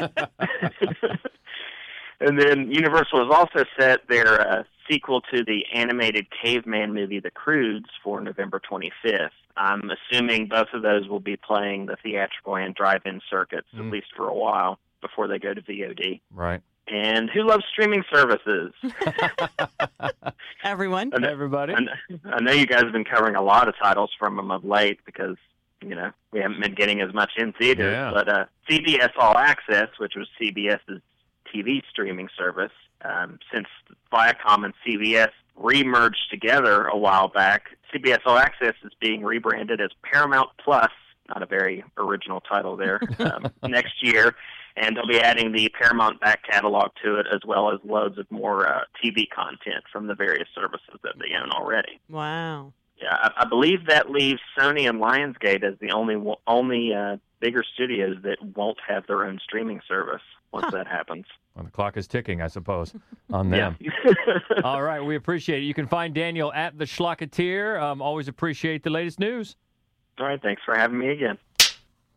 And 2.18 2.40
then 2.40 2.70
Universal 2.70 3.26
has 3.26 3.30
also 3.36 3.66
set 3.78 4.08
their 4.08 4.40
uh, 4.40 4.62
sequel 4.90 5.20
to 5.32 5.44
the 5.44 5.66
animated 5.74 6.26
caveman 6.42 6.94
movie, 6.94 7.20
The 7.20 7.30
Croods, 7.30 7.90
for 8.02 8.22
November 8.22 8.58
25th. 8.58 9.28
I'm 9.58 9.90
assuming 9.90 10.46
both 10.48 10.68
of 10.72 10.80
those 10.80 11.08
will 11.08 11.20
be 11.20 11.36
playing 11.36 11.84
the 11.86 11.96
theatrical 12.02 12.56
and 12.56 12.74
drive-in 12.74 13.20
circuits 13.28 13.68
at 13.76 13.84
least 13.84 14.06
for 14.16 14.28
a 14.28 14.34
while 14.34 14.78
before 15.02 15.28
they 15.28 15.38
go 15.38 15.52
to 15.52 15.60
VOD. 15.60 16.22
Right. 16.32 16.62
And 16.88 17.28
who 17.30 17.42
loves 17.42 17.64
streaming 17.70 18.04
services? 18.12 18.72
Everyone. 20.64 21.10
I 21.14 21.18
know- 21.18 21.28
Everybody. 21.28 21.74
I 21.74 21.80
know, 21.80 21.92
I 22.32 22.40
know 22.40 22.52
you 22.52 22.66
guys 22.66 22.82
have 22.82 22.92
been 22.92 23.04
covering 23.04 23.34
a 23.36 23.42
lot 23.42 23.68
of 23.68 23.74
titles 23.80 24.10
from 24.18 24.36
them 24.36 24.50
of 24.50 24.64
late 24.64 25.00
because 25.04 25.36
you 25.82 25.94
know 25.94 26.10
we 26.32 26.40
haven't 26.40 26.60
been 26.60 26.74
getting 26.74 27.00
as 27.00 27.12
much 27.12 27.32
in 27.36 27.52
theaters. 27.52 27.92
Yeah. 27.92 28.10
But 28.12 28.28
uh, 28.28 28.44
CBS 28.68 29.10
All 29.18 29.36
Access, 29.36 29.88
which 29.98 30.14
was 30.16 30.28
CBS's 30.40 31.02
TV 31.54 31.82
streaming 31.90 32.28
service, 32.36 32.72
um, 33.04 33.38
since 33.52 33.66
Viacom 34.12 34.64
and 34.64 34.74
CBS 34.86 35.30
remerged 35.60 36.28
together 36.30 36.84
a 36.86 36.96
while 36.96 37.28
back, 37.28 37.76
CBS 37.94 38.20
All 38.26 38.36
Access 38.38 38.74
is 38.84 38.92
being 39.00 39.22
rebranded 39.22 39.80
as 39.80 39.90
Paramount 40.02 40.50
Plus. 40.62 40.90
Not 41.28 41.42
a 41.42 41.46
very 41.46 41.82
original 41.98 42.40
title 42.40 42.76
there. 42.76 43.00
Um, 43.18 43.50
next 43.68 44.02
year, 44.02 44.36
and 44.76 44.96
they'll 44.96 45.06
be 45.06 45.20
adding 45.20 45.52
the 45.52 45.68
Paramount 45.70 46.20
back 46.20 46.42
catalog 46.48 46.90
to 47.02 47.16
it, 47.16 47.26
as 47.32 47.40
well 47.46 47.72
as 47.72 47.80
loads 47.84 48.18
of 48.18 48.30
more 48.30 48.68
uh, 48.68 48.82
TV 49.02 49.28
content 49.34 49.84
from 49.90 50.06
the 50.06 50.14
various 50.14 50.48
services 50.54 51.00
that 51.02 51.14
they 51.18 51.34
own 51.40 51.50
already. 51.50 52.00
Wow. 52.08 52.72
Yeah, 53.00 53.12
I, 53.12 53.42
I 53.42 53.44
believe 53.46 53.86
that 53.86 54.10
leaves 54.10 54.40
Sony 54.58 54.88
and 54.88 55.00
Lionsgate 55.00 55.62
as 55.62 55.78
the 55.80 55.92
only 55.92 56.16
only 56.46 56.94
uh, 56.94 57.16
bigger 57.40 57.62
studios 57.74 58.16
that 58.22 58.38
won't 58.56 58.78
have 58.86 59.06
their 59.06 59.24
own 59.24 59.38
streaming 59.42 59.80
service 59.86 60.22
once 60.52 60.72
that 60.72 60.86
happens. 60.86 61.26
Well, 61.54 61.64
the 61.64 61.70
clock 61.70 61.96
is 61.96 62.06
ticking, 62.06 62.42
I 62.42 62.48
suppose, 62.48 62.94
on 63.32 63.50
them. 63.50 63.76
All 64.64 64.82
right, 64.82 65.00
we 65.00 65.16
appreciate 65.16 65.62
it. 65.62 65.66
You 65.66 65.74
can 65.74 65.86
find 65.86 66.14
Daniel 66.14 66.52
at 66.52 66.78
the 66.78 66.84
Schlocketeer. 66.84 67.80
Um, 67.80 68.02
always 68.02 68.28
appreciate 68.28 68.82
the 68.82 68.90
latest 68.90 69.18
news. 69.20 69.56
All 70.18 70.26
right, 70.26 70.40
thanks 70.40 70.62
for 70.64 70.76
having 70.76 70.98
me 70.98 71.08
again. 71.08 71.38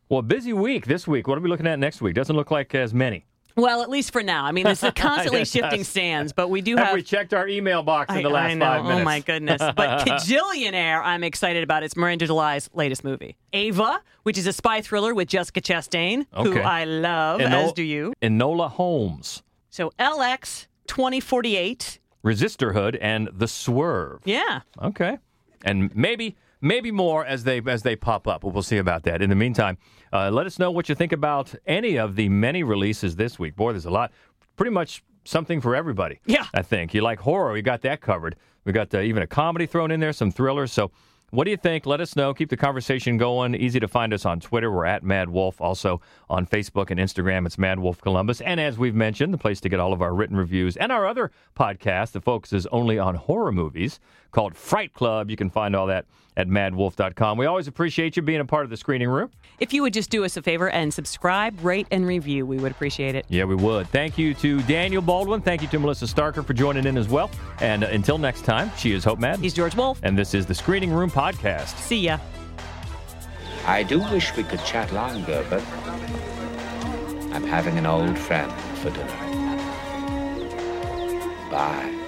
Well, 0.10 0.24
busy 0.24 0.54
week 0.54 0.88
this 0.88 1.08
week. 1.08 1.28
What 1.28 1.38
are 1.38 1.42
we 1.42 1.50
looking 1.50 1.68
at 1.68 1.78
next 1.78 2.02
week? 2.02 2.16
Doesn't 2.16 2.36
look 2.36 2.50
like 2.50 2.74
as 2.74 2.96
many. 2.96 3.26
Well, 3.56 3.84
at 3.84 3.92
least 3.92 4.12
for 4.12 4.24
now. 4.24 4.44
I 4.44 4.52
mean, 4.52 4.66
it's 4.66 4.82
a 4.82 4.92
constantly 4.96 5.46
shifting 5.46 5.82
yes. 5.82 5.88
sands, 5.88 6.34
but 6.34 6.50
we 6.50 6.62
do 6.62 6.78
Have 6.78 6.88
have. 6.88 6.96
we 6.96 7.04
checked 7.04 7.32
our 7.32 7.48
email 7.48 7.84
box 7.84 8.12
in 8.12 8.18
I, 8.18 8.24
the 8.24 8.30
last 8.30 8.50
I 8.50 8.54
know. 8.56 8.66
five 8.66 8.84
minutes? 8.86 9.02
Oh 9.02 9.04
my 9.04 9.20
goodness! 9.20 9.62
But 9.76 9.76
Kajillionaire, 10.08 11.00
I'm 11.04 11.24
excited 11.24 11.64
about. 11.64 11.84
It's 11.84 11.96
Miranda 11.96 12.26
July's 12.26 12.72
latest 12.74 13.04
movie, 13.04 13.38
Ava, 13.54 14.02
which 14.24 14.40
is 14.40 14.48
a 14.48 14.54
spy 14.54 14.82
thriller 14.82 15.14
with 15.14 15.28
Jessica 15.28 15.62
Chastain, 15.62 16.26
who 16.34 16.58
I 16.58 16.86
love, 16.86 17.42
as 17.42 17.72
do 17.74 17.84
you. 17.84 18.14
Enola 18.24 18.68
Holmes, 18.72 19.44
So 19.70 19.92
LX 20.00 20.66
2048. 20.88 22.00
Resisterhood, 22.26 22.98
and 23.00 23.30
The 23.32 23.48
Swerve. 23.48 24.22
Yeah. 24.26 24.62
Okay. 24.82 25.20
And 25.64 25.96
maybe 25.96 26.36
maybe 26.62 26.92
more 26.92 27.26
as 27.26 27.44
they 27.44 27.62
as 27.68 27.84
they 27.84 27.96
pop 27.96 28.28
up. 28.28 28.44
We'll 28.44 28.64
see 28.64 28.78
about 28.78 29.04
that. 29.04 29.22
In 29.22 29.30
the 29.30 29.36
meantime, 29.36 29.78
uh, 30.12 30.30
let 30.32 30.46
us 30.46 30.60
know 30.60 30.72
what 30.72 30.90
you 30.90 30.96
think 30.96 31.12
about 31.12 31.54
any 31.66 31.98
of 31.98 32.16
the 32.16 32.30
many 32.30 32.64
releases 32.64 33.16
this 33.16 33.40
week. 33.40 33.56
Boy, 33.56 33.74
there's 33.74 33.86
a 33.86 33.92
lot. 33.92 34.12
Pretty 34.56 34.72
much 34.72 35.04
something 35.24 35.62
for 35.62 35.76
everybody. 35.76 36.20
Yeah. 36.26 36.46
I 36.54 36.62
think 36.62 36.94
you 36.94 37.02
like 37.02 37.20
horror. 37.20 37.54
We 37.54 37.62
got 37.62 37.82
that 37.82 38.02
covered. 38.02 38.36
We 38.66 38.74
got 38.74 38.94
uh, 38.94 39.00
even 39.00 39.24
a 39.24 39.28
comedy 39.28 39.66
thrown 39.66 39.92
in 39.92 40.00
there, 40.00 40.14
some 40.14 40.32
thrillers. 40.32 40.72
So. 40.72 40.92
What 41.32 41.44
do 41.44 41.52
you 41.52 41.58
think? 41.58 41.86
Let 41.86 42.02
us 42.02 42.16
know. 42.16 42.34
Keep 42.34 42.50
the 42.50 42.58
conversation 42.58 43.18
going. 43.18 43.54
Easy 43.54 43.80
to 43.80 43.88
find 43.88 44.16
us 44.16 44.26
on 44.26 44.40
Twitter. 44.40 44.72
We're 44.72 44.86
at 44.86 45.04
Mad 45.04 45.30
Wolf. 45.30 45.62
Also 45.62 46.02
on 46.28 46.48
Facebook 46.48 46.90
and 46.90 47.00
Instagram, 47.00 47.46
it's 47.46 47.60
Mad 47.60 47.78
Wolf 47.78 48.02
Columbus. 48.02 48.42
And 48.42 48.60
as 48.60 48.80
we've 48.80 48.96
mentioned, 48.96 49.32
the 49.32 49.38
place 49.38 49.62
to 49.62 49.70
get 49.70 49.80
all 49.80 49.94
of 49.94 50.02
our 50.02 50.16
written 50.16 50.38
reviews 50.38 50.76
and 50.76 50.92
our 50.92 51.06
other 51.06 51.30
podcast 51.56 52.14
that 52.14 52.24
focuses 52.24 52.66
only 52.72 52.98
on 52.98 53.14
horror 53.14 53.52
movies 53.52 54.00
called 54.32 54.56
Fright 54.56 54.94
Club. 54.94 55.30
You 55.30 55.38
can 55.38 55.50
find 55.50 55.76
all 55.76 55.88
that 55.88 56.06
at 56.38 56.48
maddwolf.com. 56.48 57.38
We 57.38 57.46
always 57.46 57.68
appreciate 57.68 58.16
you 58.16 58.22
being 58.22 58.40
a 58.40 58.46
part 58.46 58.64
of 58.64 58.70
the 58.70 58.78
screening 58.78 59.10
room. 59.10 59.30
If 59.60 59.74
you 59.74 59.82
would 59.82 59.94
just 59.94 60.10
do 60.10 60.24
us 60.24 60.38
a 60.38 60.42
favor 60.42 60.70
and 60.70 60.94
subscribe, 60.94 61.64
rate, 61.64 61.88
and 61.92 62.08
review, 62.08 62.46
we 62.46 62.58
would 62.58 62.72
appreciate 62.72 63.14
it. 63.16 63.26
Yeah, 63.28 63.44
we 63.44 63.56
would. 63.56 63.88
Thank 63.90 64.18
you 64.18 64.34
to 64.36 64.62
Daniel 64.64 65.02
Baldwin. 65.02 65.42
Thank 65.42 65.62
you 65.62 65.68
to 65.68 65.80
Melissa 65.80 66.06
Starker 66.06 66.46
for 66.46 66.54
joining 66.54 66.86
in 66.86 66.98
as 66.98 67.10
well. 67.10 67.30
And 67.60 67.84
uh, 67.84 67.88
until 67.88 68.18
next 68.18 68.46
time, 68.46 68.72
she 68.78 68.94
is 68.94 69.04
Hope 69.04 69.20
Mad. 69.20 69.40
He's 69.40 69.54
George 69.54 69.76
Wolf. 69.76 70.00
And 70.02 70.18
this 70.18 70.34
is 70.34 70.46
the 70.46 70.56
Screening 70.56 70.92
Room 70.92 71.12
Podcast. 71.12 71.78
See 71.78 72.00
ya. 72.00 72.20
I 73.66 73.84
do 73.84 74.00
wish 74.00 74.36
we 74.38 74.44
could 74.44 74.64
chat 74.64 74.92
longer, 74.94 75.46
but 75.50 75.62
I'm 77.34 77.44
having 77.44 77.78
an 77.78 77.86
old 77.86 78.18
friend 78.18 78.52
for 78.78 78.90
dinner. 78.92 79.16
Bye. 81.52 81.99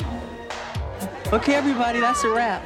Okay, 1.34 1.56
everybody, 1.56 2.02
that's 2.02 2.26
a 2.26 2.30
wrap. 2.30 2.62